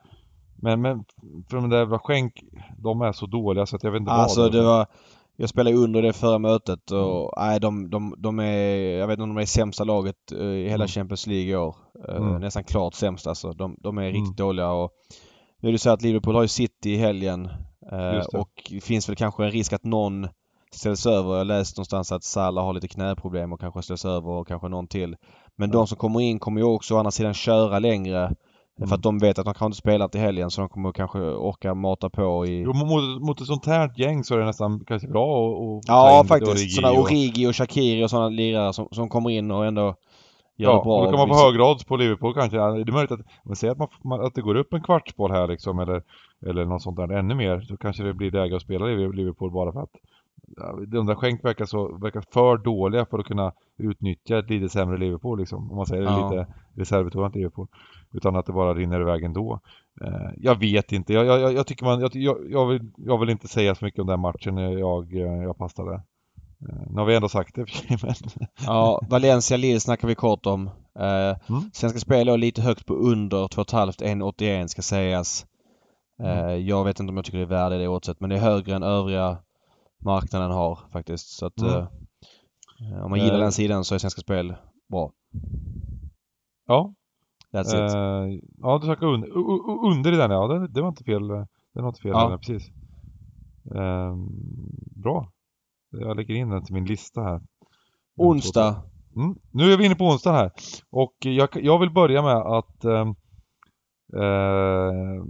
men, 0.62 0.82
men 0.82 1.04
för 1.50 1.58
de 1.58 1.70
där 1.70 1.78
jävla 1.78 2.00
skänk, 2.00 2.44
de 2.78 3.02
är 3.02 3.12
så 3.12 3.26
dåliga 3.26 3.66
så 3.66 3.76
att 3.76 3.84
jag 3.84 3.92
vet 3.92 4.00
inte 4.00 4.12
alltså, 4.12 4.42
vad 4.42 4.52
det 4.52 4.64
var 4.64 4.88
jag 5.42 5.50
spelade 5.50 5.76
under 5.76 6.02
det 6.02 6.14
förra 6.14 6.40
mötet 6.40 6.92
och 6.92 7.40
mm. 7.40 7.50
nej, 7.50 7.60
de, 7.60 7.90
de, 7.90 8.16
de 8.18 8.40
är, 8.40 8.98
jag 8.98 9.08
vet 9.08 9.14
inte 9.14 9.24
om 9.24 9.36
de 9.36 9.42
är 9.42 9.46
sämsta 9.46 9.84
laget 9.84 10.16
uh, 10.34 10.56
i 10.56 10.64
hela 10.64 10.84
mm. 10.84 10.88
Champions 10.88 11.28
League 11.28 11.52
i 11.52 11.56
år. 11.56 11.76
Uh, 12.10 12.16
mm. 12.16 12.42
Nästan 12.42 12.64
klart 12.64 12.94
sämst 12.94 13.28
alltså. 13.28 13.54
De, 13.54 13.76
de 13.80 13.98
är 13.98 14.06
riktigt 14.06 14.22
mm. 14.22 14.36
dåliga 14.36 14.72
och 14.72 14.92
nu 15.62 15.70
är 15.70 15.74
det 15.74 15.80
så 15.80 15.90
att 15.90 16.02
Liverpool 16.02 16.36
har 16.36 16.42
ju 16.42 16.48
City 16.48 16.92
i 16.92 16.98
helgen 16.98 17.46
uh, 17.92 18.40
och 18.40 18.50
det 18.70 18.82
finns 18.82 19.10
väl 19.10 19.16
kanske 19.16 19.44
en 19.44 19.52
risk 19.52 19.74
att 19.74 19.84
någon 19.84 20.28
ställs 20.72 21.06
över. 21.06 21.38
Jag 21.38 21.48
läste 21.48 21.80
någonstans 21.80 22.12
att 22.12 22.24
Salah 22.24 22.66
har 22.66 22.74
lite 22.74 22.88
knäproblem 22.88 23.54
och 23.54 23.60
kanske 23.60 23.82
ställs 23.82 24.06
över 24.06 24.30
och 24.30 24.48
kanske 24.48 24.68
någon 24.68 24.88
till. 24.88 25.16
Men 25.56 25.72
de 25.72 25.88
som 25.88 25.98
kommer 25.98 26.22
in 26.22 26.40
kommer 26.40 26.62
ju 26.62 26.68
också 26.68 26.96
å 26.96 26.98
andra 26.98 27.12
sidan 27.12 27.34
köra 27.34 27.80
längre. 27.80 28.36
Mm. 28.82 28.90
För 28.90 28.96
att 28.96 29.04
de 29.04 29.20
vet 29.20 29.40
att 29.40 29.46
de 29.46 29.54
kanske 29.54 29.66
inte 29.66 29.78
spelat 29.78 30.16
i 30.16 30.18
helgen 30.18 30.52
så 30.52 30.62
de 30.62 30.70
kommer 30.70 30.92
kanske 30.92 31.20
orka 31.20 31.74
mata 31.74 32.10
på 32.10 32.46
i... 32.46 32.62
Jo, 32.62 32.74
mot, 32.74 33.22
mot 33.22 33.42
ett 33.42 33.48
sånt 33.48 33.66
här 33.66 33.92
gäng 33.96 34.24
så 34.24 34.36
är 34.36 34.40
det 34.40 34.46
nästan 34.46 34.84
kanske 34.88 35.08
bra 35.08 35.50
att 35.50 35.84
Ja 35.88 36.24
faktiskt. 36.28 36.76
Sådana 36.76 37.00
Origi 37.00 37.48
och 37.48 37.56
Shakiri 37.56 38.04
och 38.04 38.10
sådana 38.10 38.30
lirare 38.30 38.74
som, 38.74 38.88
som 38.92 39.10
kommer 39.10 39.30
in 39.30 39.52
och 39.52 39.66
ändå 39.66 39.96
gör 40.58 40.72
ja, 40.72 40.78
det 40.78 40.84
bra. 40.84 41.00
Ja, 41.00 41.12
då 41.12 41.18
kan 41.18 41.28
man 41.28 41.38
få 41.38 41.46
högre 41.46 41.64
odds 41.64 41.84
på 41.84 41.98
Liverpool 41.98 42.34
kanske. 42.34 42.58
Det 42.58 42.64
är 42.64 42.92
möjligt 42.92 43.12
att, 43.12 43.20
man 43.44 43.56
säger 43.56 43.84
att, 43.84 44.04
man, 44.04 44.26
att 44.26 44.36
det 44.36 44.42
går 44.42 44.56
upp 44.56 44.74
en 44.74 44.84
kvartsboll 44.84 45.32
här 45.32 45.48
liksom 45.48 45.80
eller, 45.80 46.04
eller 46.46 46.66
något 46.66 46.82
sånt 46.82 46.98
där 46.98 47.12
ännu 47.12 47.36
mer. 47.36 47.62
Så 47.62 47.78
kanske 47.78 48.04
det 48.04 48.14
blir 48.14 48.32
läge 48.32 48.56
att 48.56 48.62
spela 48.62 48.86
Liverpool 48.86 49.52
bara 49.52 49.72
för 49.72 49.80
att 49.80 49.96
där 51.06 51.16
skänk 51.16 51.46
verkar, 51.46 51.66
så, 51.66 51.98
verkar 51.98 52.24
för 52.32 52.58
dåliga 52.58 53.06
för 53.06 53.20
att 53.20 53.26
kunna 53.26 53.54
utnyttja 53.78 54.40
ett 54.40 54.50
lite 54.50 54.70
sämre 54.70 54.98
Liverpool 54.98 55.40
liksom. 55.40 55.72
Om 55.72 55.78
man 55.78 55.86
säger 55.86 56.04
ja. 56.04 56.30
lite 56.30 56.48
reservbetonat 56.76 57.36
Liverpool. 57.36 57.68
Utan 58.14 58.36
att 58.36 58.46
det 58.46 58.54
bara 58.54 58.74
rinner 58.74 59.02
iväg 59.02 59.24
ändå. 59.24 59.60
Eh, 60.02 60.30
jag 60.38 60.60
vet 60.60 60.92
inte. 60.92 61.14
Jag, 61.14 61.26
jag, 61.26 61.54
jag 61.54 61.68
tycker 61.68 61.86
man, 61.86 62.10
jag, 62.14 62.38
jag, 62.50 62.66
vill, 62.66 62.92
jag 62.98 63.20
vill 63.20 63.30
inte 63.30 63.48
säga 63.48 63.76
så 63.76 63.86
mycket 63.86 64.00
om 64.00 64.08
den 64.08 64.20
matchen 64.20 64.58
jag, 64.58 65.14
jag 65.14 65.58
passade. 65.58 65.94
Eh, 66.70 66.90
nu 66.90 67.00
har 67.00 67.06
vi 67.06 67.16
ändå 67.16 67.30
sagt 67.30 67.56
det 67.56 67.66
men... 68.04 68.14
Ja, 68.66 69.02
Valencia 69.10 69.58
Lille 69.58 69.80
snackar 69.80 70.08
vi 70.08 70.16
kort 70.16 70.46
om. 70.46 70.68
Eh, 71.00 71.38
mm. 71.50 71.62
Svenska 71.74 72.00
Spel 72.00 72.28
låg 72.28 72.40
lite 72.40 72.62
högt 72.62 72.86
på 72.86 72.94
under 72.94 73.48
2,5 73.48 74.04
1,81 74.04 74.68
ska 74.68 74.82
sägas. 74.82 75.46
Eh, 76.24 76.40
mm. 76.40 76.66
Jag 76.66 76.84
vet 76.84 77.00
inte 77.00 77.10
om 77.10 77.16
jag 77.16 77.26
tycker 77.26 77.38
det 77.38 77.44
är 77.44 77.48
värde 77.48 77.78
det 77.78 77.88
oddset 77.88 78.20
men 78.20 78.30
det 78.30 78.36
är 78.36 78.40
högre 78.40 78.76
än 78.76 78.84
övriga 78.84 79.38
marknaden 80.02 80.52
har 80.52 80.80
faktiskt. 80.92 81.28
Så 81.28 81.46
att 81.46 81.62
mm. 81.62 81.74
eh, 81.74 83.04
om 83.04 83.10
man 83.10 83.20
gillar 83.20 83.36
uh, 83.36 83.42
den 83.42 83.52
sidan 83.52 83.84
så 83.84 83.96
är 83.96 84.00
Svenska 84.00 84.22
Spel 84.22 84.56
bra. 84.90 85.12
Ja. 86.68 86.94
That's 87.52 87.68
it. 87.68 87.96
Uh, 87.96 88.40
ja, 88.58 88.78
du 88.78 88.86
snackade 88.86 89.12
under, 89.12 89.30
under 89.92 90.14
i 90.14 90.18
den 90.18 90.32
ja. 90.32 90.48
Det, 90.48 90.68
det 90.68 90.82
var 90.82 90.90
inte 90.90 91.04
fel. 91.04 91.28
Det 91.74 91.82
var 91.82 91.88
inte 91.88 92.02
fel. 92.02 92.12
Ja. 92.12 92.30
Där, 92.30 92.38
precis. 92.38 92.72
Uh, 93.76 94.16
bra. 94.96 95.32
Jag 95.92 96.16
lägger 96.18 96.36
in 96.36 96.50
den 96.50 96.64
till 96.64 96.74
min 96.74 96.86
lista 96.86 97.22
här. 97.22 97.42
Onsdag. 98.18 98.84
Mm. 99.16 99.36
Nu 99.52 99.74
är 99.74 99.78
vi 99.78 99.86
inne 99.86 99.96
på 99.96 100.06
onsdag 100.06 100.32
här. 100.32 100.52
Och 100.90 101.16
jag, 101.20 101.50
jag 101.54 101.80
vill 101.80 101.92
börja 101.92 102.22
med 102.22 102.38
att 102.38 102.86
eh, 104.14 105.24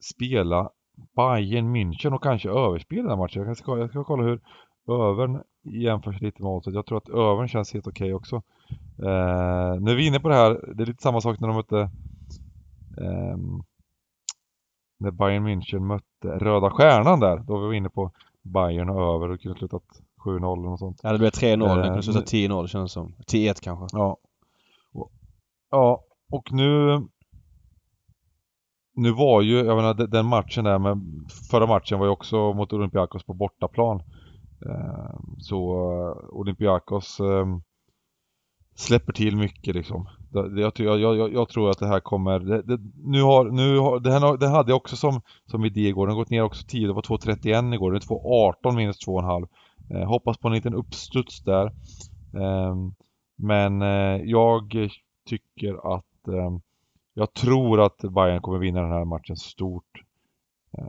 spela 0.00 0.70
Bayern 1.16 1.76
München 1.76 2.14
och 2.14 2.22
kanske 2.22 2.50
överspela 2.50 3.08
den 3.08 3.18
matchen. 3.18 3.46
Jag 3.46 3.56
ska, 3.56 3.78
jag 3.78 3.90
ska 3.90 4.04
kolla 4.04 4.22
hur 4.22 4.40
övern 4.88 5.42
jämförs 5.62 6.20
lite 6.20 6.42
med 6.42 6.50
oddset. 6.50 6.74
Jag 6.74 6.86
tror 6.86 6.98
att 6.98 7.08
övern 7.08 7.48
känns 7.48 7.72
helt 7.72 7.86
okej 7.86 8.04
okay 8.04 8.12
också. 8.14 8.36
Eh, 8.98 9.80
nu 9.80 9.90
är 9.90 9.96
vi 9.96 10.06
inne 10.06 10.20
på 10.20 10.28
det 10.28 10.34
här, 10.34 10.74
det 10.74 10.82
är 10.82 10.86
lite 10.86 11.02
samma 11.02 11.20
sak 11.20 11.40
när 11.40 11.48
de 11.48 11.56
mötte 11.56 11.80
eh, 13.00 13.36
när 14.98 15.10
Bayern 15.10 15.46
München 15.46 15.80
mötte 15.80 16.28
Röda 16.44 16.70
Stjärnan 16.70 17.20
där. 17.20 17.36
Då 17.36 17.58
var 17.58 17.68
vi 17.68 17.76
inne 17.76 17.88
på 17.88 18.10
Bayern 18.42 18.88
och 18.88 19.14
över 19.14 19.30
och 19.30 19.40
kunde 19.40 19.58
slutat 19.58 19.82
7-0 20.24 20.36
eller 20.36 20.70
något 20.70 20.78
sånt. 20.78 21.00
Ja 21.02 21.12
det 21.12 21.18
blev 21.18 21.30
3-0, 21.30 21.68
eh, 21.68 21.76
det 21.76 21.88
kunde 21.88 22.02
sluta 22.02 22.20
10-0 22.20 22.66
känns 22.66 22.92
som. 22.92 23.14
10-1 23.26 23.54
kanske. 23.62 23.96
Ja. 23.96 24.16
Ja, 25.70 26.04
och 26.30 26.52
nu 26.52 27.00
nu 28.94 29.12
var 29.12 29.42
ju, 29.42 29.56
jag 29.56 29.76
menar 29.76 29.94
den 29.94 30.26
matchen 30.26 30.64
där 30.64 30.78
med 30.78 30.98
förra 31.50 31.66
matchen 31.66 31.98
var 31.98 32.06
ju 32.06 32.12
också 32.12 32.52
mot 32.52 32.72
Olympiakos 32.72 33.24
på 33.24 33.34
bortaplan. 33.34 34.02
Ehm, 34.66 35.36
så 35.38 35.82
eh, 35.92 36.34
Olympiakos 36.34 37.20
ehm, 37.20 37.62
släpper 38.74 39.12
till 39.12 39.36
mycket 39.36 39.74
liksom. 39.74 40.08
Jag, 40.32 40.72
jag, 40.78 41.00
jag, 41.00 41.32
jag 41.32 41.48
tror 41.48 41.70
att 41.70 41.78
det 41.78 41.86
här 41.86 42.00
kommer, 42.00 42.40
det, 42.40 42.62
det, 42.62 42.78
nu 43.04 43.22
har, 43.22 43.44
nu 43.44 43.78
har, 43.78 44.00
det, 44.00 44.12
här, 44.12 44.36
det 44.36 44.48
hade 44.48 44.70
jag 44.70 44.76
också 44.76 44.96
som, 44.96 45.20
som 45.46 45.64
idé 45.64 45.80
igår, 45.80 46.06
den 46.06 46.16
har 46.16 46.22
gått 46.22 46.30
ner 46.30 46.42
också 46.42 46.66
10, 46.66 46.86
det 46.86 46.92
var 46.92 47.02
2.31 47.02 47.74
igår, 47.74 47.92
det 47.92 47.98
är 47.98 48.00
2.18 48.00 48.76
minus 48.76 49.06
2,5. 49.06 49.48
Eh, 49.90 50.08
hoppas 50.08 50.38
på 50.38 50.48
en 50.48 50.54
liten 50.54 50.74
uppstuds 50.74 51.42
där. 51.42 51.66
Eh, 52.34 52.76
men 53.36 53.82
eh, 53.82 54.22
jag 54.24 54.90
tycker 55.28 55.94
att 55.94 56.28
eh, 56.28 56.58
jag 57.14 57.34
tror 57.34 57.80
att 57.80 57.98
Bayern 57.98 58.42
kommer 58.42 58.58
vinna 58.58 58.80
den 58.80 58.92
här 58.92 59.04
matchen 59.04 59.36
stort. 59.36 60.02
Eh, 60.78 60.84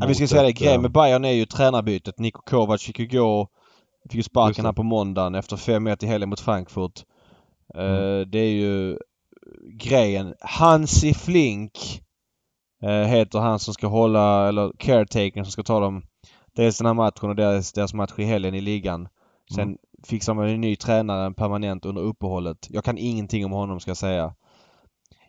ja, 0.00 0.06
vi 0.06 0.14
ska 0.14 0.26
säga 0.26 0.42
det, 0.42 0.52
grejen 0.52 0.82
med 0.82 0.92
Bayern 0.92 1.24
är 1.24 1.32
ju 1.32 1.46
tränarbytet. 1.46 2.18
Niko 2.18 2.42
Kovac 2.42 2.82
fick 2.82 2.98
ju 2.98 3.06
gå, 3.06 3.48
fick 4.02 4.14
ju 4.14 4.22
sparken 4.22 4.64
här 4.64 4.72
på 4.72 4.82
måndagen 4.82 5.34
efter 5.34 5.56
5-1 5.56 6.04
i 6.04 6.06
helgen 6.06 6.28
mot 6.28 6.40
Frankfurt. 6.40 7.04
Eh, 7.74 7.84
mm. 7.84 8.30
det 8.30 8.38
är 8.38 8.52
ju 8.52 8.98
grejen. 9.72 10.34
Hansi 10.40 11.14
Flink 11.14 12.02
eh, 12.82 12.90
heter 12.90 13.38
han 13.38 13.58
som 13.58 13.74
ska 13.74 13.86
hålla, 13.86 14.48
eller 14.48 14.72
caretakern 14.78 15.44
som 15.44 15.52
ska 15.52 15.62
ta 15.62 15.80
dem 15.80 16.02
dels 16.52 16.78
den 16.78 16.86
här 16.86 16.94
matchen 16.94 17.30
och 17.30 17.36
deras, 17.36 17.72
deras 17.72 17.94
match 17.94 18.12
i 18.16 18.24
helgen 18.24 18.54
i 18.54 18.60
ligan. 18.60 19.08
Sen 19.54 19.62
mm. 19.62 19.78
fixar 20.06 20.34
man 20.34 20.48
en 20.48 20.60
ny 20.60 20.76
tränare 20.76 21.34
permanent 21.34 21.84
under 21.84 22.02
uppehållet. 22.02 22.66
Jag 22.70 22.84
kan 22.84 22.98
ingenting 22.98 23.44
om 23.44 23.52
honom 23.52 23.80
ska 23.80 23.90
jag 23.90 23.96
säga. 23.96 24.34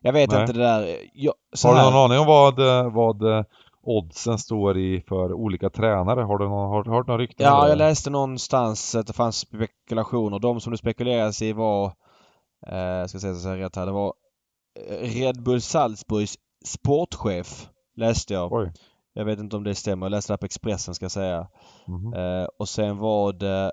Jag 0.02 0.14
vet 0.14 0.32
Nej. 0.32 0.42
inte 0.42 0.54
det 0.54 0.60
där. 0.60 0.98
Jag, 1.14 1.34
har 1.64 1.76
du 1.76 1.82
någon 1.82 2.12
aning 2.12 2.20
om 2.20 2.26
vad, 2.26 2.56
vad 2.94 3.46
oddsen 3.84 4.38
står 4.38 4.78
i 4.78 5.04
för 5.08 5.34
olika 5.34 5.70
tränare? 5.70 6.22
Har 6.22 6.38
du 6.38 6.50
någon, 6.50 6.70
har, 6.70 6.84
du 6.84 7.12
någon 7.12 7.20
rykten? 7.20 7.46
Ja, 7.46 7.70
jag 7.70 7.78
läste 7.78 8.10
någonstans 8.10 8.96
att 8.96 9.08
det 9.08 9.14
fanns 9.14 9.38
spekulationer. 9.38 10.40
De 10.40 10.60
som 10.60 10.72
det 10.72 10.78
spekuleras 10.78 11.42
i 11.42 11.54
var, 11.54 11.86
eh, 12.68 13.06
ska 13.08 13.20
säga 13.20 13.36
så 13.36 13.50
rätt 13.50 13.76
här, 13.76 13.86
det 13.86 13.92
var 13.92 14.14
eh, 14.90 15.20
Red 15.20 15.44
Bull 15.44 15.62
Salzburgs 15.62 16.36
sportchef 16.66 17.70
läste 17.96 18.34
jag. 18.34 18.54
Oj. 18.54 18.72
Jag 19.14 19.26
vet 19.26 19.40
inte 19.40 19.56
om 19.56 19.64
det 19.64 19.76
stämmer. 19.76 20.06
Jag 20.06 20.12
läste 20.12 20.32
det 20.32 20.34
här 20.34 20.38
på 20.38 20.46
Expressen 20.46 20.96
ska 20.96 21.06
jag 21.06 21.12
säga. 21.12 21.48
Mm 21.88 22.14
eh, 22.14 22.48
och 22.60 22.70
sen 22.70 22.98
var 22.98 23.34
det 23.34 23.72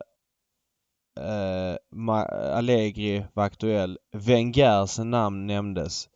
eh, 1.20 2.56
Allegri 2.56 3.26
var 3.34 3.44
aktuell. 3.44 3.98
Wengers 4.12 4.98
namn 4.98 5.46
nämndes. 5.46 6.08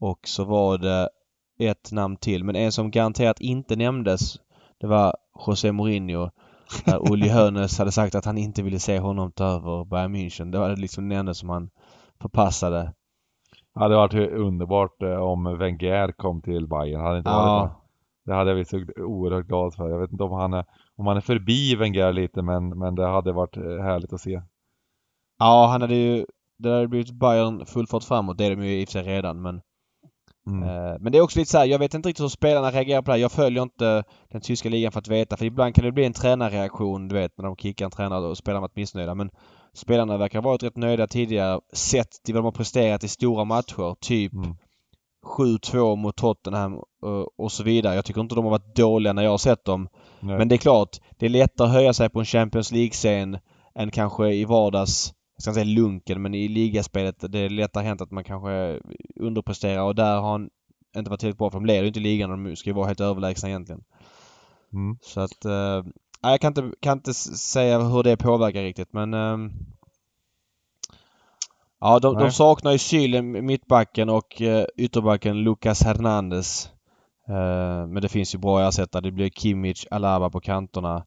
Och 0.00 0.28
så 0.28 0.44
var 0.44 0.78
det 0.78 1.08
ett 1.58 1.92
namn 1.92 2.16
till. 2.16 2.44
Men 2.44 2.56
en 2.56 2.72
som 2.72 2.90
garanterat 2.90 3.40
inte 3.40 3.76
nämndes 3.76 4.38
det 4.80 4.86
var 4.86 5.14
José 5.46 5.72
Mourinho. 5.72 6.30
Där 6.84 7.12
Uli 7.12 7.28
Hoeneß 7.32 7.78
hade 7.78 7.92
sagt 7.92 8.14
att 8.14 8.24
han 8.24 8.38
inte 8.38 8.62
ville 8.62 8.78
se 8.78 8.98
honom 8.98 9.32
ta 9.32 9.44
över 9.44 9.84
Bayern 9.84 10.16
München. 10.16 10.50
Det 10.50 10.58
var 10.58 10.76
liksom 10.76 11.08
den 11.08 11.18
enda 11.18 11.34
som 11.34 11.48
han 11.48 11.70
förpassade. 12.20 12.94
Det 13.74 13.80
hade 13.80 13.96
varit 13.96 14.32
underbart 14.32 15.02
eh, 15.02 15.16
om 15.16 15.58
Wenger 15.58 16.12
kom 16.12 16.42
till 16.42 16.68
Bayern. 16.68 17.00
Hade 17.00 17.18
inte 17.18 17.30
ja. 17.30 17.36
varit 17.36 17.70
det. 17.70 18.30
det 18.30 18.36
hade 18.36 18.50
jag 18.50 18.56
blivit 18.56 18.94
så 18.96 19.02
oerhört 19.02 19.46
glad 19.46 19.74
för. 19.74 19.88
Jag 19.88 19.98
vet 19.98 20.12
inte 20.12 20.24
om 20.24 20.32
han 20.32 20.54
är, 20.54 20.64
om 20.96 21.06
han 21.06 21.16
är 21.16 21.20
förbi 21.20 21.76
Wenger 21.76 22.12
lite 22.12 22.42
men, 22.42 22.78
men 22.78 22.94
det 22.94 23.06
hade 23.06 23.32
varit 23.32 23.56
eh, 23.56 23.62
härligt 23.62 24.12
att 24.12 24.20
se. 24.20 24.42
Ja, 25.38 25.68
han 25.70 25.80
hade 25.80 25.94
ju... 25.94 26.26
Det 26.58 26.70
hade 26.70 26.88
blivit 26.88 27.12
Bayern 27.12 27.66
full 27.66 27.86
fart 27.86 28.04
framåt. 28.04 28.38
Det 28.38 28.44
är 28.44 28.56
de 28.56 28.64
ju 28.64 28.80
i 28.80 28.84
och 28.84 28.88
för 28.88 28.92
sig 28.92 29.02
redan 29.02 29.42
men 29.42 29.60
Mm. 30.48 30.68
Eh, 30.68 30.96
men 31.00 31.12
det 31.12 31.18
är 31.18 31.22
också 31.22 31.38
lite 31.38 31.50
så 31.50 31.58
här, 31.58 31.66
jag 31.66 31.78
vet 31.78 31.94
inte 31.94 32.08
riktigt 32.08 32.24
hur 32.24 32.28
spelarna 32.28 32.70
reagerar 32.70 33.02
på 33.02 33.10
det 33.10 33.12
här. 33.12 33.20
Jag 33.20 33.32
följer 33.32 33.62
inte 33.62 34.04
den 34.28 34.40
tyska 34.40 34.68
ligan 34.68 34.92
för 34.92 34.98
att 34.98 35.08
veta. 35.08 35.36
För 35.36 35.44
ibland 35.44 35.74
kan 35.74 35.84
det 35.84 35.92
bli 35.92 36.04
en 36.04 36.12
tränarreaktion, 36.12 37.08
du 37.08 37.14
vet, 37.14 37.38
när 37.38 37.44
de 37.44 37.56
kickar 37.56 37.84
en 37.84 37.90
tränare 37.90 38.26
och 38.26 38.38
spelarna 38.38 38.60
varit 38.60 38.76
missnöjda. 38.76 39.14
Men 39.14 39.30
spelarna 39.74 40.16
verkar 40.16 40.42
ha 40.42 40.50
varit 40.50 40.62
rätt 40.62 40.76
nöjda 40.76 41.06
tidigare 41.06 41.60
sett 41.72 42.22
till 42.24 42.34
vad 42.34 42.42
de 42.42 42.44
har 42.44 42.52
presterat 42.52 43.04
i 43.04 43.08
stora 43.08 43.44
matcher. 43.44 43.96
Typ 44.00 44.32
mm. 44.32 44.56
7-2 45.38 45.96
mot 45.96 46.16
Tottenham 46.16 46.74
och, 46.74 47.40
och 47.40 47.52
så 47.52 47.62
vidare. 47.62 47.94
Jag 47.94 48.04
tycker 48.04 48.20
inte 48.20 48.34
de 48.34 48.44
har 48.44 48.50
varit 48.50 48.76
dåliga 48.76 49.12
när 49.12 49.22
jag 49.22 49.30
har 49.30 49.38
sett 49.38 49.64
dem. 49.64 49.88
Nej. 50.20 50.38
Men 50.38 50.48
det 50.48 50.54
är 50.54 50.58
klart, 50.58 50.96
det 51.18 51.26
är 51.26 51.30
lättare 51.30 51.68
att 51.68 51.74
höja 51.74 51.92
sig 51.92 52.08
på 52.08 52.18
en 52.18 52.24
Champions 52.24 52.72
League-scen 52.72 53.38
än 53.74 53.90
kanske 53.90 54.32
i 54.32 54.44
vardags 54.44 55.14
jag 55.38 55.42
ska 55.42 55.50
inte 55.50 55.60
säga 55.60 55.74
lunken, 55.74 56.22
men 56.22 56.34
i 56.34 56.48
ligaspelet 56.48 57.32
det 57.32 57.38
är 57.38 57.48
lättare 57.50 57.84
hänt 57.84 58.00
att 58.00 58.10
man 58.10 58.24
kanske 58.24 58.80
underpresterar 59.16 59.82
och 59.82 59.94
där 59.94 60.20
har 60.20 60.30
han 60.30 60.50
inte 60.96 61.10
varit 61.10 61.20
tillräckligt 61.20 61.38
bra 61.38 61.50
för 61.50 61.58
de 61.58 61.66
leder 61.66 61.82
ju 61.82 61.88
inte 61.88 62.00
ligan 62.00 62.30
och 62.30 62.38
de 62.38 62.56
ska 62.56 62.70
ju 62.70 62.74
vara 62.74 62.86
helt 62.86 63.00
överlägsna 63.00 63.48
egentligen. 63.48 63.84
Mm. 64.72 64.98
Så 65.02 65.20
att... 65.20 65.44
Eh, 65.44 65.84
jag 66.22 66.40
kan 66.40 66.50
inte, 66.50 66.72
kan 66.80 66.98
inte 66.98 67.14
säga 67.14 67.80
hur 67.80 68.02
det 68.02 68.16
påverkar 68.16 68.62
riktigt 68.62 68.92
men... 68.92 69.14
Eh, 69.14 69.50
ja, 71.80 71.98
de, 71.98 72.14
de 72.14 72.32
saknar 72.32 72.72
ju 72.72 72.78
Sylen, 72.78 73.46
mittbacken 73.46 74.08
och 74.08 74.42
eh, 74.42 74.66
ytterbacken 74.76 75.36
Lucas 75.36 75.82
Hernandez. 75.82 76.70
Eh, 77.28 77.86
men 77.86 78.02
det 78.02 78.08
finns 78.08 78.34
ju 78.34 78.38
bra 78.38 78.68
ersättare. 78.68 79.02
Det 79.02 79.10
blir 79.10 79.30
Kimmich, 79.30 79.86
Alaba 79.90 80.30
på 80.30 80.40
kanterna. 80.40 81.06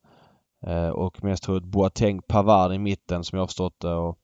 Eh, 0.68 0.90
och 0.90 1.24
mest 1.24 1.44
troligt 1.44 1.64
Boateng 1.64 2.22
Pavard 2.22 2.74
i 2.74 2.78
mitten 2.78 3.24
som 3.24 3.38
jag 3.38 3.42
har 3.42 3.48
förstått 3.48 3.80
det. 3.80 3.94
Och 3.94 4.18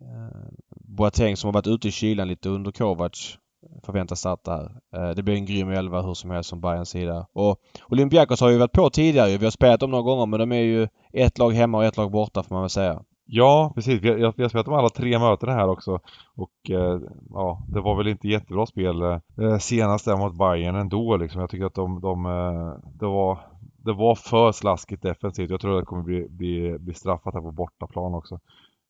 Eh, 0.00 0.48
Boateng 0.70 1.36
som 1.36 1.48
har 1.48 1.52
varit 1.52 1.66
ute 1.66 1.88
i 1.88 1.90
kylan 1.90 2.28
lite 2.28 2.48
under 2.48 2.70
Kovac 2.70 3.38
förväntas 3.82 4.18
starta 4.18 4.52
här. 4.52 4.70
Eh, 4.94 5.14
det 5.14 5.22
blir 5.22 5.34
en 5.34 5.46
grym 5.46 5.70
elva 5.70 6.02
hur 6.02 6.14
som 6.14 6.30
helst 6.30 6.50
från 6.50 6.60
Bayerns 6.60 6.90
sida. 6.90 7.26
Och 7.32 7.60
Olympiakos 7.88 8.40
har 8.40 8.50
ju 8.50 8.58
varit 8.58 8.72
på 8.72 8.90
tidigare 8.90 9.38
Vi 9.38 9.44
har 9.46 9.50
spelat 9.50 9.80
dem 9.80 9.90
några 9.90 10.02
gånger 10.02 10.26
men 10.26 10.40
de 10.40 10.52
är 10.52 10.62
ju 10.62 10.88
ett 11.12 11.38
lag 11.38 11.50
hemma 11.50 11.78
och 11.78 11.84
ett 11.84 11.96
lag 11.96 12.10
borta 12.10 12.42
får 12.42 12.54
man 12.54 12.62
väl 12.62 12.70
säga. 12.70 13.02
Ja, 13.32 13.72
precis. 13.74 14.02
Vi 14.02 14.08
har, 14.08 14.34
vi 14.36 14.42
har 14.42 14.48
spelat 14.48 14.66
de 14.66 14.74
alla 14.74 14.88
tre 14.88 15.18
mötena 15.18 15.52
här 15.52 15.68
också. 15.68 16.00
Och 16.36 16.70
eh, 16.70 17.00
ja, 17.30 17.62
det 17.68 17.80
var 17.80 17.96
väl 17.96 18.08
inte 18.08 18.28
jättebra 18.28 18.66
spel 18.66 19.02
eh, 19.02 19.18
eh, 19.38 19.58
senast 19.58 20.04
där 20.04 20.16
mot 20.16 20.38
Bayern 20.38 20.74
ändå 20.74 21.16
liksom. 21.16 21.40
Jag 21.40 21.50
tycker 21.50 21.64
att 21.64 21.74
de, 21.74 22.00
de 22.00 22.26
eh, 22.26 22.90
det 23.00 23.06
var 23.06 23.38
det 23.84 23.92
var 23.92 24.14
för 24.14 24.52
slaskigt 24.52 25.02
defensivt. 25.02 25.50
Jag 25.50 25.60
tror 25.60 25.74
att 25.74 25.82
det 25.82 25.86
kommer 25.86 26.02
bli, 26.02 26.28
bli, 26.28 26.78
bli 26.78 26.94
straffat 26.94 27.34
här 27.34 27.40
på 27.40 27.50
bortaplan 27.50 28.14
också. 28.14 28.40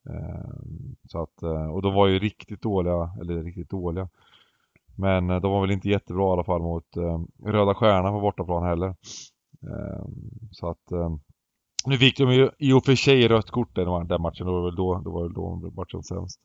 Eh, 0.09 0.51
så 1.09 1.22
att, 1.22 1.42
eh, 1.42 1.70
och 1.70 1.82
de 1.82 1.94
var 1.94 2.07
ju 2.07 2.18
riktigt 2.18 2.62
dåliga, 2.62 3.11
eller 3.20 3.44
riktigt 3.44 3.70
dåliga. 3.70 4.09
Men 4.96 5.30
eh, 5.30 5.40
de 5.40 5.53
var 5.53 5.61
väl 5.61 5.70
inte 5.70 5.88
jättebra 5.88 6.28
i 6.28 6.32
alla 6.32 6.44
fall 6.44 6.62
mot 6.62 6.96
Röda 7.44 7.74
Stjärnan 7.74 8.12
på 8.12 8.20
bortaplan 8.20 8.62
heller. 8.62 8.94
Så 10.51 10.70
att 10.70 11.16
nu 11.86 11.98
fick 11.98 12.18
de 12.18 12.32
ju 12.32 12.51
i 12.59 12.72
och 12.72 12.84
för 12.84 12.94
sig 12.94 13.28
rött 13.28 13.51
kort 13.51 13.74
den, 13.74 14.09
den 14.09 14.22
matchen, 14.22 14.46
då 14.46 14.53
var 14.53 14.59
det 14.59 14.64
väl 14.64 14.74
då, 14.74 15.01
då 15.05 15.11
var 15.11 15.28
det 15.28 15.34
då 15.34 15.70
matchen 15.76 16.03
sämst. 16.03 16.40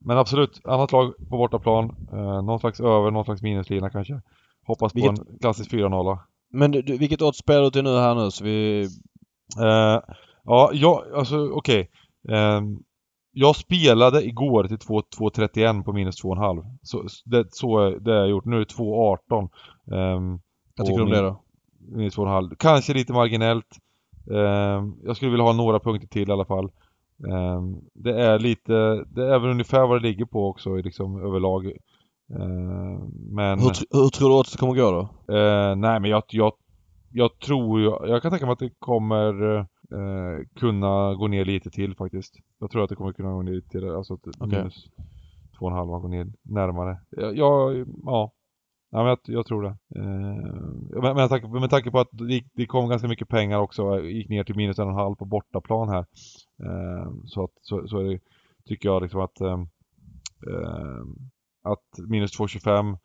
Men 0.00 0.18
absolut, 0.18 0.60
annat 0.64 0.92
lag 0.92 1.14
på 1.16 1.36
bortaplan. 1.36 1.96
Någon 2.44 2.60
slags 2.60 2.80
över, 2.80 3.10
någon 3.10 3.24
slags 3.24 3.42
minuslina 3.42 3.90
kanske. 3.90 4.20
Hoppas 4.66 4.92
på 4.92 5.00
vilket, 5.00 5.28
en 5.28 5.38
klassisk 5.38 5.72
4-0. 5.72 6.18
Men 6.52 6.70
du, 6.70 6.82
vilket 6.82 7.22
odds 7.22 7.38
spelar 7.38 7.62
du 7.62 7.70
till 7.70 7.84
nu 7.84 7.96
här 7.96 8.14
nu 8.14 8.30
så 8.30 8.44
vi... 8.44 8.88
Uh, 9.60 10.00
ja, 10.44 10.70
jag, 10.72 11.04
alltså 11.14 11.48
okej. 11.48 11.80
Okay. 11.80 11.86
Uh, 12.30 12.78
jag 13.38 13.56
spelade 13.56 14.24
igår 14.24 14.64
till 14.64 14.76
2.31 14.76 15.84
på 15.84 15.92
minus 15.92 16.24
2,5. 16.24 16.64
Så, 16.82 17.06
det, 17.24 17.54
så 17.54 17.90
det 17.90 18.10
har 18.10 18.18
jag 18.18 18.28
gjort. 18.28 18.44
Nu 18.44 18.56
är 18.56 18.60
det 18.60 18.74
2.18. 18.74 19.48
Um, 20.16 20.40
Vad 20.76 20.86
tycker 20.86 20.98
du 20.98 21.04
om 21.04 21.10
det 21.10 21.20
då? 21.20 21.42
Minus 21.78 22.16
2,5. 22.16 22.54
Kanske 22.58 22.94
lite 22.94 23.12
marginellt. 23.12 23.78
Um, 24.26 24.96
jag 25.04 25.16
skulle 25.16 25.30
vilja 25.30 25.44
ha 25.44 25.52
några 25.52 25.80
punkter 25.80 26.08
till 26.08 26.28
i 26.28 26.32
alla 26.32 26.44
fall. 26.44 26.70
Um, 27.18 27.80
det 27.94 28.22
är 28.22 28.38
lite, 28.38 29.04
det 29.06 29.34
är 29.34 29.38
väl 29.38 29.50
ungefär 29.50 29.86
vad 29.86 30.02
det 30.02 30.08
ligger 30.08 30.24
på 30.24 30.48
också 30.48 30.74
liksom 30.74 31.22
överlag. 31.22 31.66
Uh, 31.66 32.98
men... 33.30 33.58
Hur, 33.58 33.72
hur 33.90 34.08
tror 34.08 34.28
du 34.28 34.34
att 34.34 34.52
det 34.52 34.58
kommer 34.58 34.74
gå 34.74 34.90
då? 34.90 35.34
Uh, 35.34 35.76
nej 35.76 36.00
men 36.00 36.10
jag, 36.10 36.22
jag, 36.28 36.52
jag 37.12 37.38
tror 37.38 37.80
jag, 37.80 38.08
jag 38.08 38.22
kan 38.22 38.30
tänka 38.30 38.46
mig 38.46 38.52
att 38.52 38.58
det 38.58 38.72
kommer 38.78 39.66
uh, 39.92 40.46
kunna 40.54 41.14
gå 41.14 41.28
ner 41.28 41.44
lite 41.44 41.70
till 41.70 41.94
faktiskt. 41.96 42.36
Jag 42.58 42.70
tror 42.70 42.84
att 42.84 42.88
det 42.88 42.96
kommer 42.96 43.12
kunna 43.12 43.32
gå 43.32 43.42
ner 43.42 43.52
lite 43.52 43.68
till, 43.68 43.90
alltså 43.90 44.14
att 44.14 44.26
okay. 44.26 44.58
minus 44.58 44.90
2,5 45.60 46.00
går 46.00 46.08
ner 46.08 46.32
närmare. 46.42 47.00
Jag, 47.10 47.36
jag 47.36 47.86
ja. 48.04 48.32
Ja, 48.90 48.98
men 48.98 49.06
jag, 49.06 49.18
jag 49.24 49.46
tror 49.46 49.62
det. 49.62 49.76
Eh, 49.96 51.02
men, 51.02 51.16
med, 51.16 51.28
tanke, 51.28 51.48
med 51.48 51.70
tanke 51.70 51.90
på 51.90 52.00
att 52.00 52.08
det, 52.10 52.42
det 52.54 52.66
kom 52.66 52.88
ganska 52.88 53.08
mycket 53.08 53.28
pengar 53.28 53.58
också, 53.58 54.00
gick 54.00 54.28
ner 54.28 54.44
till 54.44 54.56
minus 54.56 54.78
en 54.78 54.84
och 54.84 54.90
en 54.90 54.98
halv 54.98 55.14
på 55.14 55.24
bortaplan 55.24 55.88
här. 55.88 56.06
Eh, 56.62 57.12
så, 57.24 57.44
att, 57.44 57.50
så, 57.60 57.88
så 57.88 58.02
det, 58.02 58.20
tycker 58.64 58.88
jag 58.88 59.02
liksom 59.02 59.20
att 59.20 59.40
eh, 59.40 59.58
att 61.62 62.08
minus 62.08 62.38
2,25 62.38 62.98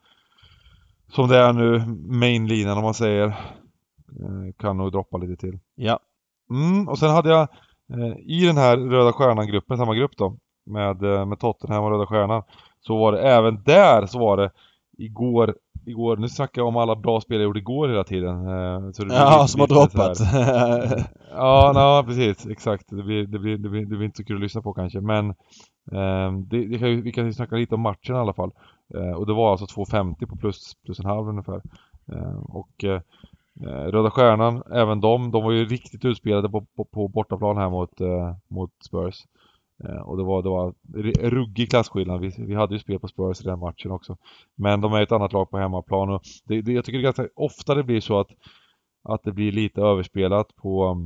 som 1.08 1.30
det 1.30 1.38
är 1.38 1.54
nu, 1.54 1.86
mainlinan 2.18 2.78
om 2.78 2.84
man 2.84 2.94
säger, 2.94 3.28
eh, 3.28 4.54
kan 4.58 4.78
nog 4.78 4.92
droppa 4.92 5.18
lite 5.18 5.36
till. 5.36 5.60
Ja. 5.76 6.00
Mm, 6.52 6.88
och 6.88 7.00
sen 7.00 7.10
hade 7.10 7.30
jag 7.30 7.42
eh, 7.94 8.18
i 8.26 8.46
den 8.46 8.58
här 8.58 8.78
Röda 8.78 9.14
Stjärnan-gruppen, 9.14 9.78
samma 9.78 9.96
grupp 9.96 10.18
då, 10.18 10.38
med, 10.66 11.04
eh, 11.04 11.26
med 11.26 11.40
Tottenham 11.40 11.84
och 11.84 11.92
Röda 11.92 12.06
Stjärnan, 12.06 12.44
så 12.80 12.98
var 12.98 13.12
det 13.12 13.20
även 13.20 13.64
där 13.64 14.06
så 14.06 14.20
var 14.20 14.38
det 14.38 14.52
igår, 14.98 15.56
igår, 15.86 16.18
nu 16.18 16.30
snackar 16.30 16.62
jag 16.62 16.68
om 16.68 16.78
alla 16.78 16.96
bra 16.96 17.22
spel 17.22 17.38
jag 17.38 17.44
gjorde 17.44 17.60
igår 17.60 17.90
hela 17.90 18.04
tiden. 18.04 18.46
Så 18.94 19.04
det 19.04 19.16
ja, 19.16 19.48
som 19.48 19.60
har 19.60 19.68
droppat. 19.68 20.18
ja, 21.32 21.72
na, 21.76 22.04
precis, 22.04 22.46
exakt. 22.46 22.86
Det 22.90 23.04
blir, 23.04 23.28
det, 23.28 23.40
blir, 23.40 23.58
det, 23.58 23.70
blir, 23.70 23.82
det 23.82 23.96
blir 23.96 24.04
inte 24.06 24.18
så 24.18 24.24
kul 24.24 24.36
att 24.36 24.42
lyssna 24.42 24.62
på 24.62 24.74
kanske, 24.74 25.02
men 25.02 25.34
Ehm, 25.92 26.48
det, 26.48 26.68
det 26.68 26.80
kan, 26.80 27.02
vi 27.02 27.12
kan 27.12 27.26
ju 27.26 27.34
snacka 27.34 27.56
lite 27.56 27.76
om 27.76 27.82
matchen 27.82 28.16
i 28.16 28.20
alla 28.20 28.34
fall. 28.34 28.52
Ehm, 28.96 29.14
och 29.14 29.26
det 29.26 29.34
var 29.34 29.52
alltså 29.52 29.66
2,50 29.66 30.26
på 30.26 30.36
plus, 30.36 30.74
plus 30.86 31.00
en 31.00 31.06
halv 31.06 31.28
ungefär. 31.28 31.62
Ehm, 32.14 32.42
och 32.42 32.84
eh, 32.84 33.02
Röda 33.64 34.12
Stjärnan, 34.12 34.64
även 34.72 35.02
de, 35.02 35.32
de 35.32 35.44
var 35.44 35.52
ju 35.52 35.66
riktigt 35.66 36.06
utspelade 36.06 36.50
på, 36.50 36.66
på, 36.76 36.86
på 36.86 37.08
bortaplan 37.08 37.58
här 37.58 37.70
mot, 37.70 38.02
eh, 38.02 38.36
mot 38.48 38.72
Spurs. 38.86 39.16
Och 40.04 40.18
det 40.18 40.24
var, 40.24 40.42
det 40.42 40.50
var 40.50 40.74
ruggig 41.30 41.70
klasskillnad. 41.70 42.22
Vi, 42.22 42.34
vi 42.38 42.56
hade 42.56 42.74
ju 42.74 42.80
spel 42.80 43.00
på 43.00 43.08
Spurs 43.08 43.42
i 43.42 43.44
den 43.44 43.60
matchen 43.60 43.92
också. 43.92 44.18
Men 44.56 44.82
de 44.82 44.94
är 44.94 45.02
ett 45.02 45.12
annat 45.12 45.34
lag 45.34 45.50
på 45.50 45.58
hemmaplan 45.58 46.10
och 46.10 46.22
det, 46.46 46.62
det, 46.62 46.72
jag 46.72 46.86
tycker 46.86 46.98
det 46.98 47.04
ganska 47.04 47.28
ofta 47.36 47.76
det 47.76 47.84
blir 47.84 48.02
så 48.02 48.20
att, 48.20 48.28
att 49.04 49.24
det 49.24 49.32
blir 49.32 49.52
lite 49.52 49.82
överspelat 49.82 50.56
på, 50.56 50.98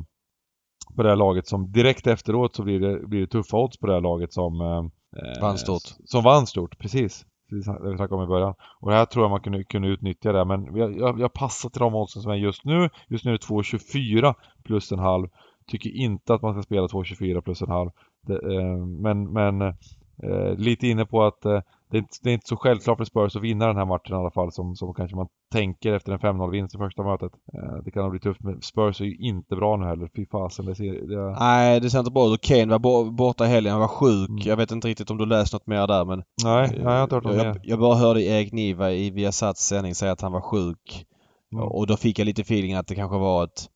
på 0.96 1.04
det 1.04 1.10
här 1.10 1.16
laget 1.16 1.48
som 1.48 1.72
direkt 1.72 2.08
efteråt 2.08 2.56
så 2.56 2.64
blir 2.64 2.80
det, 2.80 3.08
blir 3.08 3.22
det 3.22 3.28
tuffa 3.28 3.58
odds 3.58 3.78
på 3.78 3.88
det 3.88 3.94
här 3.94 4.02
laget 4.02 4.34
som 4.34 4.62
eh, 4.62 5.42
vann 5.42 5.58
stort. 5.58 5.84
Som 6.06 6.24
vann 6.24 6.48
stort, 6.48 6.78
precis. 6.78 7.26
Det 7.50 7.56
vi 7.56 7.64
snackade 7.64 8.16
om 8.16 8.24
i 8.24 8.28
början. 8.28 8.54
Och 8.80 8.90
det 8.90 8.98
här 8.98 9.06
tror 9.06 9.24
jag 9.24 9.32
man 9.32 9.42
kunde, 9.42 9.64
kunde 9.64 9.88
utnyttja 9.88 10.32
det 10.32 10.46
men 10.46 10.76
jag, 10.76 10.98
jag, 10.98 11.20
jag 11.20 11.34
passar 11.34 11.70
till 11.70 11.80
de 11.80 11.96
oddsen 11.96 12.22
som 12.22 12.32
är 12.32 12.36
just 12.36 12.66
nu. 12.66 12.90
Just 13.08 13.26
nu 13.26 13.32
är 13.32 13.38
det 13.38 13.46
2,24 13.46 14.34
plus 14.64 14.92
en 14.92 15.00
halv. 15.00 15.28
Tycker 15.68 15.90
inte 15.90 16.34
att 16.34 16.42
man 16.42 16.54
ska 16.54 16.64
spela 16.64 16.88
2,24 16.88 17.42
plus 17.42 17.62
en 17.62 17.70
halv. 17.70 17.90
Det, 18.22 18.56
eh, 18.56 18.86
men 18.86 19.34
men 19.34 19.62
eh, 19.62 20.56
lite 20.58 20.88
inne 20.88 21.06
på 21.06 21.24
att 21.24 21.46
eh, 21.46 21.62
det, 21.92 21.98
är 21.98 22.00
inte, 22.00 22.18
det 22.24 22.30
är 22.30 22.34
inte 22.34 22.48
så 22.48 22.58
självklart 22.58 22.98
för 22.98 23.06
Spurs 23.06 23.36
att 23.36 23.42
vinna 23.42 23.68
den 23.68 23.78
här 23.78 23.86
matchen 23.86 24.16
i 24.16 24.20
alla 24.20 24.32
fall 24.32 24.52
som, 24.52 24.76
som 24.76 24.94
kanske 24.94 25.16
man 25.16 25.28
tänker 25.52 25.94
efter 25.94 26.12
en 26.12 26.20
5-0 26.20 26.52
vinst 26.52 26.76
i 26.76 26.78
första 26.78 27.04
mötet. 27.04 27.32
Eh, 27.54 27.84
det 27.86 27.92
kan 27.92 28.02
nog 28.02 28.12
bli 28.12 28.20
tufft 28.20 28.44
men 28.44 28.62
Spurs 28.62 29.02
är 29.02 29.06
ju 29.06 29.16
inte 29.16 29.56
bra 29.56 29.78
nu 29.78 29.86
heller. 29.86 30.10
Fy 30.16 30.26
fasen. 30.26 30.66
Det 30.66 30.76
ser, 30.76 31.08
det... 31.08 31.40
Nej, 31.40 31.80
det 31.80 31.90
ser 31.90 32.00
inte 32.00 32.12
bra 32.12 32.34
ut. 32.34 32.42
Kane 32.42 32.78
var 32.78 33.12
borta 33.12 33.46
i 33.46 33.48
helgen. 33.48 33.72
Han 33.72 33.82
var 33.82 33.88
sjuk. 33.88 34.30
Mm. 34.30 34.42
Jag 34.46 34.58
vet 34.58 34.72
inte 34.72 34.88
riktigt 34.88 35.10
om 35.10 35.18
du 35.18 35.26
läst 35.26 35.54
något 35.54 35.68
mer 35.68 35.88
där 35.88 36.06
men... 36.06 36.24
Nej, 36.44 36.70
nej 36.70 36.80
jag 36.82 36.90
har 36.90 37.04
inte 37.04 37.16
hört 37.16 37.24
något 37.24 37.36
jag, 37.36 37.46
mer. 37.46 37.62
Jag 37.64 37.80
bara 37.80 37.96
hörde 37.96 38.22
Erik 38.24 38.52
Niva 38.54 38.92
i 38.92 39.10
Viasats 39.10 39.68
sändning 39.68 39.96
säga 39.96 40.12
att 40.12 40.22
han 40.22 40.32
var 40.32 40.42
sjuk. 40.42 41.06
Mm. 41.54 41.68
Och 41.68 41.88
då 41.88 41.98
fick 41.98 42.20
jag 42.20 42.26
lite 42.26 42.42
feeling 42.42 42.74
att 42.74 42.88
det 42.88 42.96
kanske 42.96 43.18
var 43.18 43.44
ett 43.44 43.70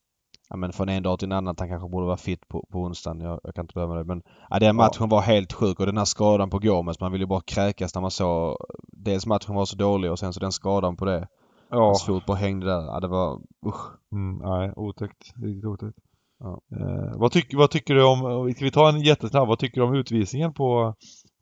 ja, 0.49 0.55
men 0.55 0.73
från 0.73 0.89
en 0.89 1.03
dag 1.03 1.19
till 1.19 1.25
en 1.25 1.31
annan 1.31 1.51
att 1.51 1.59
han 1.59 1.69
kanske 1.69 1.89
borde 1.89 2.05
vara 2.05 2.17
fit 2.17 2.47
på, 2.47 2.65
på 2.71 2.79
onsdagen. 2.79 3.21
Jag, 3.21 3.39
jag 3.43 3.55
kan 3.55 3.63
inte 3.63 3.73
bedöma 3.73 3.95
det. 3.95 4.03
Men 4.03 4.21
ja, 4.49 4.59
den 4.59 4.75
matchen 4.75 4.97
ja. 4.99 5.07
var 5.07 5.21
helt 5.21 5.53
sjuk 5.53 5.79
och 5.79 5.85
den 5.85 5.97
här 5.97 6.05
skadan 6.05 6.49
på 6.49 6.59
Gomes. 6.59 6.99
Man 6.99 7.11
ville 7.11 7.23
ju 7.23 7.27
bara 7.27 7.41
kräkas 7.41 7.95
när 7.95 8.01
man 8.01 8.11
såg 8.11 8.57
dels 8.87 9.25
matchen 9.25 9.55
var 9.55 9.65
så 9.65 9.75
dålig 9.75 10.11
och 10.11 10.19
sen 10.19 10.33
så 10.33 10.39
den 10.39 10.51
skadan 10.51 10.95
på 10.95 11.05
det. 11.05 11.27
Ja. 11.71 11.85
Hans 11.85 12.03
fot 12.03 12.25
bara 12.25 12.37
hängde 12.37 12.65
där. 12.65 12.85
Ja, 12.85 12.99
det 12.99 13.07
var 13.07 13.39
usch. 13.65 13.93
Mm, 14.11 14.37
nej, 14.37 14.73
otäckt. 14.75 15.33
Riktigt 15.35 15.65
otäckt. 15.65 15.97
Ja. 16.39 16.61
Eh, 16.71 17.19
vad, 17.19 17.31
tyck, 17.31 17.53
vad 17.53 17.71
tycker 17.71 17.95
du 17.95 18.03
om, 18.03 18.53
ska 18.53 18.65
vi 18.65 18.71
ta 18.71 18.89
en 18.89 19.01
jättesnabb, 19.01 19.47
vad 19.47 19.59
tycker 19.59 19.81
du 19.81 19.87
om 19.87 19.95
utvisningen 19.95 20.53
på, 20.53 20.95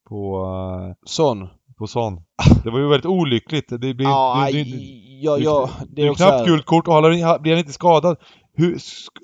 på 0.10 0.46
uh, 0.46 0.94
Son? 1.06 1.48
På 1.78 1.88
Son. 1.88 2.22
Det 2.64 2.70
var 2.70 2.80
ju 2.80 2.88
väldigt 2.88 3.06
olyckligt. 3.06 3.70
Det 3.70 3.78
blir, 3.94 4.02
ja, 4.02 4.48
det, 4.52 4.64
det, 4.64 4.70
ja, 5.22 5.38
ja, 5.38 5.70
det 5.90 6.02
är, 6.02 6.10
är 6.10 6.14
knappt 6.14 6.46
gult 6.46 6.66
kort 6.66 6.88
och 6.88 7.02
blir 7.42 7.52
han 7.52 7.60
inte 7.60 7.74
skadad 7.74 8.18
hur, 8.58 8.78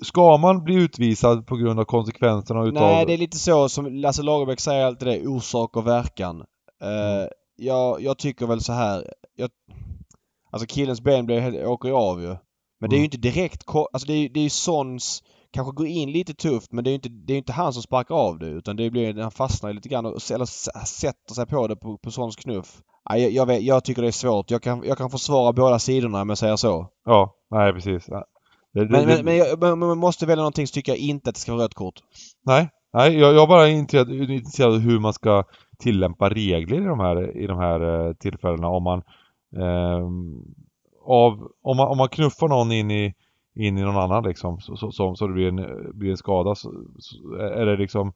ska 0.05 0.37
man 0.37 0.63
bli 0.63 0.75
utvisad 0.75 1.47
på 1.47 1.55
grund 1.55 1.79
av 1.79 1.83
konsekvenserna 1.83 2.63
utav... 2.63 2.81
Nej, 2.81 3.05
det 3.05 3.13
är 3.13 3.17
lite 3.17 3.37
så 3.37 3.69
som 3.69 3.85
Lasse 3.85 4.23
Lagerbäck 4.23 4.59
säger 4.59 4.85
alltid 4.85 5.07
det, 5.07 5.27
orsak 5.27 5.77
och 5.77 5.87
verkan. 5.87 6.39
Uh, 6.83 7.27
jag, 7.55 8.01
jag 8.01 8.17
tycker 8.17 8.47
väl 8.47 8.61
så 8.61 8.73
här. 8.73 9.13
Jag, 9.35 9.49
alltså 10.51 10.67
killens 10.67 11.01
ben 11.01 11.25
blir, 11.25 11.65
åker 11.65 11.89
ju 11.89 11.95
av 11.95 12.21
ju. 12.21 12.27
Men 12.27 12.35
mm. 12.35 12.89
det 12.89 12.95
är 12.95 12.97
ju 12.97 13.05
mm. 13.05 13.05
inte 13.05 13.17
direkt, 13.17 13.63
alltså 13.67 14.07
det 14.07 14.13
är, 14.13 14.29
det 14.29 14.39
är 14.39 14.43
ju 14.43 14.49
Sons 14.49 15.23
kanske 15.53 15.75
går 15.75 15.87
in 15.87 16.11
lite 16.11 16.33
tufft 16.33 16.71
men 16.71 16.83
det 16.83 16.89
är 16.89 16.91
ju 16.91 16.95
inte, 16.95 17.09
det 17.09 17.33
är 17.33 17.37
inte 17.37 17.53
han 17.53 17.73
som 17.73 17.83
sparkar 17.83 18.15
av 18.15 18.39
det 18.39 18.47
utan 18.47 18.75
det 18.75 18.89
blir, 18.89 19.21
han 19.21 19.31
fastnar 19.31 19.73
lite 19.73 19.89
grann 19.89 20.05
och, 20.05 20.31
eller 20.31 20.45
sätter 20.85 21.33
sig 21.33 21.45
på 21.45 21.67
det 21.67 21.75
på, 21.75 21.97
på 21.97 22.11
Sons 22.11 22.35
knuff. 22.35 22.81
Jag, 23.09 23.31
jag, 23.31 23.45
vet, 23.45 23.61
jag 23.61 23.83
tycker 23.83 24.01
det 24.01 24.07
är 24.07 24.11
svårt. 24.11 24.51
Jag 24.51 24.61
kan, 24.61 24.83
jag 24.85 24.97
kan 24.97 25.09
försvara 25.09 25.53
båda 25.53 25.79
sidorna 25.79 26.21
om 26.21 26.29
jag 26.29 26.37
säger 26.37 26.55
så. 26.55 26.87
Ja, 27.05 27.35
nej 27.51 27.73
precis. 27.73 28.09
Det, 28.73 28.89
men, 28.89 29.07
det, 29.07 29.23
men, 29.23 29.59
men, 29.59 29.79
men, 29.79 29.87
man 29.87 29.97
måste 29.97 30.25
välja 30.25 30.41
någonting 30.41 30.67
så 30.67 30.73
tycker 30.73 30.91
jag 30.91 30.99
inte 30.99 31.29
att 31.29 31.35
det 31.35 31.41
ska 31.41 31.51
vara 31.51 31.63
rött 31.63 31.73
kort. 31.73 31.99
Nej, 32.45 32.69
nej 32.93 33.19
jag, 33.19 33.33
jag 33.33 33.43
är 33.43 33.47
bara 33.47 33.69
intresserad, 33.69 34.29
intresserad 34.29 34.73
av 34.73 34.79
hur 34.79 34.99
man 34.99 35.13
ska 35.13 35.43
tillämpa 35.79 36.29
regler 36.29 36.81
i 36.81 36.85
de 36.85 36.99
här, 36.99 37.37
i 37.37 37.47
de 37.47 37.57
här 37.57 38.07
eh, 38.07 38.13
tillfällena 38.13 38.67
om 38.67 38.83
man 38.83 39.03
eh, 39.55 40.07
av, 41.05 41.51
om 41.61 41.77
man, 41.77 41.87
om 41.87 41.97
man 41.97 42.09
knuffar 42.09 42.47
någon 42.47 42.71
in 42.71 42.91
i, 42.91 43.13
in 43.55 43.77
i 43.77 43.81
någon 43.81 43.97
annan 43.97 44.23
liksom 44.23 44.59
så, 44.59 44.75
så, 44.75 44.91
så, 44.91 45.15
så 45.15 45.27
det 45.27 45.33
blir 45.33 45.47
en, 45.47 45.91
blir 45.99 46.11
en 46.11 46.17
skada 46.17 46.55
så, 46.55 46.73
så, 46.99 47.35
är 47.35 47.65
det 47.65 47.77
liksom 47.77 48.13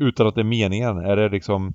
utan 0.00 0.26
att 0.26 0.34
det 0.34 0.40
är 0.40 0.44
meningen, 0.44 0.98
är 0.98 1.16
det 1.16 1.28
liksom 1.28 1.74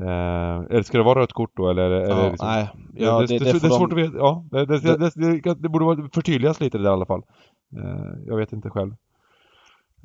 Eh, 0.00 0.64
eller 0.70 0.82
ska 0.82 0.98
det 0.98 1.04
vara 1.04 1.20
rött 1.20 1.32
kort 1.32 1.56
då 1.56 1.70
eller? 1.70 1.90
eller 1.90 2.22
ja, 2.22 2.30
liksom, 2.30 2.48
nej. 2.48 2.68
Ja, 2.94 3.20
det, 3.20 3.26
det, 3.26 3.38
det, 3.38 3.52
det, 3.52 3.58
det 3.58 3.66
är 3.66 3.70
svårt 3.70 3.90
de... 3.90 4.02
att 4.02 4.08
veta. 4.08 4.18
Ja, 4.18 4.44
det, 4.50 4.66
det, 4.66 5.54
det, 5.54 5.68
borde 5.68 6.08
förtydligas 6.14 6.60
lite 6.60 6.78
det 6.78 6.84
där 6.84 6.90
i 6.90 6.92
alla 6.92 7.06
fall. 7.06 7.22
Eh, 7.76 8.26
jag 8.26 8.36
vet 8.36 8.52
inte 8.52 8.70
själv. 8.70 8.94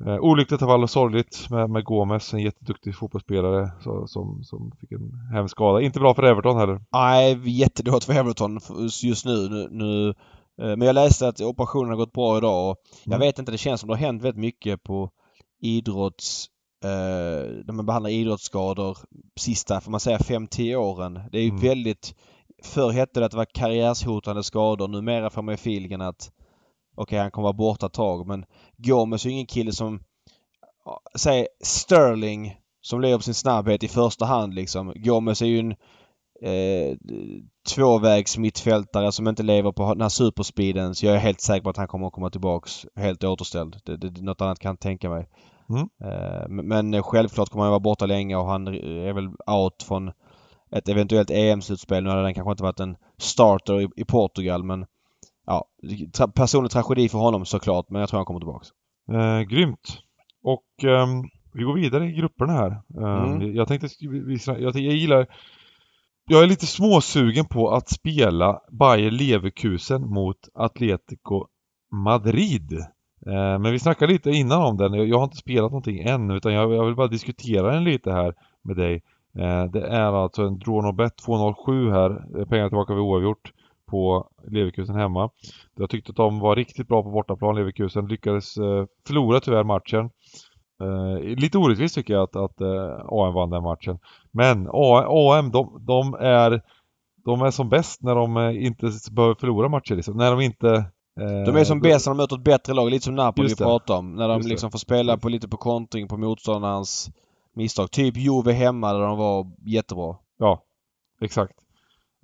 Eh, 0.06 0.18
olyckligt 0.18 0.62
av 0.62 0.70
alla 0.70 0.86
sorgligt 0.86 1.50
med, 1.50 1.70
med 1.70 1.84
Gomes, 1.84 2.34
en 2.34 2.40
jätteduktig 2.40 2.96
fotbollsspelare 2.96 3.70
så, 3.80 4.06
som, 4.06 4.44
som 4.44 4.72
fick 4.80 4.92
en 4.92 5.12
hemsk 5.32 5.52
skada. 5.52 5.80
Inte 5.80 6.00
bra 6.00 6.14
för 6.14 6.22
Everton 6.22 6.58
heller. 6.58 6.80
Nej, 6.92 7.50
jättedåligt 7.60 8.04
för 8.04 8.12
Everton 8.12 8.60
just 9.02 9.24
nu. 9.24 9.48
nu, 9.48 9.68
nu 9.70 10.08
eh, 10.08 10.76
men 10.76 10.80
jag 10.80 10.94
läste 10.94 11.28
att 11.28 11.40
operationen 11.40 11.90
har 11.90 11.96
gått 11.96 12.12
bra 12.12 12.38
idag 12.38 12.70
och 12.70 12.76
jag 13.04 13.14
mm. 13.14 13.26
vet 13.26 13.38
inte, 13.38 13.52
det 13.52 13.58
känns 13.58 13.80
som 13.80 13.88
det 13.88 13.94
har 13.94 14.00
hänt 14.00 14.22
väldigt 14.22 14.40
mycket 14.40 14.82
på 14.82 15.10
idrotts 15.60 16.46
eh, 16.84 17.64
när 17.64 17.72
man 17.72 17.86
behandlar 17.86 18.10
idrottsskador 18.10 18.98
sista, 19.36 19.80
får 19.80 19.90
man 19.90 20.00
säga, 20.00 20.18
5-10 20.18 20.76
åren. 20.76 21.20
Det 21.32 21.38
är 21.38 21.42
ju 21.42 21.48
mm. 21.48 21.60
väldigt... 21.60 22.14
Förr 22.62 22.90
hette 22.90 23.20
det 23.20 23.26
att 23.26 23.32
det 23.32 23.36
var 23.36 23.44
karriärshotande 23.44 24.42
skador. 24.42 24.88
Numera 24.88 25.30
får 25.30 25.42
man 25.42 25.52
ju 25.52 25.54
feelingen 25.54 26.00
att 26.00 26.32
okej, 26.96 27.02
okay, 27.02 27.18
han 27.18 27.30
kommer 27.30 27.42
vara 27.42 27.52
borta 27.52 27.86
ett 27.86 27.92
tag. 27.92 28.26
Men 28.26 28.44
Gomes 28.76 29.24
är 29.24 29.28
ju 29.28 29.34
ingen 29.34 29.46
kille 29.46 29.72
som... 29.72 30.00
Säg 31.18 31.46
Sterling 31.64 32.56
som 32.80 33.00
lever 33.00 33.16
på 33.16 33.22
sin 33.22 33.34
snabbhet 33.34 33.82
i 33.82 33.88
första 33.88 34.24
hand 34.24 34.54
liksom. 34.54 34.92
Gomes 34.96 35.42
är 35.42 35.46
ju 35.46 35.58
en 35.58 35.74
eh, 36.42 36.96
tvåvägs 37.74 38.38
mittfältare 38.38 39.12
som 39.12 39.28
inte 39.28 39.42
lever 39.42 39.72
på 39.72 39.94
den 39.94 40.00
här 40.00 40.08
superspeeden. 40.08 40.94
Så 40.94 41.06
jag 41.06 41.14
är 41.14 41.18
helt 41.18 41.40
säker 41.40 41.62
på 41.62 41.70
att 41.70 41.76
han 41.76 41.88
kommer 41.88 42.06
att 42.06 42.12
komma 42.12 42.30
tillbaks 42.30 42.86
helt 42.96 43.24
återställd. 43.24 43.76
Det, 43.84 43.96
det, 43.96 44.22
något 44.22 44.40
annat 44.40 44.58
kan 44.58 44.70
jag 44.70 44.80
tänka 44.80 45.10
mig. 45.10 45.28
Mm. 45.70 45.88
Eh, 46.04 46.48
men 46.48 47.02
självklart 47.02 47.48
kommer 47.48 47.64
han 47.64 47.70
vara 47.70 47.80
borta 47.80 48.06
länge 48.06 48.36
och 48.36 48.46
han 48.46 48.68
är 48.68 49.12
väl 49.12 49.28
out 49.46 49.82
från 49.82 50.12
ett 50.70 50.88
eventuellt 50.88 51.30
EM-slutspel. 51.30 52.04
Nu 52.04 52.10
hade 52.10 52.22
den 52.22 52.34
kanske 52.34 52.50
inte 52.50 52.62
varit 52.62 52.80
en 52.80 52.96
starter 53.18 53.80
i, 53.80 53.88
i 53.96 54.04
Portugal 54.04 54.64
men 54.64 54.86
ja, 55.46 55.64
tra 56.12 56.28
personlig 56.28 56.70
tragedi 56.70 57.08
för 57.08 57.18
honom 57.18 57.46
såklart 57.46 57.90
men 57.90 58.00
jag 58.00 58.08
tror 58.08 58.18
han 58.18 58.26
kommer 58.26 58.40
tillbaks. 58.40 58.68
Eh, 59.12 59.40
grymt! 59.40 59.98
Och 60.42 60.84
um, 60.84 61.28
vi 61.52 61.62
går 61.62 61.74
vidare 61.74 62.06
i 62.06 62.12
grupperna 62.12 62.52
här. 62.52 62.82
Um, 62.94 63.32
mm. 63.32 63.54
Jag 63.54 63.68
tänkte 63.68 63.88
jag, 63.98 64.58
jag 64.60 64.76
gillar 64.76 65.26
jag 66.30 66.42
är 66.42 66.46
lite 66.46 66.66
småsugen 66.66 67.44
på 67.44 67.70
att 67.70 67.88
spela 67.88 68.60
Bayer 68.70 69.10
Leverkusen 69.10 70.10
mot 70.10 70.36
Atletico 70.54 71.46
Madrid. 71.92 72.84
Eh, 73.26 73.58
men 73.58 73.72
vi 73.72 73.78
snackade 73.78 74.12
lite 74.12 74.30
innan 74.30 74.62
om 74.62 74.76
den. 74.76 75.08
Jag 75.08 75.16
har 75.16 75.24
inte 75.24 75.36
spelat 75.36 75.70
någonting 75.70 75.98
än 75.98 76.30
utan 76.30 76.52
jag 76.52 76.84
vill 76.86 76.94
bara 76.94 77.08
diskutera 77.08 77.72
den 77.72 77.84
lite 77.84 78.12
här 78.12 78.34
med 78.62 78.76
dig. 78.76 79.02
Eh, 79.38 79.64
det 79.64 79.86
är 79.86 80.22
alltså 80.22 80.42
en 80.42 80.58
Dronobet 80.58 81.16
207 81.16 81.90
här, 81.90 82.10
eh, 82.38 82.46
pengar 82.46 82.68
tillbaka 82.68 82.94
vid 82.94 83.02
oavgjort 83.02 83.52
på 83.86 84.28
Leverkusen 84.46 84.96
hemma. 84.96 85.30
Jag 85.74 85.90
tyckte 85.90 86.10
att 86.10 86.16
de 86.16 86.38
var 86.38 86.56
riktigt 86.56 86.88
bra 86.88 87.02
på 87.02 87.10
bortaplan, 87.10 87.54
Leverkusen. 87.54 88.06
Lyckades 88.06 88.56
eh, 88.56 88.84
förlora 89.06 89.40
tyvärr 89.40 89.64
matchen. 89.64 90.10
Eh, 90.82 91.36
lite 91.36 91.58
orättvist 91.58 91.94
tycker 91.94 92.14
jag 92.14 92.22
att, 92.22 92.36
att 92.36 92.60
eh, 92.60 92.98
AM 93.08 93.34
vann 93.34 93.50
den 93.50 93.62
matchen. 93.62 93.98
Men 94.30 94.68
AM, 94.72 95.50
de, 95.50 95.84
de, 95.86 96.14
är 96.14 96.62
de 97.24 97.42
är 97.42 97.50
som 97.50 97.68
bäst 97.68 98.02
när 98.02 98.14
de 98.14 98.50
inte 98.50 98.90
behöver 99.12 99.34
förlora 99.34 99.68
matcher 99.68 99.94
liksom. 99.94 100.16
När 100.16 100.30
de 100.30 100.40
inte 100.40 100.84
de 101.18 101.56
är 101.56 101.64
som 101.64 101.80
bäst 101.80 102.06
när 102.06 102.14
de 102.14 102.16
möter 102.16 102.36
ett 102.36 102.44
bättre 102.44 102.74
lag, 102.74 102.90
lite 102.90 103.04
som 103.04 103.14
Napoli 103.14 103.48
vi 103.48 103.56
pratade 103.56 103.98
om. 103.98 104.14
När 104.14 104.28
de 104.28 104.36
Just 104.36 104.48
liksom 104.48 104.66
det. 104.66 104.72
får 104.72 104.78
spela 104.78 105.16
på 105.16 105.28
lite 105.28 105.48
på 105.48 105.56
kontring 105.56 106.08
på 106.08 106.16
motståndarens 106.16 107.10
misstag. 107.54 107.90
Typ 107.90 108.16
Juve 108.16 108.52
hemma 108.52 108.92
där 108.92 109.00
de 109.00 109.18
var 109.18 109.46
jättebra. 109.66 110.16
Ja, 110.38 110.62
exakt. 111.20 111.52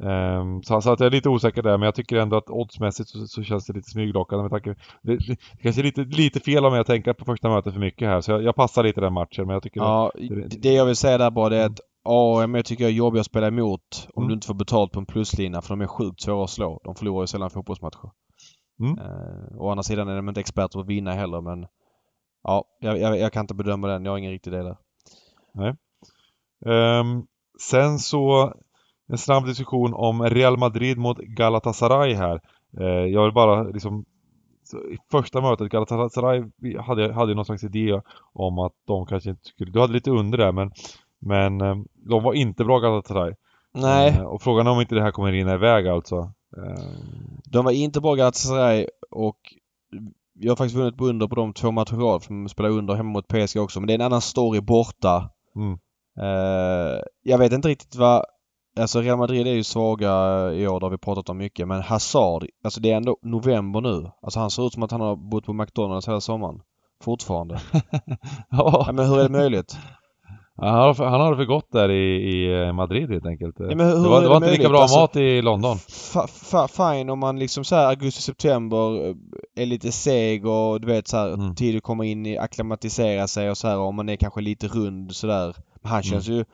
Um, 0.03 0.63
så, 0.63 0.81
så, 0.81 0.93
att 0.93 1.01
jag 1.01 1.07
är 1.07 1.11
lite 1.11 1.29
osäker 1.29 1.63
där, 1.63 1.79
men 1.79 1.85
jag 1.85 1.95
tycker 1.95 2.17
ändå 2.17 2.37
att 2.37 2.51
oddsmässigt 2.51 3.09
så, 3.09 3.27
så 3.27 3.43
känns 3.43 3.67
det 3.67 3.73
lite 3.73 3.91
smyglockande 3.91 4.43
med 4.43 4.51
tanke... 4.51 4.75
Det, 5.03 5.17
det, 5.17 5.37
kanske 5.63 5.81
är 5.81 5.85
lite, 5.85 6.01
lite 6.01 6.41
fel 6.41 6.65
om 6.65 6.75
jag 6.75 6.87
tänker 6.87 7.13
på 7.13 7.25
första 7.25 7.49
mötet 7.49 7.73
för 7.73 7.81
mycket 7.81 8.09
här, 8.09 8.21
så 8.21 8.31
jag, 8.31 8.43
jag 8.43 8.55
passar 8.55 8.83
lite 8.83 9.01
den 9.01 9.13
matchen, 9.13 9.47
men 9.47 9.55
jag 9.55 9.63
tycker... 9.63 9.81
Ja, 9.81 10.13
det, 10.15 10.61
det 10.63 10.73
jag 10.73 10.87
vill 10.87 10.97
säga 10.97 11.19
där 11.19 11.31
bara 11.31 11.49
det 11.49 11.57
är 11.57 11.67
att 11.67 11.81
AM 12.05 12.55
jag 12.55 12.65
tycker 12.65 12.85
jag 12.85 12.91
är 12.91 12.95
jobbig 12.95 13.21
att 13.21 13.27
spela 13.27 13.47
emot 13.47 14.09
om 14.15 14.23
mm. 14.23 14.29
du 14.29 14.35
inte 14.35 14.47
får 14.47 14.55
betalt 14.55 14.93
på 14.93 14.99
en 14.99 15.07
pluslina, 15.07 15.63
för 15.63 15.69
de 15.69 15.81
är 15.81 15.87
sjukt 15.87 16.21
svåra 16.21 16.45
att 16.45 16.51
slå. 16.51 16.81
De 16.85 16.95
förlorar 16.95 17.23
ju 17.23 17.27
sällan 17.27 17.51
fotbollsmatcher. 17.51 18.11
Mm. 18.81 18.99
Uh, 18.99 19.59
å 19.59 19.70
andra 19.70 19.83
sidan 19.83 20.09
är 20.09 20.16
de 20.16 20.29
inte 20.29 20.41
experter 20.41 20.79
på 20.79 20.81
att 20.81 20.87
vinna 20.87 21.12
heller 21.12 21.41
men 21.41 21.66
ja, 22.43 22.64
jag, 22.81 22.99
jag, 22.99 23.18
jag, 23.18 23.33
kan 23.33 23.41
inte 23.41 23.55
bedöma 23.55 23.87
den. 23.87 24.05
Jag 24.05 24.12
har 24.12 24.18
ingen 24.18 24.31
riktig 24.31 24.53
del 24.53 24.64
där. 24.64 24.77
Nej. 25.55 25.75
Um, 27.01 27.27
sen 27.61 27.99
så 27.99 28.53
en 29.09 29.18
snabb 29.18 29.47
diskussion 29.47 29.95
om 29.95 30.22
Real 30.22 30.59
Madrid 30.59 30.99
mot 30.99 31.18
Galatasaray 31.18 32.14
här. 32.14 32.41
Uh, 32.81 32.87
jag 32.87 33.25
vill 33.25 33.33
bara 33.33 33.62
liksom 33.62 34.05
i 34.93 34.99
första 35.11 35.41
mötet, 35.41 35.70
Galatasaray 35.70 36.45
hade, 36.79 37.12
hade 37.12 37.35
någon 37.35 37.45
slags 37.45 37.64
idé 37.64 38.01
om 38.33 38.59
att 38.59 38.72
de 38.87 39.07
kanske 39.07 39.31
inte 39.31 39.45
skulle, 39.45 39.70
du 39.70 39.81
hade 39.81 39.93
lite 39.93 40.11
under 40.11 40.39
där 40.39 40.53
men 40.53 40.70
men 41.18 41.61
um, 41.61 41.87
de 41.95 42.22
var 42.22 42.35
inte 42.35 42.64
bra 42.64 42.79
Galatasaray. 42.79 43.35
Nej. 43.75 44.11
Uh, 44.11 44.25
och 44.25 44.43
frågan 44.43 44.66
är 44.66 44.70
om 44.70 44.81
inte 44.81 44.95
det 44.95 45.03
här 45.03 45.11
kommer 45.11 45.33
rinna 45.33 45.55
iväg 45.55 45.89
alltså. 45.89 46.33
De 47.45 47.65
var 47.65 47.73
inte 47.73 48.01
bra 48.01 48.15
Galatasaray 48.15 48.87
och 49.11 49.39
jag 50.35 50.51
har 50.51 50.57
faktiskt 50.57 50.77
vunnit 50.77 50.97
på 50.97 51.07
under 51.07 51.27
på 51.29 51.35
de 51.35 51.53
två 51.53 51.71
matcher 51.71 51.97
rad 51.97 52.31
man 52.31 52.49
spelar 52.49 52.71
under 52.71 52.95
hemma 52.95 53.11
mot 53.11 53.29
PSG 53.29 53.61
också. 53.61 53.81
Men 53.81 53.87
det 53.87 53.93
är 53.93 53.99
en 53.99 54.07
annan 54.07 54.21
story 54.21 54.61
borta. 54.61 55.31
Mm. 55.57 55.79
Uh, 56.21 57.01
jag 57.23 57.39
vet 57.39 57.53
inte 57.53 57.69
riktigt 57.69 57.97
vad... 57.97 58.25
Alltså 58.79 59.01
Real 59.01 59.19
Madrid 59.19 59.47
är 59.47 59.53
ju 59.53 59.65
svaga 59.65 60.11
i 60.53 60.67
år, 60.67 60.81
det 60.81 60.87
har 60.87 60.91
vi 60.91 60.99
pratat 60.99 61.29
om 61.29 61.39
mycket. 61.39 61.69
Men 61.69 61.83
Hazard, 61.83 62.47
alltså 62.65 62.81
det 62.81 62.91
är 62.91 62.97
ändå 62.97 63.19
november 63.23 63.81
nu. 63.81 64.11
Alltså 64.23 64.41
han 64.41 64.51
ser 64.51 64.67
ut 64.67 64.73
som 64.73 64.83
att 64.83 64.91
han 64.91 65.01
har 65.01 65.17
bott 65.17 65.47
på 65.47 65.53
McDonalds 65.53 66.09
hela 66.09 66.21
sommaren. 66.21 66.61
Fortfarande. 67.03 67.61
ja. 67.73 67.81
ja. 68.49 68.93
Men 68.93 69.07
hur 69.07 69.19
är 69.19 69.23
det 69.23 69.29
möjligt? 69.29 69.77
Han 70.57 70.75
har, 70.75 70.95
han 70.95 71.21
har 71.21 71.37
för 71.37 71.45
gott 71.45 71.73
där 71.73 71.91
i, 71.91 72.17
i 72.17 72.63
eh, 72.63 72.73
Madrid 72.73 73.11
helt 73.11 73.27
enkelt. 73.27 73.57
Ja, 73.59 73.67
det 73.67 74.09
var, 74.09 74.23
det 74.23 74.29
var 74.29 74.37
inte 74.37 74.51
lika 74.51 74.69
bra 74.69 74.83
alltså, 74.83 74.99
mat 74.99 75.17
i 75.17 75.43
London. 75.43 75.79
Fine 76.69 77.11
om 77.11 77.19
man 77.19 77.39
liksom 77.39 77.65
så 77.65 77.77
här 77.77 77.89
augusti-september 77.89 79.09
eh, 79.09 79.15
är 79.57 79.67
lite 79.67 79.93
seg 79.93 80.47
och 80.47 80.81
du 80.81 80.87
vet 80.87 81.09
så 81.09 81.17
här 81.17 81.35
mm. 81.35 81.55
tid 81.55 81.77
att 81.77 81.83
komma 81.83 82.05
in 82.05 82.27
i, 82.27 82.39
akklimatisera 82.39 83.27
sig 83.27 83.51
och 83.51 83.57
så 83.57 83.69
här 83.69 83.79
om 83.79 83.95
man 83.95 84.09
är 84.09 84.17
kanske 84.17 84.41
lite 84.41 84.69
rund 84.69 85.15
sådär. 85.15 85.55
Men 85.83 85.93
han 85.93 86.03
känns 86.03 86.29
mm. 86.29 86.39
ju... 86.39 86.45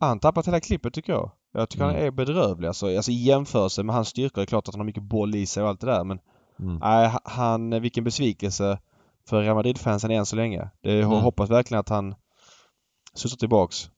Han 0.00 0.18
tappat 0.20 0.46
hela 0.46 0.60
klippet 0.60 0.94
tycker 0.94 1.12
jag. 1.12 1.30
Jag 1.52 1.68
tycker 1.68 1.84
mm. 1.84 1.96
han 1.96 2.04
är 2.04 2.10
bedrövlig 2.10 2.68
alltså. 2.68 2.96
Alltså 2.96 3.10
i 3.10 3.22
jämförelse 3.22 3.82
med 3.82 3.94
hans 3.94 4.08
styrka. 4.08 4.40
Det 4.40 4.44
är 4.44 4.46
klart 4.46 4.68
att 4.68 4.74
han 4.74 4.80
har 4.80 4.86
mycket 4.86 5.02
boll 5.02 5.34
i 5.34 5.46
sig 5.46 5.62
och 5.62 5.68
allt 5.68 5.80
det 5.80 5.86
där 5.86 6.04
men... 6.04 6.18
Mm. 6.60 6.76
Nej, 6.76 7.12
han... 7.24 7.80
Vilken 7.82 8.04
besvikelse 8.04 8.78
för 9.28 9.42
Real 9.42 9.54
Madrid-fansen 9.54 10.10
än 10.10 10.26
så 10.26 10.36
länge. 10.36 10.68
Det, 10.82 10.92
jag 10.92 11.02
mm. 11.02 11.18
hoppas 11.18 11.50
verkligen 11.50 11.80
att 11.80 11.88
han 11.88 12.14
studsa 13.18 13.36
tillbaks. 13.36 13.90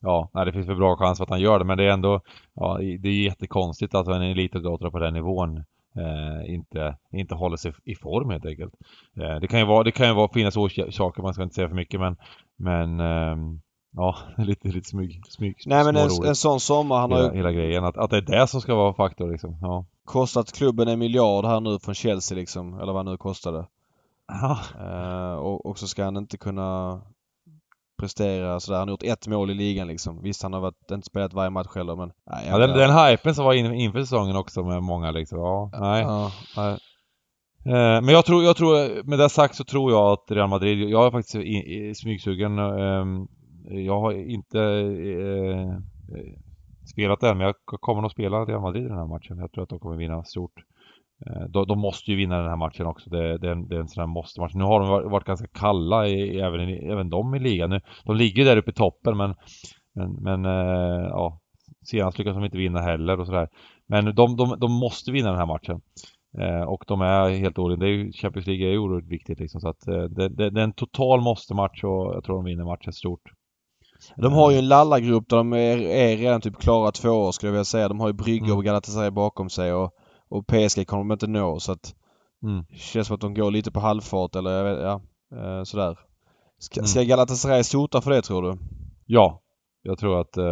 Ja, 0.00 0.30
nej, 0.34 0.46
det 0.46 0.52
finns 0.52 0.68
väl 0.68 0.76
bra 0.76 0.96
chans 0.96 1.18
för 1.18 1.24
att 1.24 1.30
han 1.30 1.40
gör 1.40 1.58
det 1.58 1.64
men 1.64 1.78
det 1.78 1.84
är 1.84 1.90
ändå 1.90 2.20
ja, 2.54 2.78
det 2.78 3.08
är 3.08 3.24
jättekonstigt 3.24 3.94
att 3.94 4.08
en 4.08 4.22
elitidrottare 4.22 4.90
på 4.90 4.98
den 4.98 5.14
nivån 5.14 5.56
eh, 5.96 6.54
inte, 6.54 6.96
inte 7.12 7.34
håller 7.34 7.56
sig 7.56 7.72
i 7.84 7.94
form 7.94 8.30
helt 8.30 8.46
enkelt. 8.46 8.74
Eh, 9.16 9.40
det 9.40 9.46
kan 9.46 9.58
ju 9.58 9.66
vara, 9.66 9.82
det 9.82 9.92
kan 9.92 10.08
ju 10.08 10.14
vara, 10.14 10.32
finnas 10.32 10.56
orsaker, 10.56 11.22
man 11.22 11.34
ska 11.34 11.42
inte 11.42 11.54
säga 11.54 11.68
för 11.68 11.74
mycket 11.74 12.00
men 12.00 12.16
men 12.56 13.00
eh, 13.00 13.36
Ja, 13.96 14.16
lite, 14.38 14.68
lite 14.68 14.88
smyg, 14.88 15.22
smyg 15.28 15.56
Nej 15.66 15.84
men 15.84 15.96
en, 15.96 16.10
en 16.24 16.36
sån 16.36 16.60
sommar 16.60 17.00
han 17.00 17.10
hela, 17.10 17.22
har 17.22 17.30
ju... 17.30 17.36
Hela 17.36 17.52
grejen, 17.52 17.84
att, 17.84 17.96
att 17.96 18.10
det 18.10 18.16
är 18.16 18.20
det 18.20 18.46
som 18.46 18.60
ska 18.60 18.74
vara 18.74 18.94
faktor 18.94 19.30
liksom. 19.30 19.58
Ja. 19.60 19.84
Kostat 20.04 20.52
klubben 20.52 20.88
en 20.88 20.98
miljard 20.98 21.44
här 21.44 21.60
nu 21.60 21.78
från 21.78 21.94
Chelsea 21.94 22.38
liksom, 22.38 22.80
eller 22.80 22.92
vad 22.92 23.04
nu 23.04 23.16
kostade. 23.16 23.66
Ja. 24.28 24.58
Uh, 24.80 25.34
och, 25.34 25.66
och 25.66 25.78
så 25.78 25.88
ska 25.88 26.04
han 26.04 26.16
inte 26.16 26.36
kunna 26.36 27.00
prestera 28.02 28.60
sådär. 28.60 28.78
Han 28.78 28.88
har 28.88 28.92
gjort 28.92 29.02
ett 29.02 29.26
mål 29.26 29.50
i 29.50 29.54
ligan 29.54 29.88
liksom. 29.88 30.22
Visst, 30.22 30.42
han 30.42 30.52
har 30.52 30.60
varit, 30.60 30.90
inte 30.90 31.06
spelat 31.06 31.32
varje 31.32 31.50
match 31.50 31.74
heller 31.74 31.96
men... 31.96 32.12
Nej, 32.30 32.46
ja, 32.48 32.58
den, 32.58 32.70
den 32.70 32.90
hypen 32.90 33.34
som 33.34 33.44
var 33.44 33.54
in, 33.54 33.74
inför 33.74 34.00
säsongen 34.00 34.36
också 34.36 34.64
med 34.64 34.82
många 34.82 35.10
liksom. 35.10 35.38
Ja, 35.38 35.70
nej. 35.80 36.02
Ja, 36.02 36.30
nej. 36.56 36.78
Eh, 37.64 38.02
men 38.02 38.08
jag 38.08 38.24
tror, 38.24 38.44
jag 38.44 38.56
tror, 38.56 39.02
med 39.04 39.18
det 39.18 39.28
sagt 39.28 39.54
så 39.54 39.64
tror 39.64 39.92
jag 39.92 40.12
att 40.12 40.30
Real 40.30 40.48
Madrid, 40.48 40.88
jag 40.88 41.06
är 41.06 41.10
faktiskt 41.10 41.34
i, 41.34 41.88
i, 41.88 41.94
smygsugen. 41.94 42.58
Eh, 42.58 43.04
jag 43.84 44.00
har 44.00 44.12
inte 44.12 44.60
eh, 44.60 45.78
spelat 46.92 47.22
än, 47.22 47.38
men 47.38 47.46
jag 47.46 47.54
kommer 47.64 48.02
nog 48.02 48.10
spela 48.10 48.44
Real 48.44 48.60
Madrid 48.60 48.84
i 48.84 48.88
den 48.88 48.98
här 48.98 49.06
matchen. 49.06 49.38
Jag 49.38 49.52
tror 49.52 49.62
att 49.62 49.70
de 49.70 49.78
kommer 49.78 49.96
vinna 49.96 50.24
stort. 50.24 50.54
Eh, 51.26 51.42
de, 51.48 51.66
de, 51.66 51.78
måste 51.78 52.10
ju 52.10 52.16
vinna 52.16 52.38
den 52.38 52.48
här 52.48 52.56
matchen 52.56 52.86
också. 52.86 53.10
Det, 53.10 53.38
det, 53.38 53.48
är, 53.48 53.52
en, 53.52 53.68
det 53.68 53.76
är 53.76 53.80
en 53.80 53.88
sån 53.88 54.00
här 54.00 54.06
måste-match. 54.06 54.54
Nu 54.54 54.64
har 54.64 54.80
de 54.80 55.10
varit, 55.10 55.26
ganska 55.26 55.46
kalla, 55.46 56.08
i, 56.08 56.40
även, 56.40 56.90
även 56.90 57.10
de 57.10 57.34
i 57.34 57.38
ligan. 57.38 57.70
Nu, 57.70 57.80
de 58.04 58.16
ligger 58.16 58.44
där 58.44 58.56
uppe 58.56 58.70
i 58.70 58.74
toppen 58.74 59.16
men, 59.16 59.34
men, 59.94 60.12
men 60.12 60.44
äh, 60.44 61.08
ja, 61.08 61.40
senast 61.84 62.18
lyckas 62.18 62.34
de 62.34 62.44
inte 62.44 62.58
vinna 62.58 62.80
heller 62.80 63.20
och 63.20 63.26
sådär. 63.26 63.48
Men 63.86 64.14
de, 64.14 64.36
de, 64.36 64.56
de 64.58 64.72
måste 64.72 65.12
vinna 65.12 65.28
den 65.28 65.38
här 65.38 65.46
matchen. 65.46 65.80
Eh, 66.38 66.62
och 66.62 66.84
de 66.86 67.00
är 67.00 67.30
helt 67.30 67.58
orimliga. 67.58 68.12
Champions 68.12 68.46
League 68.46 68.66
är 68.66 68.70
ju 68.70 68.78
oerhört 68.78 69.08
viktigt 69.08 69.40
liksom. 69.40 69.60
Så 69.60 69.68
att 69.68 69.88
eh, 69.88 70.02
det, 70.02 70.28
det, 70.28 70.50
det, 70.50 70.60
är 70.60 70.64
en 70.64 70.72
total 70.72 71.20
måste-match 71.20 71.84
och 71.84 72.14
jag 72.14 72.24
tror 72.24 72.36
de 72.36 72.44
vinner 72.44 72.64
matchen 72.64 72.92
stort. 72.92 73.22
De 74.16 74.32
har 74.32 74.50
ju 74.50 74.58
en 74.58 74.68
lallagrupp 74.68 75.28
där 75.28 75.36
de 75.36 75.52
är, 75.52 75.78
är 75.78 76.16
redan 76.16 76.40
typ 76.40 76.60
klara 76.60 76.92
två 76.92 77.10
år 77.10 77.32
skulle 77.32 77.48
jag 77.48 77.52
vilja 77.52 77.64
säga. 77.64 77.88
De 77.88 78.00
har 78.00 78.08
ju 78.08 78.12
Brygge 78.12 78.44
mm. 78.44 78.56
och 78.56 78.64
Galatasaray 78.64 79.10
bakom 79.10 79.50
sig 79.50 79.72
och 79.72 79.94
och 80.32 80.46
PSG 80.46 80.86
kommer 80.86 81.04
de 81.04 81.12
inte 81.12 81.26
nå 81.26 81.60
så 81.60 81.72
att 81.72 81.94
mm. 82.42 82.64
det 82.70 82.78
känns 82.78 83.06
som 83.06 83.14
att 83.14 83.20
de 83.20 83.34
går 83.34 83.50
lite 83.50 83.70
på 83.70 83.80
halvfart 83.80 84.36
eller 84.36 84.50
jag 84.50 84.64
vet, 84.64 84.82
ja, 84.82 85.00
eh, 85.38 85.64
sådär. 85.64 85.98
Ska, 86.58 86.80
mm. 86.80 86.86
ska 86.86 87.02
Galatasaray 87.02 87.64
sota 87.64 88.00
för 88.00 88.10
det 88.10 88.22
tror 88.22 88.42
du? 88.42 88.58
Ja. 89.06 89.38
Jag 89.82 89.98
tror 89.98 90.20
att... 90.20 90.38
Uh, 90.38 90.44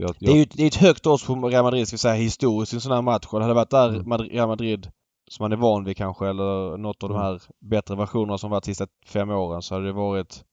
jag, 0.00 0.14
Det 0.20 0.30
är 0.30 0.36
ju 0.36 0.44
det 0.44 0.62
är 0.62 0.66
ett 0.66 0.74
högt 0.74 1.06
odds 1.06 1.26
på 1.26 1.34
Real 1.34 1.64
Madrid 1.64 1.86
ska 1.86 1.94
vi 1.94 1.98
säga 1.98 2.14
historiskt 2.14 2.72
i 2.72 2.76
en 2.76 2.80
sån 2.80 2.92
här 2.92 3.02
match. 3.02 3.26
Och 3.30 3.38
det 3.38 3.44
hade 3.44 3.54
varit 3.54 3.70
där 3.70 3.88
mm. 3.88 4.18
Real 4.18 4.48
Madrid 4.48 4.90
som 5.28 5.44
man 5.44 5.52
är 5.52 5.56
van 5.56 5.84
vid 5.84 5.96
kanske 5.96 6.28
eller 6.28 6.76
något 6.76 7.02
av 7.02 7.10
mm. 7.10 7.22
de 7.22 7.26
här 7.26 7.42
bättre 7.60 7.96
versionerna 7.96 8.38
som 8.38 8.50
varit 8.50 8.64
de 8.64 8.70
sista 8.70 8.86
fem 9.06 9.30
åren 9.30 9.62
så 9.62 9.74
hade 9.74 9.86
det 9.86 9.92
varit 9.92 10.44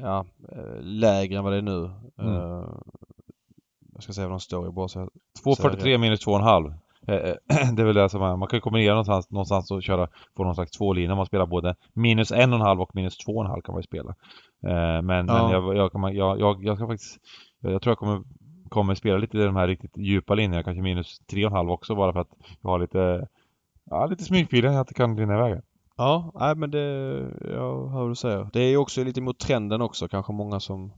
ja, 0.00 0.26
eh, 0.52 0.80
lägre 0.80 1.38
än 1.38 1.44
vad 1.44 1.52
det 1.52 1.56
är 1.56 1.62
nu. 1.62 1.90
Mm. 2.18 2.34
Uh, 2.34 2.68
jag 3.92 4.02
ska 4.02 4.12
se 4.12 4.22
vad 4.22 4.30
de 4.30 4.40
står 4.40 4.68
i 4.68 4.70
bara 4.70 4.88
så 4.88 5.10
2.43 5.44 5.98
minus 5.98 6.26
2,5. 6.26 6.74
Eh, 7.08 7.34
det 7.74 7.82
är 7.82 7.84
väl 7.84 7.94
det 7.94 8.08
som 8.08 8.22
är, 8.22 8.36
man 8.36 8.48
kan 8.48 8.60
kombinera 8.60 8.92
någonstans, 8.92 9.30
någonstans 9.30 9.70
och 9.70 9.82
köra, 9.82 10.08
få 10.36 10.44
någon 10.44 10.54
slags 10.54 10.70
tvålinje 10.70 11.10
om 11.10 11.16
man 11.16 11.26
spelar 11.26 11.46
både 11.46 11.74
minus 11.94 12.32
1,5 12.32 12.78
och 12.78 12.94
minus 12.94 13.26
2,5 13.26 13.62
kan 13.62 13.72
man 13.72 13.80
ju 13.80 13.86
spela. 13.86 14.14
Men, 15.02 15.02
ja. 15.02 15.02
men 15.12 15.26
jag, 15.26 15.76
jag, 15.76 16.14
jag, 16.14 16.40
jag, 16.40 16.64
jag 16.64 16.76
ska 16.76 16.86
faktiskt, 16.86 17.18
jag 17.60 17.82
tror 17.82 17.90
jag 17.90 17.98
kommer, 17.98 18.22
kommer 18.68 18.94
spela 18.94 19.18
lite 19.18 19.38
i 19.38 19.44
de 19.44 19.56
här 19.56 19.66
riktigt 19.66 19.96
djupa 19.96 20.34
linjerna, 20.34 20.62
kanske 20.62 20.82
minus 20.82 21.20
3,5 21.32 21.70
också 21.70 21.94
bara 21.94 22.12
för 22.12 22.20
att 22.20 22.30
jag 22.62 22.70
har 22.70 22.78
lite, 22.78 23.28
ja 23.90 24.06
lite 24.06 24.24
smygfilen 24.24 24.76
att 24.76 24.88
det 24.88 24.94
kan 24.94 25.18
rinna 25.18 25.34
iväg. 25.34 25.60
Ja, 25.96 26.32
nej 26.34 26.54
men 26.54 26.70
det, 26.70 26.78
jag 27.40 27.88
hör 27.88 28.08
du 28.08 28.14
säger. 28.14 28.48
Det 28.52 28.60
är 28.60 28.68
ju 28.68 28.76
också 28.76 29.04
lite 29.04 29.20
mot 29.20 29.38
trenden 29.38 29.82
också, 29.82 30.08
kanske 30.08 30.32
många 30.32 30.60
som 30.60 30.92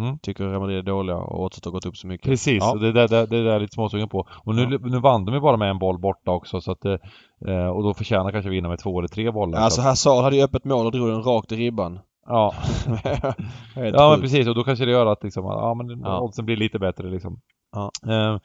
mm. 0.00 0.18
tycker 0.18 0.44
Real 0.44 0.70
är 0.70 0.82
dåliga 0.82 1.16
och 1.16 1.44
oddset 1.44 1.64
har 1.64 1.72
gått 1.72 1.86
upp 1.86 1.96
så 1.96 2.06
mycket. 2.06 2.26
Precis, 2.26 2.62
ja. 2.62 2.74
det, 2.74 2.92
det, 2.92 3.06
det, 3.06 3.26
det 3.26 3.36
är 3.36 3.44
jag 3.44 3.62
lite 3.62 3.74
småsugen 3.74 4.08
på. 4.08 4.26
Och 4.44 4.54
nu, 4.54 4.62
ja. 4.62 4.78
nu 4.82 5.00
vann 5.00 5.24
de 5.24 5.34
ju 5.34 5.40
bara 5.40 5.56
med 5.56 5.70
en 5.70 5.78
boll 5.78 5.98
borta 5.98 6.30
också 6.30 6.60
så 6.60 6.72
att 6.72 6.84
eh, 6.84 7.66
och 7.66 7.82
då 7.82 7.94
förtjänar 7.94 8.32
kanske 8.32 8.50
vinna 8.50 8.68
med 8.68 8.78
två 8.78 8.98
eller 8.98 9.08
tre 9.08 9.30
bollar. 9.30 9.60
Alltså 9.60 9.80
Hazard 9.80 10.24
hade 10.24 10.36
ju 10.36 10.42
öppet 10.42 10.64
mål 10.64 10.86
och 10.86 10.92
drog 10.92 11.08
den 11.08 11.22
rakt 11.22 11.52
i 11.52 11.56
ribban. 11.56 11.98
Ja. 12.26 12.54
ja 13.74 14.10
men 14.10 14.20
precis 14.20 14.48
och 14.48 14.54
då 14.54 14.64
kanske 14.64 14.84
det 14.84 14.90
gör 14.90 15.06
att 15.06 15.22
liksom, 15.22 15.44
ja 15.44 15.74
men 15.74 16.00
ja. 16.00 16.20
oddsen 16.20 16.44
blir 16.44 16.56
lite 16.56 16.78
bättre 16.78 17.10
liksom. 17.10 17.40
Ja. 17.72 17.90
Eh, 18.12 18.38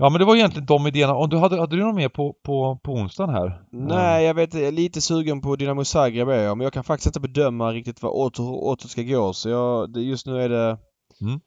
Ja 0.00 0.08
men 0.10 0.18
det 0.18 0.24
var 0.24 0.36
egentligen 0.36 0.66
de 0.66 0.86
idéerna. 0.86 1.14
Och 1.14 1.28
du 1.28 1.36
hade, 1.36 1.60
hade 1.60 1.76
du 1.76 1.82
något 1.82 1.94
mer 1.94 2.08
på, 2.08 2.34
på, 2.44 2.78
på 2.82 2.92
onsdagen 2.92 3.34
här? 3.34 3.62
Nej, 3.70 4.24
jag 4.24 4.34
vet 4.34 4.54
jag 4.54 4.62
är 4.62 4.72
lite 4.72 5.00
sugen 5.00 5.40
på 5.40 5.56
Dynamo 5.56 5.84
Zagreb 5.84 6.28
är 6.28 6.42
jag, 6.42 6.56
men 6.56 6.64
jag 6.64 6.72
kan 6.72 6.84
faktiskt 6.84 7.06
inte 7.06 7.20
bedöma 7.20 7.72
riktigt 7.72 8.02
vad 8.02 8.12
åter 8.12 8.88
ska 8.88 9.02
gå. 9.02 9.32
Så 9.32 9.48
jag, 9.48 9.92
det, 9.92 10.00
just 10.00 10.26
nu 10.26 10.42
är 10.42 10.48
det... 10.48 10.78
Mm. 11.20 11.40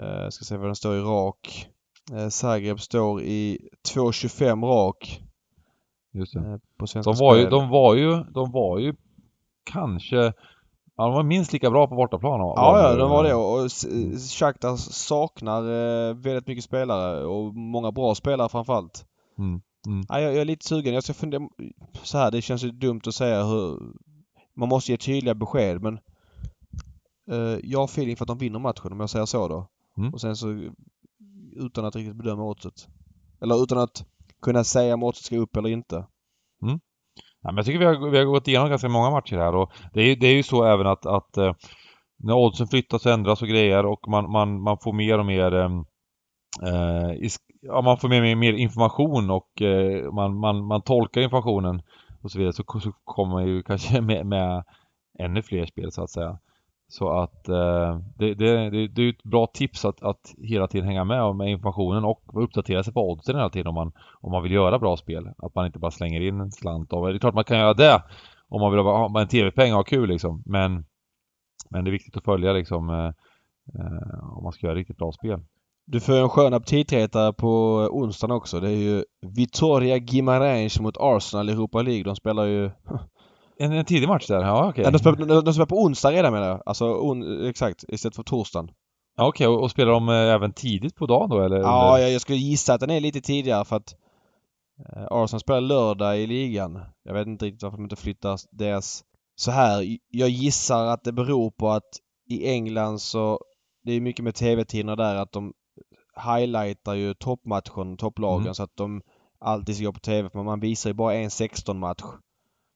Eh, 0.00 0.28
ska 0.28 0.44
se 0.44 0.56
vad 0.56 0.68
den 0.68 0.76
står 0.76 0.96
i 0.96 1.00
rak. 1.00 1.68
Eh, 2.12 2.28
Zagreb 2.28 2.80
står 2.80 3.22
i 3.22 3.68
2.25 3.94 4.66
rak. 4.66 5.22
Just 6.12 6.32
det. 6.32 6.40
Eh, 6.40 6.56
på 6.78 6.86
Svenska 6.86 7.12
de 7.12 7.18
var, 7.18 7.36
ju, 7.36 7.48
de 7.48 7.68
var 7.68 7.94
ju, 7.94 8.24
de 8.24 8.52
var 8.52 8.78
ju 8.78 8.94
kanske 9.64 10.32
Ja, 10.96 11.04
de 11.04 11.14
var 11.14 11.22
minst 11.22 11.52
lika 11.52 11.70
bra 11.70 11.86
på 11.86 11.94
bortaplan. 11.94 12.40
Ja, 12.40 12.82
ja, 12.82 12.96
de 12.96 13.10
var 13.10 13.24
det. 13.24 13.34
Och 13.34 13.70
Shakhtar 14.20 14.76
saknar 14.76 15.62
väldigt 16.12 16.46
mycket 16.46 16.64
spelare 16.64 17.24
och 17.24 17.54
många 17.54 17.92
bra 17.92 18.14
spelare 18.14 18.48
framförallt. 18.48 19.06
Mm. 19.38 19.60
Mm. 19.86 20.04
Ja, 20.08 20.20
jag, 20.20 20.32
jag 20.32 20.40
är 20.40 20.44
lite 20.44 20.66
sugen. 20.66 20.94
Jag 20.94 21.04
ska 21.04 21.14
fundera 21.14 21.48
så 22.02 22.18
här, 22.18 22.30
det 22.30 22.42
känns 22.42 22.64
ju 22.64 22.70
dumt 22.70 23.00
att 23.06 23.14
säga 23.14 23.44
hur... 23.44 23.78
Man 24.56 24.68
måste 24.68 24.92
ge 24.92 24.98
tydliga 24.98 25.34
besked 25.34 25.82
men 25.82 25.98
jag 27.62 27.78
har 27.78 27.84
feeling 27.84 28.16
för 28.16 28.24
att 28.24 28.28
de 28.28 28.38
vinner 28.38 28.58
matchen 28.58 28.92
om 28.92 29.00
jag 29.00 29.10
säger 29.10 29.26
så 29.26 29.48
då. 29.48 29.68
Mm. 29.98 30.12
Och 30.14 30.20
sen 30.20 30.36
så 30.36 30.70
utan 31.56 31.84
att 31.84 31.96
riktigt 31.96 32.16
bedöma 32.16 32.42
oddset. 32.42 32.88
Eller 33.40 33.62
utan 33.62 33.78
att 33.78 34.04
kunna 34.42 34.64
säga 34.64 34.94
om 34.94 35.02
oddset 35.02 35.24
ska 35.24 35.36
upp 35.36 35.56
eller 35.56 35.68
inte. 35.68 35.96
Mm. 36.62 36.80
Ja, 37.42 37.52
men 37.52 37.56
jag 37.56 37.66
tycker 37.66 37.78
vi 37.78 37.84
har, 37.84 38.10
vi 38.10 38.18
har 38.18 38.24
gått 38.24 38.48
igenom 38.48 38.68
ganska 38.68 38.88
många 38.88 39.10
matcher 39.10 39.36
här 39.36 39.54
och 39.54 39.72
det 39.92 40.00
är, 40.00 40.16
det 40.16 40.26
är 40.26 40.34
ju 40.34 40.42
så 40.42 40.64
även 40.64 40.86
att, 40.86 41.06
att 41.06 41.36
eh, 41.36 41.54
när 42.18 42.34
oddsen 42.34 42.66
flyttas 42.66 43.06
och 43.06 43.12
ändras 43.12 43.42
och 43.42 43.48
grejer 43.48 43.86
och 43.86 44.08
man, 44.08 44.30
man, 44.30 44.60
man 44.60 44.78
får 44.78 44.92
mer 44.92 45.18
och 45.18 45.26
mer 45.26 45.54
eh, 45.54 45.70
eh 46.62 47.30
ja, 47.60 47.82
man 47.82 47.98
får 47.98 48.08
mer 48.08 48.32
och 48.32 48.38
mer 48.38 48.52
information 48.52 49.30
och 49.30 49.62
eh, 49.62 50.12
man, 50.12 50.38
man, 50.38 50.66
man 50.66 50.82
tolkar 50.82 51.20
informationen 51.20 51.82
och 52.22 52.30
så 52.30 52.38
vidare 52.38 52.52
så, 52.52 52.80
så 52.80 52.92
kommer 53.04 53.32
man 53.32 53.46
ju 53.46 53.62
kanske 53.62 54.00
med, 54.10 54.26
med 54.26 54.64
ännu 55.18 55.42
fler 55.42 55.66
spel 55.66 55.92
så 55.92 56.02
att 56.02 56.10
säga. 56.10 56.38
Så 56.98 57.08
att 57.08 57.48
eh, 57.48 57.98
det, 58.18 58.34
det, 58.34 58.70
det, 58.70 58.88
det, 58.88 59.02
är 59.02 59.08
ett 59.08 59.22
bra 59.22 59.46
tips 59.46 59.84
att, 59.84 60.02
att 60.02 60.34
hela 60.38 60.66
tiden 60.66 60.86
hänga 60.88 61.04
med 61.04 61.36
med 61.36 61.50
informationen 61.50 62.04
och 62.04 62.22
uppdatera 62.34 62.82
sig 62.82 62.92
på 62.92 63.10
oddsen 63.10 63.36
hela 63.36 63.50
tiden 63.50 63.66
om 63.66 63.74
man, 63.74 63.92
om 64.20 64.32
man 64.32 64.42
vill 64.42 64.52
göra 64.52 64.78
bra 64.78 64.96
spel. 64.96 65.28
Att 65.38 65.54
man 65.54 65.66
inte 65.66 65.78
bara 65.78 65.90
slänger 65.90 66.20
in 66.20 66.40
en 66.40 66.52
slant 66.52 66.92
av. 66.92 67.06
Det 67.06 67.14
är 67.14 67.18
klart 67.18 67.34
man 67.34 67.44
kan 67.44 67.58
göra 67.58 67.74
det 67.74 68.02
om 68.48 68.60
man 68.60 68.72
vill 68.72 68.80
ha 68.80 69.20
en 69.20 69.28
tv-peng 69.28 69.72
och 69.72 69.76
ha 69.76 69.84
kul 69.84 70.08
liksom. 70.08 70.42
Men, 70.46 70.84
men 71.70 71.84
det 71.84 71.90
är 71.90 71.92
viktigt 71.92 72.16
att 72.16 72.24
följa 72.24 72.52
liksom 72.52 72.90
eh, 72.90 73.06
eh 73.74 74.36
om 74.36 74.42
man 74.42 74.52
ska 74.52 74.66
göra 74.66 74.76
riktigt 74.76 74.98
bra 74.98 75.12
spel. 75.12 75.40
Du 75.86 76.00
får 76.00 76.16
en 76.16 76.28
skön 76.28 76.54
aptitretare 76.54 77.32
på 77.32 77.48
onsdagen 77.90 78.36
också. 78.36 78.60
Det 78.60 78.68
är 78.68 78.76
ju 78.76 79.04
Vittoria 79.36 79.96
Gimarenz 79.96 80.80
mot 80.80 80.96
Arsenal 81.00 81.50
i 81.50 81.52
Europa 81.52 81.82
League. 81.82 82.04
De 82.04 82.16
spelar 82.16 82.44
ju 82.44 82.70
en, 83.58 83.72
en 83.72 83.84
tidig 83.84 84.08
match 84.08 84.26
där? 84.26 84.40
Ja, 84.40 84.68
okej. 84.68 84.82
Okay. 84.82 84.92
de, 84.92 84.98
spelar, 84.98 85.42
de 85.42 85.54
spelar 85.54 85.66
på 85.66 85.82
onsdag 85.82 86.12
redan 86.12 86.32
menar 86.32 86.48
jag. 86.48 86.62
Alltså 86.66 86.84
on, 86.84 87.46
exakt, 87.48 87.84
istället 87.88 88.16
för 88.16 88.22
torsdagen. 88.22 88.70
Ja, 89.16 89.28
okej, 89.28 89.46
och, 89.46 89.62
och, 89.62 89.70
spelar 89.70 89.92
de 89.92 90.08
eh, 90.08 90.14
även 90.14 90.52
tidigt 90.52 90.96
på 90.96 91.06
dagen 91.06 91.30
då 91.30 91.40
eller? 91.40 91.56
Ja, 91.56 91.98
jag, 92.00 92.12
jag 92.12 92.20
skulle 92.20 92.38
gissa 92.38 92.74
att 92.74 92.80
den 92.80 92.90
är 92.90 93.00
lite 93.00 93.20
tidigare 93.20 93.64
för 93.64 93.76
att 93.76 93.94
eh, 94.78 95.06
Arsenal 95.10 95.40
spelar 95.40 95.60
lördag 95.60 96.20
i 96.20 96.26
ligan. 96.26 96.80
Jag 97.04 97.14
vet 97.14 97.26
inte 97.26 97.44
riktigt 97.44 97.62
varför 97.62 97.76
de 97.76 97.84
inte 97.84 97.96
flyttar 97.96 98.38
deras... 98.50 99.04
Så 99.36 99.50
här, 99.50 99.98
jag 100.08 100.28
gissar 100.28 100.86
att 100.86 101.04
det 101.04 101.12
beror 101.12 101.50
på 101.50 101.70
att 101.70 102.00
i 102.28 102.50
England 102.50 103.00
så... 103.00 103.40
Det 103.84 103.92
är 103.92 104.00
mycket 104.00 104.24
med 104.24 104.34
TV-tiderna 104.34 104.96
där 104.96 105.14
att 105.14 105.32
de 105.32 105.52
highlightar 106.26 106.94
ju 106.94 107.14
toppmatchen, 107.14 107.96
topplagen 107.96 108.42
mm. 108.42 108.54
så 108.54 108.62
att 108.62 108.76
de 108.76 109.02
alltid 109.40 109.76
ska 109.76 109.84
gå 109.84 109.92
på 109.92 110.00
TV. 110.00 110.30
Men 110.32 110.44
man 110.44 110.60
visar 110.60 110.90
ju 110.90 110.94
bara 110.94 111.14
en 111.14 111.28
16-match. 111.28 112.02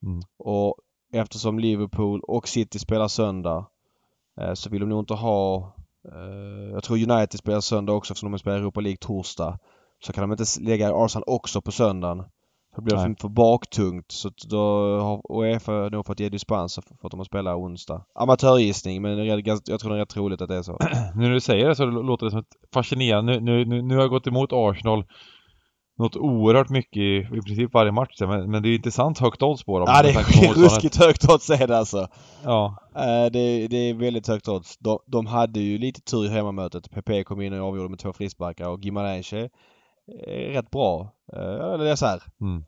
Mm. 0.06 0.20
Och 0.38 0.74
eftersom 1.12 1.58
Liverpool 1.58 2.20
och 2.20 2.48
City 2.48 2.78
spelar 2.78 3.08
söndag 3.08 3.66
eh, 4.40 4.54
så 4.54 4.70
vill 4.70 4.80
de 4.80 4.88
nog 4.88 5.02
inte 5.02 5.14
ha... 5.14 5.72
Eh, 6.12 6.70
jag 6.72 6.84
tror 6.84 7.10
United 7.10 7.38
spelar 7.38 7.60
söndag 7.60 7.92
också 7.92 8.12
eftersom 8.12 8.32
de 8.32 8.38
spelar 8.38 8.56
Europa 8.56 8.80
League 8.80 8.98
torsdag. 9.00 9.58
Så 10.04 10.12
kan 10.12 10.28
de 10.28 10.32
inte 10.32 10.44
lägga 10.60 10.94
Arsenal 10.94 11.24
också 11.26 11.60
på 11.60 11.72
söndagen. 11.72 12.24
Det 12.76 12.82
blir 12.82 12.96
för, 12.96 13.14
för 13.20 13.28
baktungt 13.28 14.12
så 14.12 14.30
då 14.48 14.58
har 15.00 15.42
Uefa 15.42 15.72
nog 15.72 16.06
fått 16.06 16.20
ge 16.20 16.28
dispens 16.28 16.74
för 16.74 17.06
att 17.06 17.10
de 17.10 17.20
har 17.20 17.24
spelat 17.24 17.56
onsdag. 17.56 18.04
Amatörgissning 18.14 19.02
men 19.02 19.26
jag 19.26 19.44
tror 19.44 19.90
det 19.90 19.96
är 19.96 19.98
rätt 19.98 20.08
troligt 20.08 20.42
att 20.42 20.48
det 20.48 20.56
är 20.56 20.62
så. 20.62 20.78
nu 21.14 21.22
när 21.22 21.30
du 21.30 21.40
säger 21.40 21.68
det 21.68 21.76
så 21.76 21.84
låter 21.84 22.26
det 22.26 22.30
som 22.30 22.40
ett 22.40 22.56
fascinerande. 22.72 23.40
Nu, 23.40 23.64
nu, 23.64 23.82
nu 23.82 23.94
har 23.94 24.02
jag 24.02 24.10
gått 24.10 24.26
emot 24.26 24.52
Arsenal 24.52 25.04
något 25.98 26.16
oerhört 26.16 26.68
mycket 26.68 26.96
i, 26.96 27.16
i 27.16 27.40
princip 27.46 27.74
varje 27.74 27.92
match. 27.92 28.20
Men, 28.20 28.50
men 28.50 28.62
det 28.62 28.68
är 28.68 28.74
intressant 28.74 29.18
högt 29.18 29.42
odds 29.42 29.64
på 29.64 29.78
dem. 29.78 29.88
Ja, 29.90 30.02
det 30.02 30.10
är 30.10 30.54
ruskigt 30.54 30.96
högt 30.96 31.30
odds 31.30 31.50
är 31.50 31.66
det 31.66 31.78
alltså. 31.78 32.08
Ja. 32.44 32.76
Uh, 32.96 33.32
det, 33.32 33.68
det, 33.68 33.76
är 33.76 33.94
väldigt 33.94 34.28
högt 34.28 34.48
odds. 34.48 34.78
De, 34.78 34.98
de 35.06 35.26
hade 35.26 35.60
ju 35.60 35.78
lite 35.78 36.00
tur 36.00 36.26
i 36.26 36.28
hemmamötet. 36.28 36.90
PP 36.90 37.24
kom 37.24 37.40
in 37.40 37.52
och 37.52 37.68
avgjorde 37.68 37.88
med 37.88 37.98
två 37.98 38.12
frisparkar 38.12 38.68
och 38.68 38.84
Gimarenche 38.84 39.48
är 40.26 40.52
rätt 40.52 40.70
bra. 40.70 41.12
Uh, 41.36 41.78
det 41.78 41.90
är 41.90 41.96
så 41.96 42.06
här. 42.06 42.22
Mm. 42.40 42.64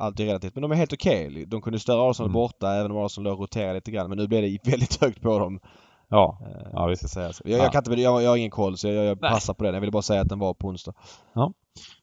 Allt 0.00 0.20
är 0.20 0.24
relativt. 0.24 0.54
Men 0.54 0.62
de 0.62 0.72
är 0.72 0.76
helt 0.76 0.92
okej. 0.92 1.28
Okay. 1.28 1.44
De 1.44 1.62
kunde 1.62 1.78
störa 1.78 2.10
Arsenal 2.10 2.30
mm. 2.30 2.34
borta 2.34 2.74
även 2.74 2.90
om 2.90 2.96
Arsenal 2.96 3.24
låg 3.24 3.32
och 3.32 3.40
roterade 3.40 3.74
lite 3.74 3.90
grann. 3.90 4.08
Men 4.08 4.18
nu 4.18 4.28
blev 4.28 4.42
det 4.42 4.58
väldigt 4.70 5.00
högt 5.00 5.22
på 5.22 5.38
dem. 5.38 5.60
Ja, 6.08 6.38
uh, 6.42 6.70
ja 6.72 6.86
visst. 6.86 7.00
Ska 7.00 7.08
säga 7.08 7.32
så. 7.32 7.42
Jag, 7.44 7.58
ja. 7.58 7.62
jag, 7.62 7.72
kan 7.72 7.78
inte, 7.78 8.02
jag, 8.02 8.22
jag 8.22 8.30
har 8.30 8.36
ingen 8.36 8.50
koll 8.50 8.76
så 8.76 8.88
jag, 8.88 9.04
jag 9.04 9.20
passar 9.20 9.54
på 9.54 9.64
den. 9.64 9.74
Jag 9.74 9.80
ville 9.80 9.92
bara 9.92 10.02
säga 10.02 10.20
att 10.20 10.28
den 10.28 10.38
var 10.38 10.54
på 10.54 10.68
onsdag. 10.68 10.92
Ja. 11.32 11.52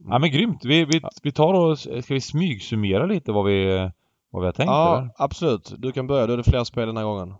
Ja 0.09 0.19
men 0.19 0.31
grymt. 0.31 0.65
Vi, 0.65 0.85
vi, 0.85 1.01
vi 1.23 1.31
tar 1.31 1.53
och, 1.53 1.79
ska 1.79 2.13
vi 2.13 2.21
smygsummera 2.21 3.05
lite 3.05 3.31
vad 3.31 3.45
vi, 3.45 3.89
vad 4.31 4.41
vi 4.41 4.45
har 4.45 4.53
tänkt? 4.53 4.69
Ja, 4.69 4.97
eller? 4.97 5.09
absolut. 5.17 5.73
Du 5.77 5.91
kan 5.91 6.07
börja. 6.07 6.25
Du 6.25 6.33
hade 6.33 6.43
fler 6.43 6.63
spel 6.63 6.87
den 6.87 6.97
här 6.97 7.03
gången. 7.03 7.35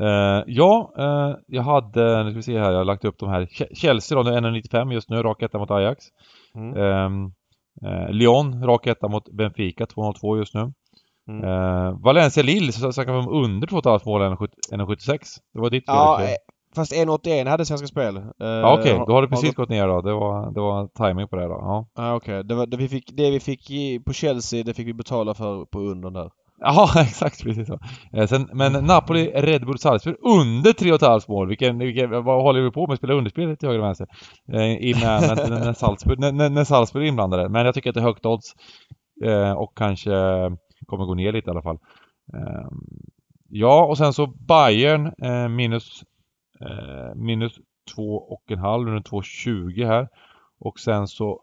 Uh, 0.00 0.44
ja, 0.46 0.92
uh, 0.98 1.36
jag 1.46 1.62
hade, 1.62 2.24
nu 2.24 2.30
ska 2.30 2.36
vi 2.36 2.42
se 2.42 2.58
här, 2.58 2.70
jag 2.70 2.78
har 2.78 2.84
lagt 2.84 3.04
upp 3.04 3.18
de 3.18 3.28
här. 3.28 3.48
Chelsea 3.74 4.22
då, 4.22 4.30
1,95 4.30 4.92
just 4.92 5.10
nu, 5.10 5.22
rak 5.22 5.42
etta 5.42 5.58
mot 5.58 5.70
Ajax. 5.70 6.04
Mm. 6.54 6.76
Um, 6.76 7.32
uh, 7.84 8.10
Lyon, 8.10 8.64
rak 8.64 8.86
etta 8.86 9.08
mot 9.08 9.30
Benfica, 9.30 9.84
2,02 9.84 10.36
just 10.36 10.54
nu. 10.54 10.72
Mm. 11.28 12.00
Valencia 12.02 12.42
Lille, 12.42 12.72
så 12.72 12.92
snackar 12.92 13.12
vi 13.12 13.18
om 13.18 13.28
under 13.28 13.66
2,5 13.66 14.00
mål, 14.06 14.22
1,76. 14.22 15.18
Det 15.54 15.60
var 15.60 15.70
ditt 15.70 15.86
fel. 15.86 15.94
Ja, 15.96 16.20
Fast 16.74 16.92
1,81 16.92 17.48
hade 17.48 17.64
Svenska 17.64 17.86
Spel. 17.86 18.16
Uh, 18.16 18.24
ja, 18.38 18.72
okej, 18.78 18.92
okay. 18.94 19.04
då 19.06 19.12
har 19.12 19.22
det 19.22 19.28
precis 19.28 19.56
har 19.56 19.62
gått 19.62 19.68
ner 19.68 19.88
då. 19.88 20.00
Det 20.00 20.12
var, 20.12 20.52
det 20.52 20.60
var 20.60 20.88
timing 20.88 21.28
på 21.28 21.36
det 21.36 21.42
då. 21.42 21.48
Ja, 21.48 21.88
ah, 21.94 22.14
okej. 22.14 22.40
Okay. 22.40 22.56
Det, 22.56 22.66
det, 22.66 22.76
vi 22.76 22.88
fick, 22.88 23.16
det 23.16 23.30
vi 23.30 23.40
fick 23.40 23.70
i, 23.70 24.00
på 24.00 24.12
Chelsea, 24.12 24.64
det 24.64 24.74
fick 24.74 24.86
vi 24.86 24.94
betala 24.94 25.34
för 25.34 25.64
på 25.64 25.78
under 25.78 26.10
där. 26.10 26.30
Ja, 26.60 26.90
exakt 27.00 27.42
precis 27.42 27.68
så. 27.68 27.78
Eh, 28.12 28.26
sen, 28.26 28.48
men 28.52 28.72
Napoli, 28.72 29.30
Red 29.34 29.66
Bull, 29.66 29.78
Salzburg 29.78 30.16
under 30.20 30.72
3,5 30.72 31.24
mål. 31.28 31.48
Vilken, 31.48 31.78
vilken, 31.78 32.10
vad 32.10 32.42
håller 32.42 32.60
vi 32.60 32.70
på 32.70 32.86
med? 32.86 32.98
Spela 32.98 33.14
underspel 33.14 33.56
till 33.56 33.68
höger 33.68 33.80
och 33.80 33.86
vänster? 33.86 34.06
Eh, 34.52 34.58
med, 35.00 35.22
när, 35.36 35.64
när, 35.64 35.72
Salzburg, 35.72 36.18
när, 36.18 36.50
när 36.50 36.64
Salzburg 36.64 37.04
är 37.04 37.08
inblandade. 37.08 37.48
Men 37.48 37.66
jag 37.66 37.74
tycker 37.74 37.90
att 37.90 37.94
det 37.94 38.00
är 38.00 38.04
högt 38.04 38.26
odds. 38.26 38.54
Eh, 39.24 39.52
och 39.52 39.72
kanske 39.76 40.10
kommer 40.88 41.04
gå 41.04 41.14
ner 41.14 41.32
lite 41.32 41.50
i 41.50 41.50
alla 41.50 41.62
fall. 41.62 41.78
Eh, 42.34 42.68
ja, 43.48 43.84
och 43.84 43.98
sen 43.98 44.12
så 44.12 44.26
Bayern 44.26 45.12
eh, 45.22 45.48
minus 45.48 46.04
Eh, 46.60 47.14
minus 47.14 47.52
2,5 47.96 48.88
under 48.88 49.00
2,20 49.00 49.86
här. 49.86 50.08
Och 50.60 50.80
sen 50.80 51.08
så 51.08 51.40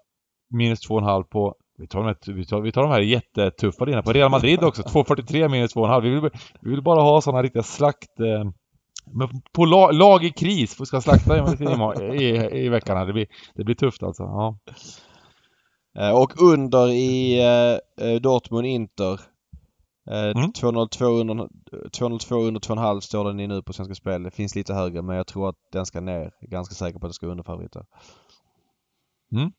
minus 0.50 0.90
2,5 0.90 1.24
på 1.24 1.56
vi 1.78 1.88
tar, 1.88 2.04
de 2.04 2.34
vi, 2.34 2.46
tar, 2.46 2.62
vi 2.62 2.72
tar 2.72 2.82
de 2.82 2.92
här 2.92 3.02
jättetuffa 3.02 3.86
linjerna 3.86 4.04
på 4.04 4.14
Real 4.14 4.32
Madrid 4.32 4.64
också. 4.64 4.82
2,43 4.86 5.50
minus 5.50 5.76
2,5. 5.76 6.02
Vi 6.02 6.10
vill, 6.10 6.30
vi 6.60 6.70
vill 6.70 6.82
bara 6.82 7.02
ha 7.02 7.22
sådana 7.22 7.44
riktiga 7.44 7.64
slakt, 7.64 8.20
eh, 8.20 8.52
Men 9.12 9.30
på 9.54 9.66
lag, 9.66 9.94
lag 9.94 10.24
i 10.24 10.30
kris 10.30 10.88
ska 10.88 11.02
slakta 11.02 11.38
i, 11.38 12.24
i, 12.24 12.66
i 12.66 12.70
veckan 12.70 12.98
här. 12.98 13.06
Det 13.06 13.14
blir, 13.14 13.28
det 13.54 13.64
blir 13.64 13.76
tufft 13.76 14.04
alltså. 14.04 14.24
Ja. 14.24 14.58
Eh, 16.00 16.22
och 16.22 16.42
under 16.42 16.88
i 16.88 17.40
eh 18.02 18.20
Dortmund-Inter. 18.20 19.20
Eh, 20.12 20.32
mm. 20.38 20.52
202 20.52 21.06
under, 21.06 21.50
202 21.90 22.36
under 22.36 22.60
2,5 22.60 23.00
står 23.00 23.26
den 23.26 23.40
i 23.40 23.48
nu 23.48 23.62
på 23.62 23.74
Svenska 23.74 23.96
Spel. 23.96 24.24
Det 24.24 24.32
finns 24.32 24.56
lite 24.56 24.74
högre 24.74 25.02
men 25.02 25.16
jag 25.16 25.28
tror 25.28 25.50
att 25.50 25.56
den 25.72 25.86
ska 25.86 26.02
ner. 26.02 26.32
Ganska 26.42 26.76
säker 26.76 27.00
på 27.00 27.06
att 27.06 27.10
det 27.10 27.14
ska 27.14 27.28
under 27.28 27.44
favoriter. 27.44 27.86
Mm. 29.32 29.52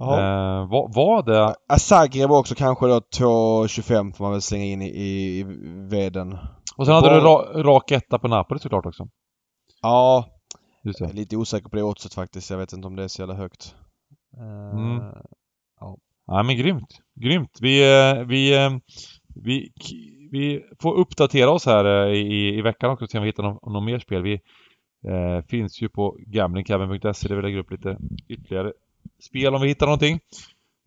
Eh, 0.00 0.70
vad 0.70 0.94
var 0.94 1.22
det? 1.22 1.78
Zagreb 1.78 2.30
också 2.30 2.54
kanske 2.54 2.86
då 2.86 2.98
2,25 2.98 4.12
får 4.12 4.24
man 4.24 4.32
väl 4.32 4.42
slänga 4.42 4.64
in 4.64 4.82
i, 4.82 4.88
i, 4.88 5.38
i 5.38 5.44
veden. 5.90 6.38
Och 6.76 6.86
sen 6.86 6.94
hade 6.94 7.14
du 7.14 7.20
ra, 7.20 7.62
rak 7.62 7.90
etta 7.90 8.18
på 8.18 8.28
Napoli 8.28 8.60
såklart 8.60 8.86
också. 8.86 9.08
Ja. 9.82 10.24
Jag 10.82 11.10
är 11.10 11.14
lite 11.14 11.36
osäker 11.36 11.68
på 11.68 11.76
det 11.76 11.82
oddset 11.82 12.14
faktiskt. 12.14 12.50
Jag 12.50 12.58
vet 12.58 12.72
inte 12.72 12.86
om 12.86 12.96
det 12.96 13.04
är 13.04 13.08
så 13.08 13.22
jävla 13.22 13.34
högt. 13.34 13.74
Uh, 14.36 14.80
mm. 14.80 15.02
Ja. 15.80 15.96
ja 16.26 16.42
men 16.42 16.56
grymt. 16.56 17.00
Grymt. 17.14 17.58
Vi, 17.60 18.00
eh, 18.00 18.24
vi, 18.24 18.56
eh, 18.56 18.70
vi, 19.42 19.72
vi 20.30 20.64
får 20.82 20.94
uppdatera 20.94 21.50
oss 21.50 21.66
här 21.66 22.08
i, 22.08 22.58
i 22.58 22.62
veckan 22.62 22.90
också 22.90 23.06
se 23.06 23.18
om 23.18 23.24
vi 23.24 23.28
hittar 23.28 23.42
något, 23.42 23.66
något 23.66 23.84
mer 23.84 23.98
spel. 23.98 24.22
Vi 24.22 24.40
eh, 25.08 25.44
finns 25.48 25.82
ju 25.82 25.88
på 25.88 26.16
gamblingcabin.se 26.18 27.28
där 27.28 27.36
vi 27.36 27.42
lägger 27.42 27.58
upp 27.58 27.70
lite 27.70 27.98
ytterligare 28.28 28.72
spel 29.22 29.54
om 29.54 29.60
vi 29.60 29.68
hittar 29.68 29.86
någonting. 29.86 30.20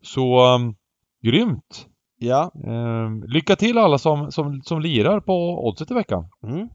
Så 0.02 0.54
um, 0.54 0.74
grymt! 1.22 1.86
Ja. 2.18 2.50
Um, 2.54 3.24
lycka 3.26 3.56
till 3.56 3.78
alla 3.78 3.98
som, 3.98 4.32
som, 4.32 4.62
som 4.62 4.80
lirar 4.80 5.20
på 5.20 5.66
oddset 5.68 5.90
i 5.90 5.94
veckan. 5.94 6.28
Mm. 6.42 6.68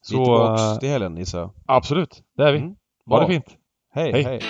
Så, 0.00 0.16
vi 0.16 0.20
är 0.20 0.24
tillbaks 0.24 0.62
uh, 0.62 0.78
till 0.78 0.88
helgen 0.88 1.16
gissar 1.16 1.38
jag. 1.38 1.50
Absolut, 1.66 2.22
det 2.36 2.42
är 2.42 2.52
vi. 2.52 2.58
Mm. 2.58 2.74
Ha 3.06 3.20
det 3.20 3.26
fint. 3.26 3.56
hej. 3.94 4.12
hej. 4.12 4.24
hej. 4.24 4.40